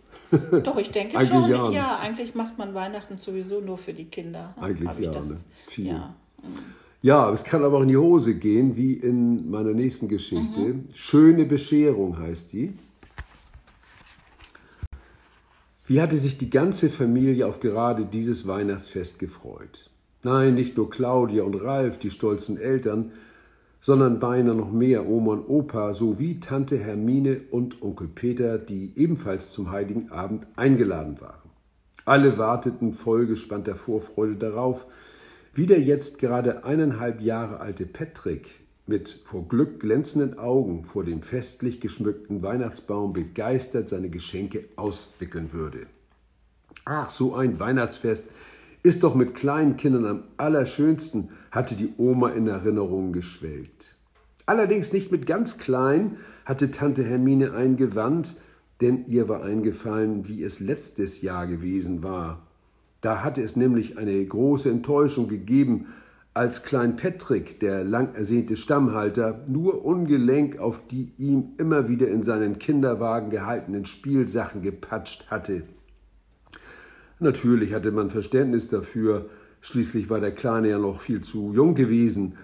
Doch, 0.62 0.76
ich 0.76 0.90
denke 0.90 1.16
eigentlich 1.18 1.30
schon. 1.30 1.50
Ja. 1.50 1.70
ja, 1.70 1.98
eigentlich 1.98 2.34
macht 2.34 2.58
man 2.58 2.74
Weihnachten 2.74 3.16
sowieso 3.16 3.60
nur 3.60 3.78
für 3.78 3.94
die 3.94 4.04
Kinder. 4.04 4.54
Eigentlich 4.60 4.90
ja, 4.98 5.10
das, 5.10 5.30
ne? 5.30 5.36
Viel. 5.68 5.86
Ja. 5.86 6.14
Mhm. 6.42 6.48
ja, 7.00 7.30
es 7.30 7.44
kann 7.44 7.64
aber 7.64 7.78
auch 7.78 7.82
in 7.82 7.88
die 7.88 7.96
Hose 7.96 8.34
gehen, 8.34 8.76
wie 8.76 8.94
in 8.94 9.50
meiner 9.50 9.72
nächsten 9.72 10.08
Geschichte. 10.08 10.60
Mhm. 10.60 10.88
Schöne 10.92 11.46
Bescherung 11.46 12.18
heißt 12.18 12.52
die. 12.52 12.74
Wie 15.86 16.00
hatte 16.00 16.18
sich 16.18 16.36
die 16.36 16.50
ganze 16.50 16.90
Familie 16.90 17.46
auf 17.46 17.60
gerade 17.60 18.04
dieses 18.04 18.46
Weihnachtsfest 18.46 19.18
gefreut? 19.18 19.90
Nein, 20.24 20.54
nicht 20.54 20.76
nur 20.76 20.90
Claudia 20.90 21.42
und 21.42 21.54
Ralf, 21.56 21.98
die 21.98 22.10
stolzen 22.10 22.58
Eltern, 22.58 23.12
sondern 23.82 24.20
beinahe 24.20 24.54
noch 24.54 24.70
mehr 24.70 25.06
Oma 25.08 25.32
und 25.32 25.48
Opa 25.48 25.92
sowie 25.92 26.38
Tante 26.38 26.78
Hermine 26.78 27.40
und 27.50 27.82
Onkel 27.82 28.08
Peter, 28.08 28.56
die 28.56 28.92
ebenfalls 28.96 29.50
zum 29.50 29.72
heiligen 29.72 30.10
Abend 30.10 30.46
eingeladen 30.56 31.20
waren. 31.20 31.50
Alle 32.04 32.38
warteten 32.38 32.94
voll 32.94 33.26
gespannter 33.26 33.74
Vorfreude 33.74 34.36
darauf, 34.36 34.86
wie 35.52 35.66
der 35.66 35.80
jetzt 35.80 36.18
gerade 36.20 36.64
eineinhalb 36.64 37.20
Jahre 37.20 37.60
alte 37.60 37.84
Patrick 37.84 38.60
mit 38.86 39.20
vor 39.24 39.48
Glück 39.48 39.80
glänzenden 39.80 40.38
Augen 40.38 40.84
vor 40.84 41.04
dem 41.04 41.22
festlich 41.22 41.80
geschmückten 41.80 42.42
Weihnachtsbaum 42.42 43.12
begeistert 43.12 43.88
seine 43.88 44.10
Geschenke 44.10 44.64
auswickeln 44.76 45.52
würde. 45.52 45.86
Ach, 46.84 47.10
so 47.10 47.34
ein 47.34 47.60
Weihnachtsfest 47.60 48.28
ist 48.82 49.02
doch 49.02 49.14
mit 49.14 49.34
kleinen 49.34 49.76
Kindern 49.76 50.06
am 50.06 50.22
allerschönsten, 50.36 51.30
hatte 51.50 51.74
die 51.74 51.92
Oma 51.98 52.30
in 52.30 52.48
Erinnerung 52.48 53.12
geschwelgt. 53.12 53.96
Allerdings 54.46 54.92
nicht 54.92 55.12
mit 55.12 55.26
ganz 55.26 55.58
klein, 55.58 56.16
hatte 56.44 56.70
Tante 56.70 57.04
Hermine 57.04 57.52
eingewandt, 57.52 58.36
denn 58.80 59.06
ihr 59.06 59.28
war 59.28 59.44
eingefallen, 59.44 60.26
wie 60.26 60.42
es 60.42 60.58
letztes 60.58 61.22
Jahr 61.22 61.46
gewesen 61.46 62.02
war. 62.02 62.46
Da 63.00 63.22
hatte 63.22 63.42
es 63.42 63.56
nämlich 63.56 63.98
eine 63.98 64.24
große 64.24 64.68
Enttäuschung 64.68 65.28
gegeben, 65.28 65.86
als 66.34 66.62
Klein 66.62 66.96
Patrick, 66.96 67.60
der 67.60 67.84
lang 67.84 68.14
ersehnte 68.14 68.56
Stammhalter, 68.56 69.44
nur 69.46 69.84
ungelenk 69.84 70.58
auf 70.58 70.80
die 70.90 71.12
ihm 71.18 71.50
immer 71.58 71.88
wieder 71.88 72.08
in 72.08 72.22
seinen 72.22 72.58
Kinderwagen 72.58 73.30
gehaltenen 73.30 73.84
Spielsachen 73.84 74.62
gepatscht 74.62 75.30
hatte. 75.30 75.64
Natürlich 77.22 77.72
hatte 77.72 77.92
man 77.92 78.10
Verständnis 78.10 78.68
dafür, 78.68 79.26
schließlich 79.60 80.10
war 80.10 80.18
der 80.18 80.32
Kleine 80.32 80.70
ja 80.70 80.78
noch 80.80 81.00
viel 81.00 81.20
zu 81.20 81.52
jung 81.54 81.76
gewesen, 81.76 82.34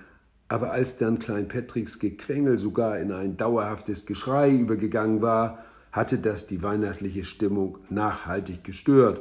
aber 0.47 0.70
als 0.70 0.99
dann 0.99 1.18
Klein 1.18 1.49
Patricks 1.49 1.99
Gequengel 1.99 2.59
sogar 2.59 2.97
in 3.01 3.11
ein 3.11 3.37
dauerhaftes 3.37 4.07
Geschrei 4.07 4.55
übergegangen 4.55 5.20
war, 5.20 5.64
hatte 5.91 6.18
das 6.18 6.47
die 6.47 6.62
weihnachtliche 6.62 7.24
Stimmung 7.24 7.79
nachhaltig 7.91 8.62
gestört. 8.62 9.20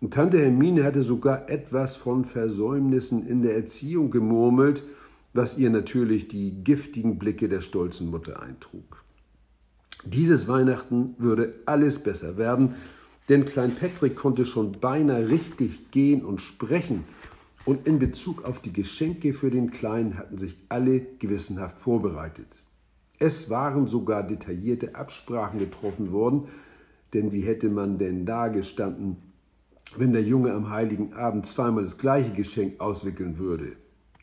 Und 0.00 0.14
Tante 0.14 0.38
Hermine 0.38 0.84
hatte 0.84 1.02
sogar 1.02 1.50
etwas 1.50 1.96
von 1.96 2.24
Versäumnissen 2.24 3.26
in 3.26 3.42
der 3.42 3.56
Erziehung 3.56 4.10
gemurmelt, 4.10 4.84
was 5.34 5.58
ihr 5.58 5.68
natürlich 5.68 6.28
die 6.28 6.64
giftigen 6.64 7.18
Blicke 7.18 7.50
der 7.50 7.60
stolzen 7.60 8.10
Mutter 8.10 8.42
eintrug. 8.42 9.04
Dieses 10.06 10.48
Weihnachten 10.48 11.14
würde 11.18 11.56
alles 11.66 11.98
besser 11.98 12.38
werden, 12.38 12.74
denn 13.28 13.46
Klein 13.46 13.74
Patrick 13.74 14.16
konnte 14.16 14.44
schon 14.44 14.72
beinahe 14.80 15.28
richtig 15.28 15.90
gehen 15.90 16.24
und 16.24 16.40
sprechen, 16.40 17.04
und 17.64 17.86
in 17.86 17.98
Bezug 17.98 18.44
auf 18.44 18.60
die 18.60 18.72
Geschenke 18.72 19.32
für 19.32 19.50
den 19.50 19.70
Kleinen 19.70 20.18
hatten 20.18 20.36
sich 20.36 20.56
alle 20.68 21.00
gewissenhaft 21.00 21.78
vorbereitet. 21.80 22.62
Es 23.18 23.48
waren 23.48 23.86
sogar 23.86 24.22
detaillierte 24.22 24.94
Absprachen 24.94 25.58
getroffen 25.58 26.12
worden, 26.12 26.48
denn 27.14 27.32
wie 27.32 27.40
hätte 27.40 27.70
man 27.70 27.96
denn 27.96 28.26
da 28.26 28.48
gestanden, 28.48 29.16
wenn 29.96 30.12
der 30.12 30.22
Junge 30.22 30.52
am 30.52 30.70
heiligen 30.70 31.14
Abend 31.14 31.46
zweimal 31.46 31.84
das 31.84 31.96
gleiche 31.96 32.32
Geschenk 32.32 32.80
auswickeln 32.80 33.38
würde? 33.38 33.76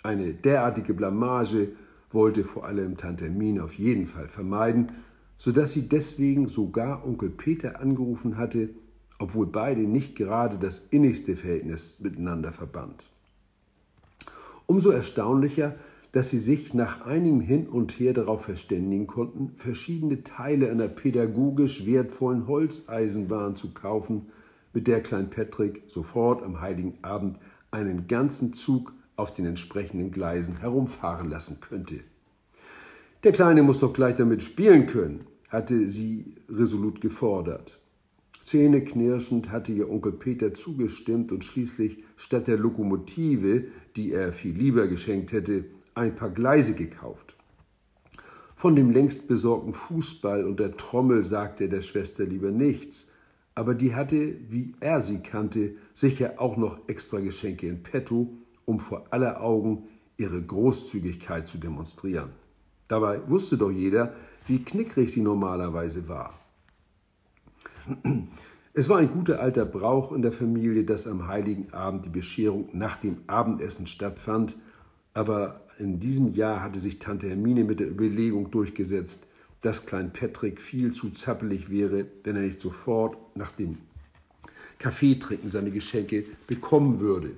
Eine 0.04 0.34
derartige 0.34 0.94
Blamage 0.94 1.70
wollte 2.12 2.44
vor 2.44 2.66
allem 2.66 2.98
Tante 2.98 3.30
Mine 3.30 3.64
auf 3.64 3.74
jeden 3.74 4.06
Fall 4.06 4.28
vermeiden, 4.28 4.92
so 5.38 5.52
dass 5.52 5.72
sie 5.72 5.88
deswegen 5.88 6.48
sogar 6.48 7.06
Onkel 7.06 7.30
Peter 7.30 7.80
angerufen 7.80 8.38
hatte, 8.38 8.70
obwohl 9.22 9.46
beide 9.46 9.82
nicht 9.82 10.16
gerade 10.16 10.58
das 10.58 10.80
innigste 10.90 11.36
Verhältnis 11.36 12.00
miteinander 12.00 12.52
verband. 12.52 13.08
Umso 14.66 14.90
erstaunlicher, 14.90 15.76
dass 16.12 16.30
sie 16.30 16.40
sich 16.40 16.74
nach 16.74 17.06
einigem 17.06 17.40
Hin 17.40 17.68
und 17.68 17.92
Her 18.00 18.14
darauf 18.14 18.44
verständigen 18.46 19.08
konnten, 19.08 19.54
verschiedene 19.58 20.24
Teile 20.24 20.72
einer 20.72 20.88
pädagogisch 20.88 21.86
wertvollen 21.86 22.48
Holzeisenbahn 22.48 23.56
zu 23.56 23.74
kaufen, 23.74 24.28
mit 24.74 24.88
der 24.88 25.02
Klein 25.04 25.30
Patrick 25.30 25.84
sofort 25.88 26.44
am 26.44 26.60
heiligen 26.60 26.98
Abend 27.02 27.38
einen 27.70 28.08
ganzen 28.08 28.54
Zug 28.54 28.94
auf 29.18 29.34
den 29.34 29.46
entsprechenden 29.46 30.12
Gleisen 30.12 30.58
herumfahren 30.58 31.30
lassen 31.30 31.60
könnte. 31.62 32.00
Der 33.24 33.34
Kleine 33.34 33.62
muss 33.62 33.80
doch 33.80 33.94
gleich 33.94 34.16
damit 34.16 34.42
spielen 34.42 34.88
können, 34.88 35.26
hatte 35.50 35.88
sie 35.88 36.38
resolut 36.50 37.02
gefordert. 37.02 37.81
Zähneknirschend 38.44 39.52
hatte 39.52 39.72
ihr 39.72 39.90
Onkel 39.90 40.14
Peter 40.14 40.54
zugestimmt 40.54 41.32
und 41.32 41.46
schließlich 41.46 42.04
statt 42.18 42.48
der 42.48 42.58
Lokomotive, 42.58 43.66
die 43.96 44.12
er 44.12 44.34
viel 44.34 44.56
lieber 44.56 44.88
geschenkt 44.88 45.32
hätte, 45.32 45.66
ein 45.94 46.16
paar 46.16 46.32
Gleise 46.32 46.74
gekauft. 46.74 47.36
Von 48.56 48.76
dem 48.76 48.92
längst 48.92 49.28
besorgten 49.28 49.74
Fußball 49.74 50.46
und 50.46 50.60
der 50.60 50.78
Trommel 50.78 51.24
sagte 51.24 51.66
er 51.66 51.70
der 51.70 51.82
Schwester 51.82 52.26
lieber 52.26 52.52
nichts, 52.52 53.10
aber 53.56 53.74
die 53.74 53.96
hatte, 53.96 54.36
wie 54.50 54.76
er 54.80 55.02
sie 55.02 55.20
kannte, 55.20 55.76
sicher 55.94 56.36
auch 56.38 56.58
noch 56.58 56.88
extra 56.88 57.20
Geschenke 57.20 57.68
in 57.68 57.84
petto, 57.84 58.38
um 58.66 58.80
vor 58.80 59.08
aller 59.10 59.42
Augen 59.42 59.88
ihre 60.18 60.42
Großzügigkeit 60.42 61.48
zu 61.48 61.58
demonstrieren. 61.58 62.30
Dabei 62.88 63.28
wusste 63.30 63.58
doch 63.58 63.72
jeder, 63.72 64.14
wie 64.48 64.64
knickrig 64.64 65.12
sie 65.12 65.22
normalerweise 65.22 66.08
war. 66.08 66.41
Es 68.74 68.88
war 68.88 69.00
ein 69.00 69.12
guter 69.12 69.42
alter 69.42 69.66
Brauch 69.66 70.12
in 70.14 70.22
der 70.22 70.32
Familie, 70.32 70.86
dass 70.86 71.08
am 71.08 71.28
heiligen 71.28 71.74
Abend 71.74 72.06
die 72.06 72.10
Bescherung 72.10 72.70
nach 72.72 72.98
dem 72.98 73.18
Abendessen 73.28 73.86
stattfand, 73.88 74.56
aber 75.14 75.62
in 75.78 76.00
diesem 76.00 76.34
Jahr 76.34 76.62
hatte 76.62 76.80
sich 76.80 77.00
Tante 77.00 77.28
Hermine 77.28 77.64
mit 77.64 77.80
der 77.80 77.90
Überlegung 77.90 78.52
durchgesetzt, 78.52 79.28
dass 79.62 79.86
Klein 79.86 80.14
Patrick 80.14 80.62
viel 80.62 80.92
zu 80.92 81.10
zappelig 81.10 81.70
wäre, 81.70 82.06
wenn 82.24 82.36
er 82.36 82.44
nicht 82.44 82.62
sofort 82.62 83.18
nach 83.36 83.52
dem 83.52 83.78
Kaffeetrinken 84.80 85.50
seine 85.50 85.72
Geschenke 85.72 86.26
bekommen 86.48 87.00
würde. 87.00 87.32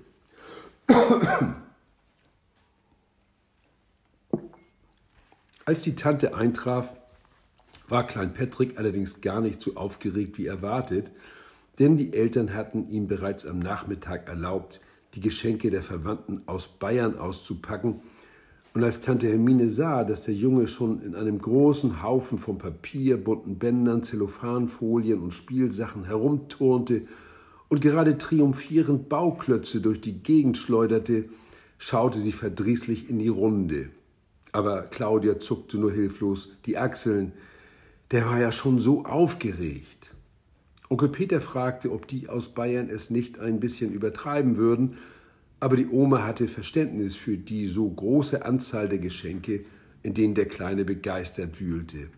Als 5.65 5.81
die 5.81 5.95
Tante 5.95 6.35
eintraf, 6.35 6.95
war 7.87 8.07
Klein 8.07 8.33
Patrick 8.33 8.77
allerdings 8.77 9.21
gar 9.21 9.41
nicht 9.41 9.61
so 9.61 9.75
aufgeregt 9.75 10.37
wie 10.37 10.47
erwartet, 10.47 11.11
denn 11.79 11.97
die 11.97 12.13
Eltern 12.13 12.53
hatten 12.53 12.89
ihm 12.89 13.07
bereits 13.07 13.45
am 13.45 13.59
Nachmittag 13.59 14.27
erlaubt, 14.27 14.79
die 15.15 15.21
Geschenke 15.21 15.69
der 15.69 15.83
Verwandten 15.83 16.41
aus 16.45 16.67
Bayern 16.67 17.17
auszupacken 17.17 18.01
und 18.73 18.83
als 18.83 19.01
Tante 19.01 19.27
Hermine 19.27 19.69
sah, 19.69 20.03
dass 20.03 20.23
der 20.23 20.33
Junge 20.33 20.67
schon 20.67 21.03
in 21.03 21.13
einem 21.13 21.39
großen 21.39 22.01
Haufen 22.01 22.39
von 22.39 22.57
Papier, 22.57 23.23
bunten 23.23 23.59
Bändern, 23.59 24.01
Zellophanfolien 24.01 25.21
und 25.21 25.31
Spielsachen 25.31 26.05
herumturnte 26.05 27.03
und 27.69 27.81
gerade 27.81 28.17
triumphierend 28.17 29.09
Bauklötze 29.09 29.79
durch 29.79 30.01
die 30.01 30.23
Gegend 30.23 30.57
schleuderte, 30.57 31.25
schaute 31.77 32.19
sie 32.19 32.31
verdrießlich 32.31 33.11
in 33.11 33.19
die 33.19 33.27
Runde. 33.27 33.89
Aber 34.51 34.81
Claudia 34.83 35.39
zuckte 35.39 35.77
nur 35.77 35.91
hilflos 35.91 36.55
die 36.65 36.77
Achseln. 36.77 37.33
Der 38.11 38.25
war 38.25 38.39
ja 38.39 38.51
schon 38.51 38.79
so 38.79 39.05
aufgeregt. 39.05 40.13
Onkel 40.89 41.09
Peter 41.09 41.41
fragte, 41.41 41.91
ob 41.91 42.07
die 42.07 42.29
aus 42.29 42.49
Bayern 42.49 42.89
es 42.89 43.09
nicht 43.09 43.39
ein 43.39 43.59
bisschen 43.59 43.91
übertreiben 43.91 44.57
würden, 44.57 44.97
aber 45.59 45.77
die 45.77 45.87
Oma 45.87 46.23
hatte 46.23 46.47
Verständnis 46.47 47.15
für 47.15 47.37
die 47.37 47.67
so 47.67 47.89
große 47.89 48.45
Anzahl 48.45 48.89
der 48.89 48.99
Geschenke, 48.99 49.65
in 50.03 50.13
denen 50.13 50.35
der 50.35 50.45
Kleine 50.45 50.85
begeistert 50.85 51.59
wühlte. 51.59 52.09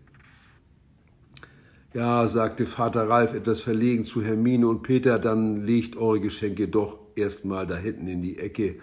Ja, 1.94 2.28
sagte 2.28 2.66
Vater 2.66 3.08
Ralf 3.08 3.32
etwas 3.32 3.60
verlegen 3.60 4.04
zu 4.04 4.22
Hermine 4.22 4.68
und 4.68 4.82
Peter, 4.82 5.18
dann 5.18 5.64
legt 5.64 5.96
eure 5.96 6.20
Geschenke 6.20 6.68
doch 6.68 6.98
erstmal 7.14 7.66
da 7.66 7.76
hinten 7.76 8.08
in 8.08 8.20
die 8.20 8.38
Ecke. 8.38 8.74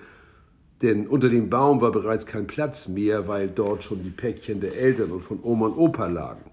Denn 0.81 1.05
unter 1.05 1.29
dem 1.29 1.49
Baum 1.49 1.81
war 1.81 1.91
bereits 1.91 2.25
kein 2.25 2.47
Platz 2.47 2.87
mehr, 2.87 3.27
weil 3.27 3.49
dort 3.49 3.83
schon 3.83 4.03
die 4.03 4.09
Päckchen 4.09 4.61
der 4.61 4.75
Eltern 4.75 5.11
und 5.11 5.21
von 5.21 5.39
Oma 5.43 5.67
und 5.67 5.77
Opa 5.77 6.07
lagen. 6.07 6.52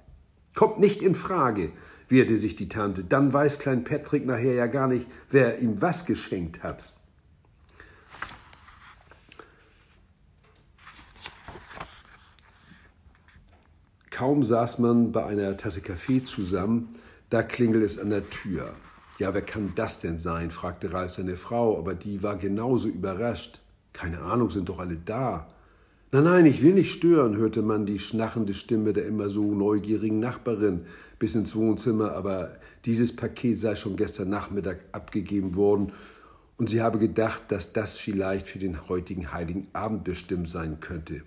Kommt 0.55 0.80
nicht 0.80 1.03
in 1.03 1.14
Frage, 1.14 1.72
wehrte 2.09 2.36
sich 2.36 2.57
die 2.57 2.68
Tante. 2.68 3.05
Dann 3.05 3.32
weiß 3.32 3.59
Klein 3.59 3.84
Patrick 3.84 4.26
nachher 4.26 4.55
ja 4.55 4.66
gar 4.66 4.88
nicht, 4.88 5.07
wer 5.30 5.59
ihm 5.59 5.80
was 5.80 6.07
geschenkt 6.07 6.62
hat. 6.62 6.92
Kaum 14.11 14.44
saß 14.44 14.80
man 14.80 15.12
bei 15.12 15.24
einer 15.24 15.57
Tasse 15.57 15.80
Kaffee 15.80 16.22
zusammen, 16.22 16.96
da 17.30 17.42
klingelt 17.42 17.84
es 17.84 17.98
an 17.98 18.11
der 18.11 18.28
Tür. 18.28 18.74
Ja, 19.18 19.32
wer 19.32 19.42
kann 19.42 19.72
das 19.76 20.01
denn 20.01 20.18
sein? 20.18 20.51
fragte 20.51 20.92
Ralf 20.92 21.12
seine 21.12 21.36
Frau, 21.36 21.78
aber 21.78 21.94
die 21.94 22.22
war 22.22 22.36
genauso 22.36 22.88
überrascht. 22.88 23.61
Keine 23.92 24.20
Ahnung, 24.20 24.51
sind 24.51 24.68
doch 24.68 24.78
alle 24.78 24.96
da. 24.96 25.48
Nein, 26.12 26.24
nein, 26.24 26.46
ich 26.46 26.61
will 26.61 26.74
nicht 26.74 26.92
stören, 26.92 27.36
hörte 27.36 27.62
man 27.62 27.86
die 27.86 28.00
schnachende 28.00 28.54
Stimme 28.54 28.92
der 28.92 29.06
immer 29.06 29.28
so 29.28 29.54
neugierigen 29.54 30.18
Nachbarin 30.18 30.86
bis 31.20 31.36
ins 31.36 31.54
Wohnzimmer, 31.54 32.12
aber 32.12 32.56
dieses 32.84 33.14
Paket 33.14 33.61
sei 33.61 33.76
schon 33.76 33.96
gestern 33.96 34.28
Nachmittag 34.28 34.80
abgegeben 34.90 35.54
worden 35.54 35.92
und 36.56 36.68
sie 36.68 36.82
habe 36.82 36.98
gedacht, 36.98 37.42
dass 37.48 37.72
das 37.72 37.96
vielleicht 37.96 38.48
für 38.48 38.58
den 38.58 38.88
heutigen 38.88 39.32
heiligen 39.32 39.68
Abend 39.72 40.02
bestimmt 40.02 40.48
sein 40.48 40.80
könnte. 40.80 41.22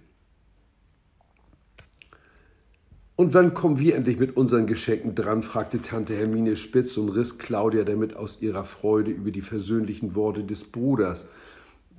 Und 3.16 3.34
wann 3.34 3.54
kommen 3.54 3.80
wir 3.80 3.96
endlich 3.96 4.20
mit 4.20 4.36
unseren 4.36 4.68
Geschenken 4.68 5.16
dran? 5.16 5.44
fragte 5.44 5.82
Tante 5.82 6.14
Hermine 6.14 6.58
spitz 6.58 6.98
und 6.98 7.10
riss 7.10 7.38
Claudia 7.38 7.84
damit 7.86 8.18
aus 8.18 8.42
ihrer 8.42 8.66
Freude 8.66 9.12
über 9.12 9.32
die 9.32 9.42
versöhnlichen 9.42 10.14
Worte 10.16 10.44
des 10.44 10.66
Bruders, 10.66 11.30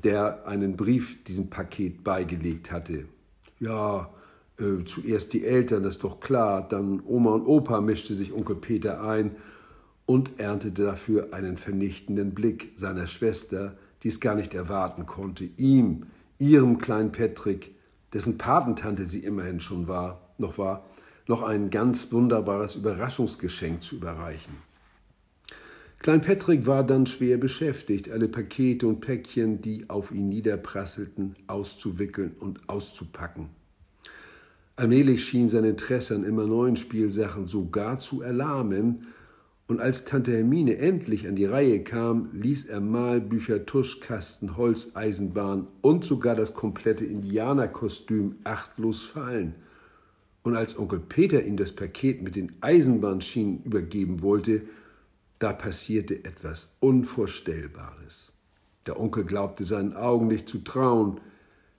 der 0.04 0.46
einen 0.46 0.76
Brief 0.76 1.24
diesem 1.24 1.50
Paket 1.50 2.04
beigelegt 2.04 2.70
hatte. 2.70 3.06
Ja, 3.58 4.10
äh, 4.58 4.84
zuerst 4.84 5.32
die 5.32 5.44
Eltern, 5.44 5.82
das 5.82 5.96
ist 5.96 6.04
doch 6.04 6.20
klar, 6.20 6.68
dann 6.68 7.02
Oma 7.04 7.32
und 7.32 7.46
Opa 7.46 7.80
mischte 7.80 8.14
sich 8.14 8.32
Onkel 8.32 8.56
Peter 8.56 9.02
ein 9.02 9.36
und 10.06 10.38
erntete 10.38 10.84
dafür 10.84 11.32
einen 11.32 11.56
vernichtenden 11.56 12.34
Blick 12.34 12.72
seiner 12.76 13.06
Schwester, 13.06 13.76
die 14.02 14.08
es 14.08 14.20
gar 14.20 14.34
nicht 14.34 14.54
erwarten 14.54 15.06
konnte, 15.06 15.44
ihm, 15.56 16.06
ihrem 16.38 16.78
kleinen 16.78 17.10
Patrick, 17.10 17.74
dessen 18.12 18.38
Patentante 18.38 19.06
sie 19.06 19.24
immerhin 19.24 19.60
schon 19.60 19.88
war, 19.88 20.20
noch 20.38 20.58
war, 20.58 20.84
noch 21.26 21.42
ein 21.42 21.70
ganz 21.70 22.12
wunderbares 22.12 22.76
Überraschungsgeschenk 22.76 23.82
zu 23.82 23.96
überreichen. 23.96 24.54
Klein 26.04 26.20
Patrick 26.20 26.66
war 26.66 26.84
dann 26.84 27.06
schwer 27.06 27.38
beschäftigt, 27.38 28.10
alle 28.10 28.28
Pakete 28.28 28.86
und 28.86 29.00
Päckchen, 29.00 29.62
die 29.62 29.88
auf 29.88 30.12
ihn 30.12 30.28
niederprasselten, 30.28 31.34
auszuwickeln 31.46 32.36
und 32.38 32.68
auszupacken. 32.68 33.48
Allmählich 34.76 35.24
schien 35.24 35.48
sein 35.48 35.64
Interesse 35.64 36.14
an 36.14 36.24
immer 36.24 36.46
neuen 36.46 36.76
Spielsachen 36.76 37.48
sogar 37.48 37.98
zu 37.98 38.20
erlahmen, 38.20 39.06
und 39.66 39.80
als 39.80 40.04
Tante 40.04 40.32
Hermine 40.32 40.76
endlich 40.76 41.26
an 41.26 41.36
die 41.36 41.46
Reihe 41.46 41.82
kam, 41.82 42.28
ließ 42.34 42.66
er 42.66 42.82
Malbücher, 42.82 43.64
Tuschkasten, 43.64 44.58
Holzeisenbahn 44.58 45.68
und 45.80 46.04
sogar 46.04 46.36
das 46.36 46.52
komplette 46.52 47.06
Indianerkostüm 47.06 48.36
achtlos 48.44 49.02
fallen. 49.04 49.54
Und 50.42 50.54
als 50.54 50.78
Onkel 50.78 51.00
Peter 51.00 51.42
ihm 51.42 51.56
das 51.56 51.72
Paket 51.72 52.20
mit 52.20 52.36
den 52.36 52.52
Eisenbahnschienen 52.60 53.62
übergeben 53.64 54.20
wollte, 54.20 54.64
da 55.44 55.52
passierte 55.52 56.24
etwas 56.24 56.74
Unvorstellbares. 56.80 58.32
Der 58.86 58.98
Onkel 58.98 59.24
glaubte 59.24 59.64
seinen 59.66 59.94
Augen 59.94 60.26
nicht 60.26 60.48
zu 60.48 60.60
trauen. 60.60 61.20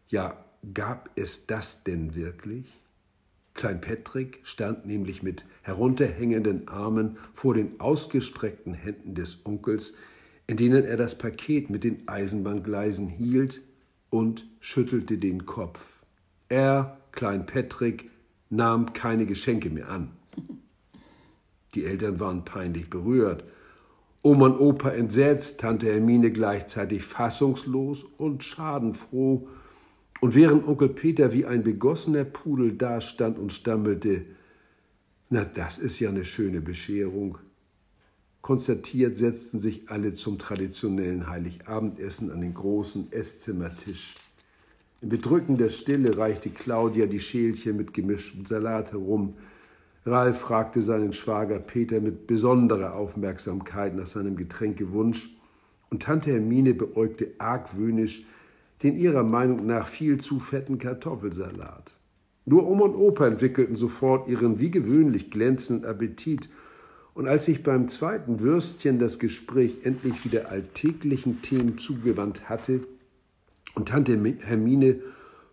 Ja, 0.07 0.45
gab 0.76 1.09
es 1.16 1.47
das 1.47 1.84
denn 1.84 2.13
wirklich? 2.13 2.68
Klein 3.55 3.82
Patrick 3.82 4.39
stand 4.43 4.86
nämlich 4.86 5.24
mit 5.24 5.45
herunterhängenden 5.63 6.68
Armen 6.68 7.18
vor 7.34 7.55
den 7.55 7.80
ausgestreckten 7.80 8.76
Händen 8.76 9.16
des 9.16 9.43
Onkels, 9.47 9.95
in 10.45 10.57
denen 10.57 10.86
er 10.86 10.97
das 10.97 11.18
Paket 11.18 11.72
mit 11.72 11.84
den 11.84 12.07
Eisenbahngleisen 12.07 13.07
hielt 13.07 13.61
und 14.11 14.47
schüttelte 14.59 15.18
den 15.18 15.47
Kopf. 15.47 16.03
Er, 16.49 16.99
Klein 17.13 17.47
Patrick, 17.47 18.11
nahm 18.51 18.93
keine 18.93 19.26
Geschenke 19.26 19.72
mehr 19.72 19.89
an. 19.89 20.11
Die 21.74 21.86
Eltern 21.86 22.20
waren 22.20 22.45
peinlich 22.45 22.91
berührt. 22.91 23.43
Oma 24.26 24.47
und 24.47 24.59
Opa 24.59 24.89
entsetzt, 24.89 25.59
Tante 25.59 25.86
Hermine 25.86 26.32
gleichzeitig 26.32 27.03
fassungslos 27.03 28.03
und 28.17 28.43
schadenfroh. 28.43 29.47
Und 30.19 30.34
während 30.34 30.67
Onkel 30.67 30.89
Peter 30.89 31.32
wie 31.32 31.45
ein 31.45 31.61
begossener 31.61 32.23
Pudel 32.23 32.71
dastand 32.73 33.38
und 33.38 33.53
stammelte, 33.53 34.26
na, 35.30 35.45
das 35.45 35.78
ist 35.78 35.99
ja 35.99 36.09
eine 36.09 36.26
schöne 36.26 36.59
Bescherung. 36.59 37.38
Konstatiert 38.41 39.15
setzten 39.15 39.59
sich 39.59 39.91
alle 39.91 40.13
zum 40.13 40.39
traditionellen 40.39 41.30
Heiligabendessen 41.30 42.32
an 42.32 42.41
den 42.41 42.55
großen 42.55 43.11
Esszimmertisch. 43.11 44.15
In 45.01 45.09
bedrückender 45.09 45.69
Stille 45.69 46.17
reichte 46.17 46.49
Claudia 46.49 47.05
die 47.05 47.19
Schälchen 47.19 47.78
mit 47.78 47.93
gemischtem 47.93 48.47
Salat 48.47 48.91
herum. 48.91 49.36
Ralf 50.05 50.39
fragte 50.39 50.81
seinen 50.81 51.13
Schwager 51.13 51.57
Peter 51.59 51.99
mit 51.99 52.27
besonderer 52.27 52.93
Aufmerksamkeit 52.93 53.95
nach 53.95 54.05
seinem 54.05 54.35
Getränkewunsch 54.35 55.29
und 55.89 56.03
Tante 56.03 56.31
Hermine 56.31 56.73
beäugte 56.73 57.31
argwöhnisch 57.39 58.25
den 58.83 58.97
ihrer 58.97 59.23
Meinung 59.23 59.65
nach 59.65 59.87
viel 59.87 60.19
zu 60.19 60.39
fetten 60.39 60.77
Kartoffelsalat. 60.77 61.95
Nur 62.45 62.67
Oma 62.67 62.85
und 62.85 62.95
Opa 62.95 63.25
entwickelten 63.25 63.75
sofort 63.75 64.27
ihren 64.27 64.59
wie 64.59 64.69
gewöhnlich 64.69 65.31
glänzenden 65.31 65.89
Appetit, 65.89 66.49
und 67.15 67.29
als 67.29 67.45
sich 67.45 67.63
beim 67.63 67.87
zweiten 67.87 68.41
Würstchen 68.41 68.99
das 68.99 69.19
Gespräch 69.19 69.77
endlich 69.85 70.25
wieder 70.25 70.51
alltäglichen 70.51 71.41
Themen 71.41 71.77
zugewandt 71.77 72.49
hatte, 72.49 72.81
und 73.73 73.87
Tante 73.87 74.21
Hermine 74.41 74.99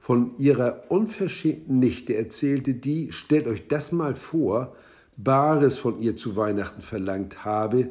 von 0.03 0.37
ihrer 0.37 0.91
unverschämten 0.91 1.79
Nichte 1.79 2.17
erzählte, 2.17 2.75
die, 2.75 3.13
stellt 3.13 3.47
euch 3.47 3.69
das 3.69 3.93
mal 3.93 4.17
vor, 4.17 4.75
Bares 5.17 5.79
von 5.79 6.03
ihr 6.03 6.17
zu 6.17 6.35
Weihnachten 6.35 6.83
verlangt 6.83 7.45
habe, 7.45 7.89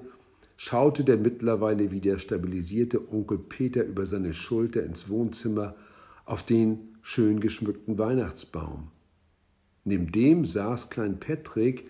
schaute 0.58 1.06
der 1.06 1.16
mittlerweile 1.16 1.90
wieder 1.92 2.20
stabilisierte 2.20 3.10
Onkel 3.14 3.38
Peter 3.38 3.86
über 3.86 4.06
seine 4.06 4.34
Schulter 4.34 4.84
ins 4.84 5.08
Wohnzimmer 5.08 5.76
auf 6.26 6.44
den 6.44 6.80
schön 7.02 7.40
geschmückten 7.40 7.98
Weihnachtsbaum. 7.98 8.90
Neben 9.86 10.12
dem 10.12 10.44
saß 10.44 10.90
Klein 10.90 11.18
Patrick, 11.18 11.90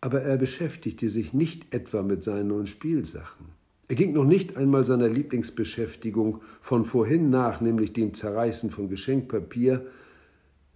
aber 0.00 0.22
er 0.22 0.36
beschäftigte 0.36 1.08
sich 1.08 1.32
nicht 1.32 1.74
etwa 1.74 2.02
mit 2.02 2.22
seinen 2.22 2.48
neuen 2.48 2.68
Spielsachen. 2.68 3.46
Er 3.90 3.96
ging 3.96 4.12
noch 4.12 4.24
nicht 4.24 4.56
einmal 4.56 4.84
seiner 4.84 5.08
Lieblingsbeschäftigung 5.08 6.42
von 6.62 6.84
vorhin 6.84 7.28
nach, 7.28 7.60
nämlich 7.60 7.92
dem 7.92 8.14
Zerreißen 8.14 8.70
von 8.70 8.88
Geschenkpapier, 8.88 9.84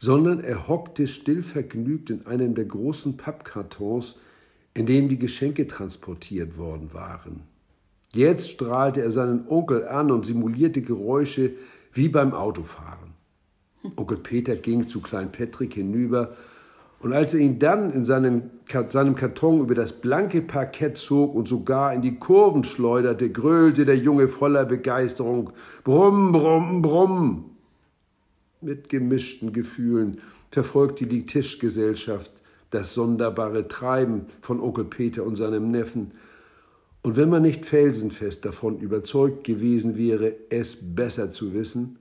sondern 0.00 0.40
er 0.40 0.66
hockte 0.66 1.06
stillvergnügt 1.06 2.10
in 2.10 2.26
einem 2.26 2.56
der 2.56 2.64
großen 2.64 3.16
Pappkartons, 3.16 4.18
in 4.74 4.86
dem 4.86 5.08
die 5.08 5.20
Geschenke 5.20 5.68
transportiert 5.68 6.58
worden 6.58 6.92
waren. 6.92 7.42
Jetzt 8.12 8.50
strahlte 8.50 9.02
er 9.02 9.12
seinen 9.12 9.46
Onkel 9.46 9.86
an 9.86 10.10
und 10.10 10.26
simulierte 10.26 10.82
Geräusche 10.82 11.52
wie 11.92 12.08
beim 12.08 12.34
Autofahren. 12.34 13.12
Onkel 13.94 14.16
Peter 14.16 14.56
ging 14.56 14.88
zu 14.88 15.00
Klein 15.00 15.30
Patrick 15.30 15.74
hinüber 15.74 16.36
und 16.98 17.12
als 17.12 17.32
er 17.32 17.38
ihn 17.38 17.60
dann 17.60 17.92
in 17.92 18.04
seinem, 18.04 18.50
seinem 18.88 19.14
Karton 19.14 19.60
über 19.60 19.74
das 19.74 20.00
blanke 20.00 20.40
Parkett 20.40 20.96
zog 20.96 21.34
und 21.34 21.48
sogar 21.48 21.92
in 21.92 22.02
die 22.02 22.16
Kurven 22.16 22.64
schleuderte, 22.64 23.30
gröhlte 23.30 23.84
der 23.84 23.96
Junge 23.96 24.28
voller 24.28 24.64
Begeisterung 24.64 25.50
Brumm, 25.84 26.32
brumm, 26.32 26.82
brumm. 26.82 27.50
Mit 28.60 28.88
gemischten 28.88 29.52
Gefühlen 29.52 30.20
verfolgte 30.50 31.06
die 31.06 31.26
Tischgesellschaft 31.26 32.32
das 32.70 32.94
sonderbare 32.94 33.68
Treiben 33.68 34.26
von 34.40 34.60
Onkel 34.60 34.84
Peter 34.84 35.24
und 35.24 35.36
seinem 35.36 35.70
Neffen. 35.70 36.12
Und 37.02 37.16
wenn 37.16 37.28
man 37.28 37.42
nicht 37.42 37.66
felsenfest 37.66 38.44
davon 38.44 38.80
überzeugt 38.80 39.44
gewesen 39.44 39.96
wäre, 39.96 40.34
es 40.48 40.76
besser 40.80 41.30
zu 41.30 41.52
wissen, 41.54 41.98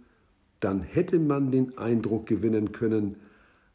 dann 0.61 0.81
hätte 0.81 1.19
man 1.19 1.51
den 1.51 1.77
Eindruck 1.77 2.25
gewinnen 2.25 2.71
können, 2.71 3.17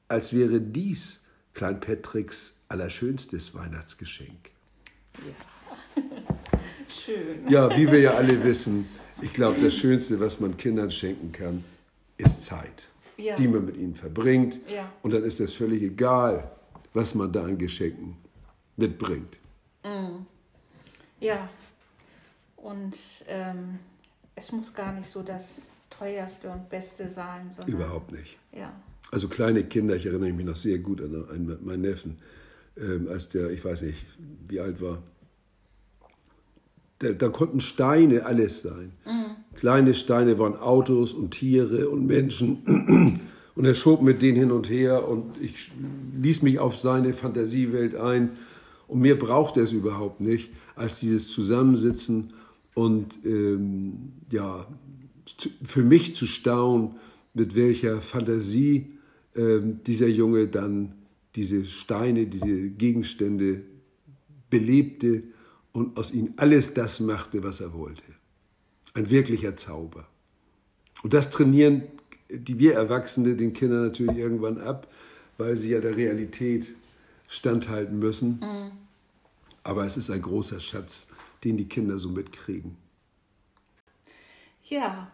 als 0.09 0.33
wäre 0.33 0.61
dies 0.61 1.23
Klein 1.53 1.81
Patricks 1.81 2.58
allerschönstes 2.69 3.55
Weihnachtsgeschenk. 3.55 4.51
Ja. 5.15 6.03
Schön. 6.89 7.49
Ja, 7.49 7.77
wie 7.77 7.91
wir 7.91 8.01
ja 8.01 8.11
alle 8.13 8.43
wissen, 8.45 8.89
ich 9.21 9.33
glaube, 9.33 9.61
das 9.61 9.75
Schönste, 9.75 10.21
was 10.21 10.41
man 10.41 10.57
Kindern 10.57 10.91
schenken 10.91 11.33
kann, 11.33 11.65
ist 12.17 12.43
Zeit, 12.43 12.89
ja. 13.17 13.35
die 13.35 13.49
man 13.49 13.65
mit 13.65 13.77
ihnen 13.77 13.95
verbringt. 13.95 14.59
Ja. 14.69 14.93
Und 15.03 15.13
dann 15.13 15.25
ist 15.25 15.41
es 15.41 15.53
völlig 15.53 15.83
egal, 15.83 16.51
was 16.95 17.15
man 17.15 17.33
da 17.33 17.45
an 17.45 17.59
Geschenken 17.59 18.17
mitbringt. 18.77 19.39
Mhm. 19.85 20.27
Ja, 21.21 21.49
und 22.57 22.97
ähm, 23.27 23.79
es 24.35 24.53
muss 24.53 24.73
gar 24.73 24.93
nicht 24.93 25.09
so 25.09 25.23
das 25.23 25.63
teuerste 25.91 26.49
und 26.49 26.69
beste 26.69 27.09
sein. 27.09 27.51
Überhaupt 27.67 28.13
nicht. 28.13 28.39
Ja. 28.53 28.73
Also 29.11 29.29
kleine 29.29 29.65
Kinder, 29.65 29.97
ich 29.97 30.07
erinnere 30.07 30.33
mich 30.33 30.47
noch 30.47 30.57
sehr 30.57 30.79
gut 30.79 31.01
an, 31.01 31.27
an 31.31 31.59
meinen 31.65 31.83
Neffen, 31.83 32.17
ähm, 32.81 33.09
als 33.09 33.29
der, 33.29 33.51
ich 33.51 33.65
weiß 33.65 33.83
nicht, 33.83 34.05
wie 34.49 34.61
alt 34.61 34.81
war. 34.81 35.03
Da, 37.01 37.11
da 37.13 37.29
konnten 37.29 37.61
Steine 37.61 38.27
alles 38.27 38.63
sein. 38.63 38.93
Mhm. 39.07 39.37
Kleine 39.55 39.95
Steine 39.95 40.39
waren 40.39 40.57
Autos 40.57 41.13
und 41.13 41.31
Tiere 41.31 41.89
und 41.89 42.07
Menschen. 42.07 43.21
Und 43.59 43.65
er 43.65 43.75
schob 43.75 44.03
mit 44.03 44.23
denen 44.23 44.37
hin 44.37 44.53
und 44.53 44.71
her 44.71 45.09
und 45.09 45.37
ich 45.41 45.73
ließ 46.23 46.43
mich 46.43 46.61
auf 46.61 46.77
seine 46.77 47.13
Fantasiewelt 47.13 47.97
ein. 47.97 48.37
Und 48.87 49.01
mehr 49.01 49.17
brauchte 49.17 49.61
es 49.61 49.73
überhaupt 49.73 50.21
nicht, 50.21 50.51
als 50.77 51.01
dieses 51.01 51.27
Zusammensitzen 51.27 52.35
und 52.75 53.19
ähm, 53.25 54.13
ja, 54.31 54.65
für 55.65 55.83
mich 55.83 56.15
zu 56.15 56.27
staunen, 56.27 56.93
mit 57.35 57.57
welcher 57.57 58.01
Fantasie 58.01 58.93
ähm, 59.35 59.81
dieser 59.85 60.07
Junge 60.07 60.47
dann 60.47 60.93
diese 61.35 61.65
Steine, 61.67 62.27
diese 62.27 62.71
Gegenstände 62.71 63.63
belebte 64.51 65.23
und 65.73 65.97
aus 65.97 66.13
ihnen 66.13 66.35
alles 66.37 66.75
das 66.75 67.01
machte, 67.01 67.43
was 67.43 67.61
er 67.61 67.73
wollte. 67.73 68.03
Ein 68.95 69.11
wirklicher 69.11 69.57
Zauber. 69.57 70.07
Und 71.03 71.15
das 71.15 71.31
trainieren 71.31 71.83
die 72.31 72.59
wir 72.59 72.75
Erwachsene 72.75 73.35
den 73.37 73.53
Kindern 73.53 73.85
natürlich 73.87 74.17
irgendwann 74.17 74.61
ab, 74.61 74.89
weil 75.37 75.57
sie 75.57 75.71
ja 75.71 75.81
der 75.81 75.97
Realität 75.97 76.75
standhalten 77.27 77.99
müssen. 77.99 78.41
Mhm. 78.41 78.73
Aber 79.63 79.85
es 79.85 79.97
ist 79.97 80.11
ein 80.11 80.23
großer 80.23 80.61
Schatz, 80.61 81.09
den 81.45 81.57
die 81.57 81.69
Kinder 81.69 81.99
so 81.99 82.09
mitkriegen. 82.09 82.77
Ja, 84.65 85.11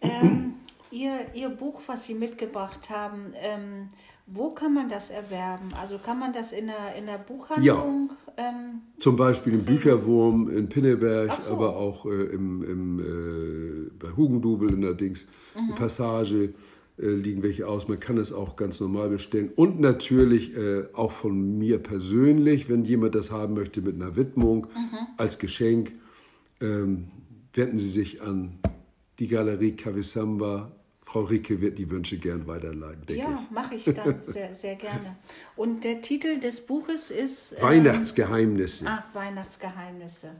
ähm, 0.00 0.54
ihr, 0.90 1.34
ihr 1.34 1.48
Buch, 1.48 1.80
was 1.86 2.06
Sie 2.06 2.14
mitgebracht 2.14 2.90
haben, 2.90 3.32
ähm, 3.36 3.90
wo 4.26 4.50
kann 4.50 4.74
man 4.74 4.88
das 4.88 5.10
erwerben? 5.10 5.68
Also 5.80 5.98
kann 5.98 6.18
man 6.18 6.32
das 6.32 6.52
in 6.52 6.66
der, 6.66 6.94
in 6.96 7.06
der 7.06 7.18
Buchhandlung? 7.18 8.10
Ja. 8.36 8.48
Ähm, 8.48 8.82
Zum 8.98 9.16
Beispiel 9.16 9.54
im 9.54 9.64
Bücherwurm 9.64 10.50
in 10.50 10.68
Pinneberg, 10.68 11.38
so. 11.38 11.52
aber 11.52 11.76
auch 11.76 12.06
äh, 12.06 12.24
im, 12.26 12.62
im, 12.62 13.00
äh, 13.00 13.90
bei 13.98 14.16
Hugendubel 14.16 14.72
in 14.72 14.82
der 14.82 14.94
Dings, 14.94 15.26
mhm. 15.54 15.74
Passage 15.74 16.54
äh, 16.98 17.06
liegen 17.06 17.42
welche 17.42 17.66
aus. 17.66 17.88
Man 17.88 17.98
kann 17.98 18.18
es 18.18 18.32
auch 18.32 18.56
ganz 18.56 18.78
normal 18.80 19.08
bestellen. 19.08 19.50
Und 19.56 19.80
natürlich 19.80 20.56
äh, 20.56 20.84
auch 20.92 21.12
von 21.12 21.58
mir 21.58 21.78
persönlich, 21.78 22.68
wenn 22.68 22.84
jemand 22.84 23.14
das 23.14 23.30
haben 23.30 23.54
möchte 23.54 23.80
mit 23.80 23.94
einer 23.94 24.16
Widmung 24.16 24.66
mhm. 24.74 25.06
als 25.16 25.38
Geschenk, 25.38 25.92
ähm, 26.60 27.08
wenden 27.52 27.78
Sie 27.78 27.88
sich 27.88 28.22
an 28.22 28.58
die 29.18 29.28
Galerie 29.28 29.72
Kavisamba 29.72 30.72
Frau 31.10 31.22
Ricke 31.22 31.60
wird 31.60 31.76
die 31.76 31.90
Wünsche 31.90 32.18
gern 32.18 32.46
weiterleiten, 32.46 33.04
denke 33.04 33.22
ja, 33.22 33.30
ich. 33.30 33.50
Ja, 33.50 33.62
mache 33.62 33.74
ich 33.74 33.84
dann 33.84 34.22
sehr, 34.22 34.54
sehr 34.54 34.76
gerne. 34.76 35.16
Und 35.56 35.82
der 35.82 36.02
Titel 36.02 36.38
des 36.38 36.64
Buches 36.64 37.10
ist... 37.10 37.56
Ähm, 37.56 37.62
Weihnachtsgeheimnisse. 37.62 38.86
Ah, 38.86 39.04
Weihnachtsgeheimnisse. 39.12 40.30